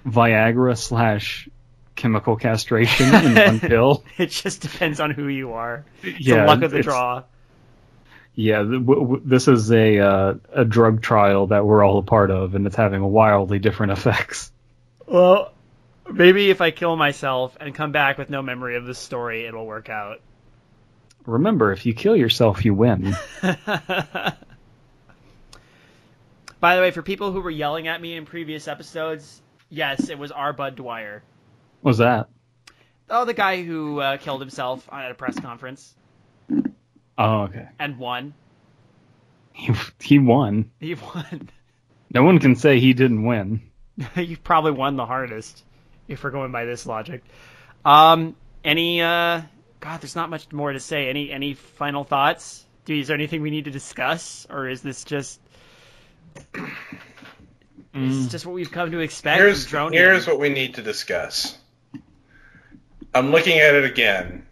Viagra 0.06 0.76
slash 0.76 1.48
chemical 1.94 2.36
castration 2.36 3.14
in 3.14 3.34
one 3.34 3.60
pill. 3.68 4.04
it 4.18 4.30
just 4.30 4.60
depends 4.60 5.00
on 5.00 5.10
who 5.12 5.28
you 5.28 5.52
are. 5.52 5.84
It's 6.02 6.20
Yeah, 6.20 6.42
the 6.42 6.46
luck 6.46 6.62
of 6.62 6.70
the 6.72 6.82
draw. 6.82 7.22
Yeah, 8.34 8.58
w- 8.58 8.84
w- 8.84 9.22
this 9.24 9.46
is 9.48 9.70
a 9.70 9.98
uh, 9.98 10.34
a 10.52 10.64
drug 10.64 11.02
trial 11.02 11.48
that 11.48 11.64
we're 11.66 11.82
all 11.84 11.98
a 11.98 12.02
part 12.02 12.30
of, 12.30 12.54
and 12.54 12.66
it's 12.66 12.76
having 12.76 13.02
wildly 13.02 13.58
different 13.58 13.92
effects. 13.92 14.50
Well, 15.06 15.51
maybe 16.10 16.50
if 16.50 16.60
I 16.60 16.70
kill 16.70 16.96
myself 16.96 17.56
and 17.60 17.74
come 17.74 17.92
back 17.92 18.18
with 18.18 18.30
no 18.30 18.42
memory 18.42 18.76
of 18.76 18.84
this 18.84 18.98
story, 18.98 19.46
it'll 19.46 19.66
work 19.66 19.88
out. 19.88 20.20
Remember, 21.26 21.72
if 21.72 21.86
you 21.86 21.94
kill 21.94 22.16
yourself, 22.16 22.64
you 22.64 22.74
win. 22.74 23.14
By 26.60 26.76
the 26.76 26.82
way, 26.82 26.90
for 26.92 27.02
people 27.02 27.32
who 27.32 27.40
were 27.40 27.50
yelling 27.50 27.88
at 27.88 28.00
me 28.00 28.16
in 28.16 28.24
previous 28.24 28.68
episodes, 28.68 29.42
yes, 29.68 30.08
it 30.08 30.18
was 30.18 30.30
R. 30.30 30.52
Budd 30.52 30.76
Dwyer. 30.76 31.22
Was 31.82 31.98
that? 31.98 32.28
Oh, 33.10 33.24
the 33.24 33.34
guy 33.34 33.62
who 33.62 33.98
uh, 34.00 34.16
killed 34.16 34.40
himself 34.40 34.88
at 34.92 35.10
a 35.10 35.14
press 35.14 35.38
conference 35.38 35.94
Oh, 37.18 37.42
okay. 37.42 37.68
and 37.78 37.98
won. 37.98 38.34
He, 39.52 39.72
he 40.00 40.18
won. 40.18 40.70
He 40.80 40.94
won. 40.94 41.50
No 42.14 42.24
one 42.24 42.40
can 42.40 42.56
say 42.56 42.78
he 42.78 42.92
didn't 42.92 43.24
win. 43.24 43.62
you 44.16 44.36
probably 44.36 44.72
won 44.72 44.96
the 44.96 45.06
hardest, 45.06 45.64
if 46.08 46.24
we're 46.24 46.30
going 46.30 46.52
by 46.52 46.64
this 46.64 46.86
logic. 46.86 47.22
Um, 47.84 48.36
any 48.64 49.02
uh, 49.02 49.42
God, 49.80 50.00
there's 50.00 50.16
not 50.16 50.30
much 50.30 50.52
more 50.52 50.72
to 50.72 50.80
say. 50.80 51.08
Any 51.08 51.30
any 51.30 51.54
final 51.54 52.04
thoughts? 52.04 52.64
Do 52.84 52.94
is 52.94 53.08
there 53.08 53.16
anything 53.16 53.42
we 53.42 53.50
need 53.50 53.64
to 53.64 53.70
discuss, 53.70 54.46
or 54.48 54.68
is 54.68 54.82
this 54.82 55.04
just 55.04 55.40
is 57.94 58.22
this 58.22 58.32
just 58.32 58.46
what 58.46 58.54
we've 58.54 58.70
come 58.70 58.90
to 58.90 59.00
expect? 59.00 59.40
Mm. 59.40 59.44
Here's 59.44 59.70
here's 59.92 60.26
what 60.26 60.38
we 60.38 60.48
need 60.48 60.74
to 60.74 60.82
discuss. 60.82 61.58
I'm 63.14 63.30
looking 63.30 63.58
at 63.58 63.74
it 63.74 63.84
again. 63.84 64.46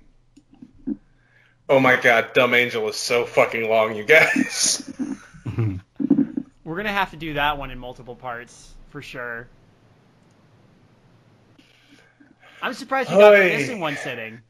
Oh 1.68 1.78
my 1.78 1.94
god, 1.94 2.32
Dumb 2.34 2.52
Angel 2.54 2.88
is 2.88 2.96
so 2.96 3.24
fucking 3.24 3.68
long, 3.68 3.94
you 3.94 4.04
guys. 4.04 4.92
We're 6.64 6.76
gonna 6.76 6.92
have 6.92 7.12
to 7.12 7.16
do 7.16 7.34
that 7.34 7.56
one 7.58 7.70
in 7.70 7.78
multiple 7.78 8.16
parts 8.16 8.74
for 8.88 9.00
sure. 9.00 9.48
I'm 12.62 12.74
surprised 12.74 13.10
you 13.10 13.16
got 13.16 13.34
Oy. 13.34 13.48
this 13.48 13.68
in 13.68 13.80
one 13.80 13.96
sitting. 13.96 14.40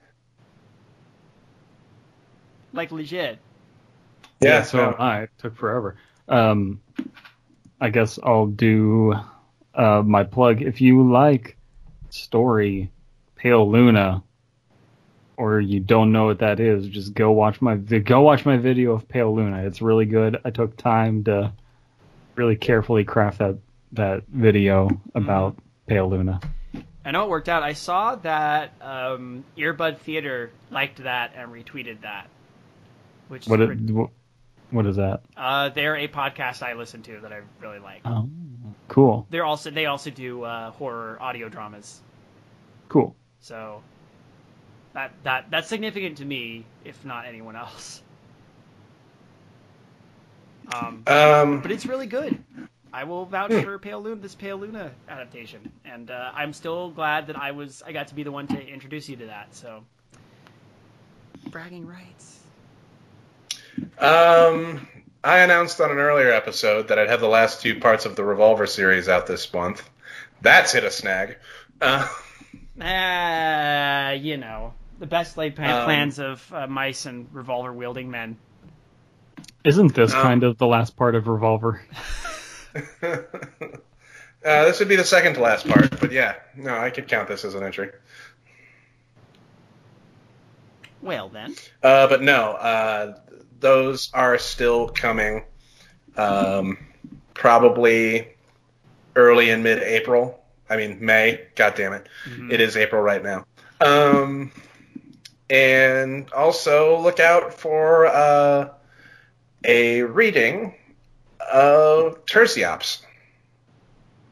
Like 2.73 2.93
legit. 2.93 3.39
Yeah, 4.41 4.63
so 4.63 4.89
am 4.89 4.95
I. 4.99 5.23
It 5.23 5.31
took 5.39 5.57
forever. 5.57 5.97
Um, 6.29 6.81
I 7.81 7.91
guess 7.91 8.19
I'll 8.23 8.47
do 8.47 9.15
uh, 9.75 10.03
my 10.05 10.25
plug. 10.25 10.63
If 10.63 10.81
you 10.81 11.11
like 11.11 11.57
story 12.11 12.91
Pale 13.37 13.71
Luna, 13.71 14.23
or 15.37 15.61
you 15.61 15.81
don't 15.81 16.13
know 16.13 16.27
what 16.27 16.39
that 16.41 16.61
is, 16.61 16.87
just 16.89 17.15
go 17.15 17.33
watch 17.33 17.63
my 17.63 17.77
vi- 17.77 18.01
go 18.01 18.21
watch 18.21 18.45
my 18.45 18.57
video 18.57 18.93
of 18.93 19.09
Pale 19.09 19.35
Luna. 19.35 19.65
It's 19.67 19.81
really 19.81 20.05
good. 20.05 20.39
I 20.45 20.51
took 20.51 20.77
time 20.77 21.25
to 21.25 21.53
really 22.37 22.57
carefully 22.57 23.05
craft 23.05 23.39
that 23.39 23.59
that 23.93 24.25
video 24.29 24.89
about 25.15 25.57
Pale 25.87 26.11
Luna. 26.11 26.41
I 27.05 27.13
know 27.13 27.25
it 27.25 27.31
worked 27.31 27.49
out. 27.49 27.63
I 27.63 27.73
saw 27.73 28.17
that 28.17 28.73
um, 28.83 29.45
Earbud 29.57 29.99
Theater 30.01 30.51
liked 30.71 31.03
that 31.05 31.33
and 31.35 31.51
retweeted 31.51 32.03
that. 32.03 32.29
Which 33.29 33.43
is 33.47 33.49
What 33.49 33.59
pretty- 33.61 33.85
it, 33.85 33.91
what, 33.91 34.11
what 34.71 34.87
is 34.87 34.97
that? 34.97 35.23
uh, 35.37 35.71
they're 35.71 35.97
a 35.97 36.09
podcast 36.09 36.63
I 36.63 36.75
listen 36.75 37.03
to 37.05 37.21
that 37.21 37.33
I 37.33 37.41
really 37.61 37.79
like. 37.79 38.03
Oh, 38.05 38.29
cool, 38.89 39.27
They're 39.31 39.45
also 39.45 39.71
they 39.71 39.87
also 39.87 40.11
do 40.11 40.43
uh, 40.45 40.71
horror 40.73 41.17
audio 41.21 41.49
dramas. 41.49 42.01
cool. 42.89 43.17
So 43.41 43.83
that 44.93 45.13
that 45.23 45.47
that's 45.51 45.69
significant 45.69 46.19
to 46.19 46.25
me, 46.25 46.67
if 46.85 47.05
not 47.05 47.25
anyone 47.27 47.57
else. 47.57 48.03
Um, 50.75 51.03
Um, 51.07 51.63
but 51.63 51.71
it's 51.73 51.87
really 51.87 52.07
good. 52.07 52.43
I 52.93 53.05
will 53.05 53.25
vouch 53.25 53.53
for 53.53 53.79
Pale 53.79 54.03
Luna, 54.03 54.21
this 54.21 54.35
Pale 54.35 54.57
Luna 54.59 54.91
adaptation, 55.09 55.71
and 55.85 56.11
uh, 56.11 56.33
I'm 56.35 56.53
still 56.53 56.91
glad 56.91 57.29
that 57.29 57.37
I 57.39 57.53
was 57.53 57.83
I 57.87 57.93
got 57.93 58.09
to 58.09 58.15
be 58.15 58.23
the 58.25 58.33
one 58.33 58.47
to 58.49 58.61
introduce 58.67 59.09
you 59.09 59.17
to 59.19 59.27
that. 59.27 59.55
So 59.55 59.85
bragging 61.51 61.87
rights. 61.87 62.39
um, 63.99 64.87
I 65.23 65.39
announced 65.39 65.81
on 65.81 65.91
an 65.91 65.99
earlier 65.99 66.31
episode 66.33 66.89
that 66.89 66.99
I'd 66.99 67.09
have 67.11 67.21
the 67.21 67.29
last 67.29 67.63
two 67.63 67.79
parts 67.79 68.07
of 68.07 68.17
the 68.17 68.25
Revolver 68.25 68.67
series 68.67 69.09
out 69.09 69.27
this 69.27 69.53
month. 69.53 69.89
That's 70.43 70.73
hit 70.73 70.85
a 70.85 70.91
snag. 70.91 71.37
Uh, 71.81 72.09
Ah, 72.83 74.13
you 74.13 74.39
know 74.39 74.73
the 74.99 75.07
best 75.07 75.37
laid 75.37 75.55
plan- 75.55 75.71
Um, 75.81 75.85
plans 75.85 76.19
of 76.19 76.51
uh, 76.53 76.67
mice 76.67 77.05
and 77.05 77.29
revolver 77.33 77.71
wielding 77.73 78.11
men. 78.11 78.39
Isn't 79.65 79.95
this 79.95 80.15
Um, 80.15 80.23
kind 80.23 80.45
of 80.45 80.57
the 80.57 80.67
last 80.67 80.97
part 80.97 81.15
of 81.15 81.27
Revolver? 81.29 81.83
uh, 83.03 83.21
this 84.43 84.79
would 84.79 84.89
be 84.89 84.97
the 84.97 85.05
second 85.05 85.35
to 85.35 85.41
last 85.41 85.67
part, 85.69 85.99
but 86.01 86.13
yeah, 86.13 86.37
no, 86.57 86.77
I 86.77 86.91
could 86.91 87.09
count 87.09 87.29
this 87.29 87.45
as 87.45 87.55
an 87.55 87.63
entry. 87.63 87.91
Well 91.03 91.29
then, 91.31 91.57
Uh, 91.83 92.07
but 92.09 92.23
no, 92.23 92.53
uh, 92.53 93.19
those 93.59 94.11
are 94.13 94.39
still 94.39 94.89
coming. 94.89 95.45
Um, 96.17 96.79
probably 97.35 98.29
early 99.17 99.51
in 99.51 99.63
mid-April. 99.63 100.43
I 100.69 100.77
mean 100.77 100.99
May. 101.05 101.41
God 101.57 101.75
damn 101.75 101.93
it, 101.95 102.07
It 102.51 102.61
is 102.61 102.77
April 102.77 103.03
right 103.03 103.23
now. 103.23 103.47
Um, 103.81 104.53
and 105.49 106.31
also 106.33 107.01
look 107.01 107.19
out 107.19 107.55
for 107.55 108.07
uh, 108.07 108.69
a 109.65 110.03
reading 110.03 110.75
of 111.53 112.25
Terciops. 112.27 113.03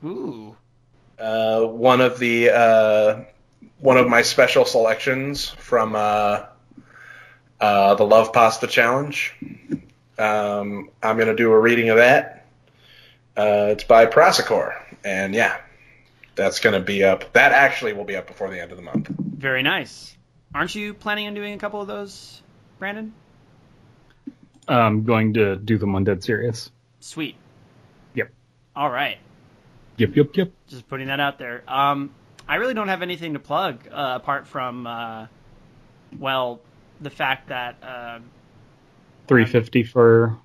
ooh, 0.05 0.57
Uh, 1.19 1.62
one 1.62 2.01
of 2.01 2.19
the 2.19 2.51
uh, 2.51 3.20
one 3.81 3.97
of 3.97 4.09
my 4.09 4.23
special 4.23 4.65
selections 4.65 5.49
from 5.49 5.95
uh, 5.97 6.45
uh, 7.61 7.95
the 7.97 8.05
Love 8.05 8.32
Pasta 8.32 8.66
Challenge. 8.66 9.35
Um, 10.19 10.90
I'm 11.03 11.16
gonna 11.19 11.35
do 11.36 11.51
a 11.53 11.59
reading 11.59 11.90
of 11.90 11.97
that. 11.97 12.47
Uh, 13.36 13.69
it's 13.70 13.85
by 13.85 14.07
Prosecor, 14.07 14.74
and 15.05 15.35
yeah, 15.35 15.59
that's 16.35 16.59
gonna 16.61 16.81
be 16.81 17.05
up. 17.05 17.32
That 17.35 17.53
actually 17.53 17.93
will 17.93 18.05
be 18.05 18.16
up 18.16 18.27
before 18.27 18.51
the 18.51 18.61
end 18.61 18.70
of 18.73 18.77
the 18.78 18.82
month. 18.82 19.09
very 19.19 19.62
nice. 19.62 20.16
Aren't 20.55 20.74
you 20.74 20.95
planning 20.95 21.27
on 21.27 21.35
doing 21.35 21.53
a 21.55 21.59
couple 21.59 21.81
of 21.81 21.86
those, 21.89 22.43
Brandon? 22.78 23.12
I'm 24.66 25.05
going 25.05 25.35
to 25.35 25.57
do 25.57 25.78
them 25.78 25.95
on 25.95 26.05
Dead 26.05 26.24
Serious. 26.24 26.70
Sweet. 27.09 27.37
Yep. 28.15 28.31
All 28.77 28.91
right. 28.91 29.17
Yep, 29.97 30.15
yep, 30.15 30.37
yep. 30.37 30.53
Just 30.69 30.87
putting 30.89 31.07
that 31.09 31.21
out 31.21 31.39
there. 31.39 31.63
Um, 31.67 32.11
I 32.47 32.57
really 32.57 32.75
don't 32.75 32.89
have 32.89 33.01
anything 33.01 33.33
to 33.33 33.39
plug 33.39 33.89
uh, 33.91 34.13
apart 34.21 34.47
from, 34.47 34.87
uh, 34.87 35.27
well, 36.19 36.61
the 37.01 37.09
fact 37.11 37.49
that 37.49 37.77
uh, 37.83 38.19
350 39.27 39.83
for 39.85 40.37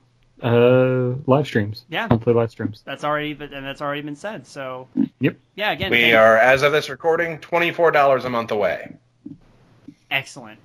uh, 0.42 1.16
live 1.28 1.46
streams. 1.48 1.84
Yeah. 1.90 2.08
Monthly 2.10 2.34
live 2.34 2.50
streams. 2.52 2.82
that's 2.86 3.04
already 3.04 3.32
and 3.32 3.66
that's 3.66 3.82
already 3.82 4.02
been 4.02 4.16
said. 4.16 4.48
So 4.48 4.88
Yep. 5.20 5.36
yeah, 5.56 5.72
again, 5.72 5.92
We 5.92 6.02
thank- 6.02 6.16
are, 6.16 6.38
as 6.38 6.64
of 6.64 6.72
this 6.72 6.90
recording, 6.90 7.40
twenty-four 7.40 7.92
dollars 7.92 8.24
a 8.26 8.30
month 8.30 8.52
away. 8.52 8.96
excellent. 10.10 10.60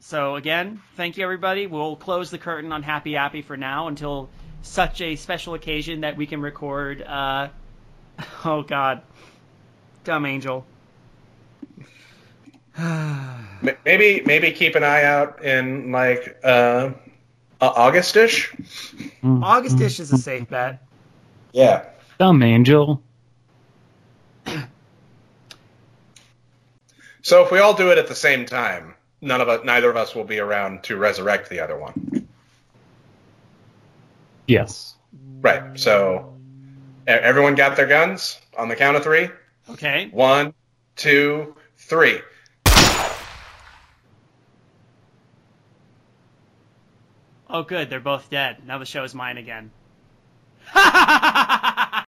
So 0.00 0.36
again, 0.36 0.80
thank 0.96 1.16
you 1.16 1.24
everybody. 1.24 1.66
We'll 1.66 1.96
close 1.96 2.30
the 2.30 2.38
curtain 2.38 2.72
on 2.72 2.82
Happy 2.82 3.16
Appy 3.16 3.42
for 3.42 3.56
now 3.56 3.88
until 3.88 4.28
such 4.62 5.00
a 5.00 5.16
special 5.16 5.54
occasion 5.54 6.02
that 6.02 6.16
we 6.16 6.26
can 6.26 6.40
record. 6.40 7.02
Uh, 7.02 7.48
oh 8.44 8.62
God, 8.62 9.02
dumb 10.04 10.26
angel. 10.26 10.64
Maybe, 13.86 14.20
maybe 14.26 14.52
keep 14.52 14.74
an 14.74 14.84
eye 14.84 15.04
out 15.04 15.42
in 15.42 15.90
like 15.90 16.38
uh, 16.44 16.90
uh, 17.58 17.72
Augustish. 17.72 18.54
Augustish 19.22 19.98
is 19.98 20.12
a 20.12 20.18
safe 20.18 20.50
bet. 20.50 20.84
Yeah. 21.52 21.86
Dumb 22.18 22.42
angel. 22.42 23.02
So 27.22 27.42
if 27.42 27.50
we 27.50 27.58
all 27.58 27.72
do 27.72 27.90
it 27.90 27.98
at 27.98 28.08
the 28.08 28.14
same 28.14 28.44
time, 28.44 28.94
none 29.20 29.40
of 29.40 29.48
us, 29.48 29.64
neither 29.64 29.90
of 29.90 29.96
us 29.96 30.14
will 30.14 30.24
be 30.24 30.38
around 30.38 30.82
to 30.84 30.96
resurrect 30.96 31.48
the 31.48 31.60
other 31.60 31.78
one. 31.78 32.28
Yes. 34.46 34.94
Right. 35.40 35.78
So 35.78 36.34
everyone 37.06 37.54
got 37.54 37.76
their 37.76 37.86
guns 37.86 38.40
on 38.56 38.68
the 38.68 38.76
count 38.76 38.96
of 38.96 39.02
three. 39.02 39.28
Okay. 39.70 40.08
One, 40.12 40.54
two, 40.94 41.56
three. 41.76 42.20
Oh, 47.48 47.62
good. 47.62 47.90
They're 47.90 48.00
both 48.00 48.28
dead. 48.28 48.66
Now 48.66 48.78
the 48.78 48.86
show 48.86 49.04
is 49.04 49.14
mine 49.14 49.38
again. 49.38 49.70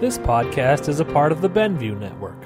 This 0.00 0.16
podcast 0.16 0.88
is 0.88 0.98
a 0.98 1.04
part 1.04 1.30
of 1.30 1.42
the 1.42 1.50
Benview 1.50 2.00
Network. 2.00 2.42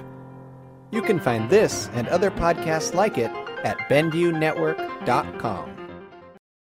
You 0.90 1.00
can 1.00 1.20
find 1.20 1.48
this 1.48 1.88
and 1.92 2.08
other 2.08 2.28
podcasts 2.28 2.94
like 2.94 3.16
it 3.16 3.30
at 3.64 3.78
BenviewNetwork.com. 3.88 5.83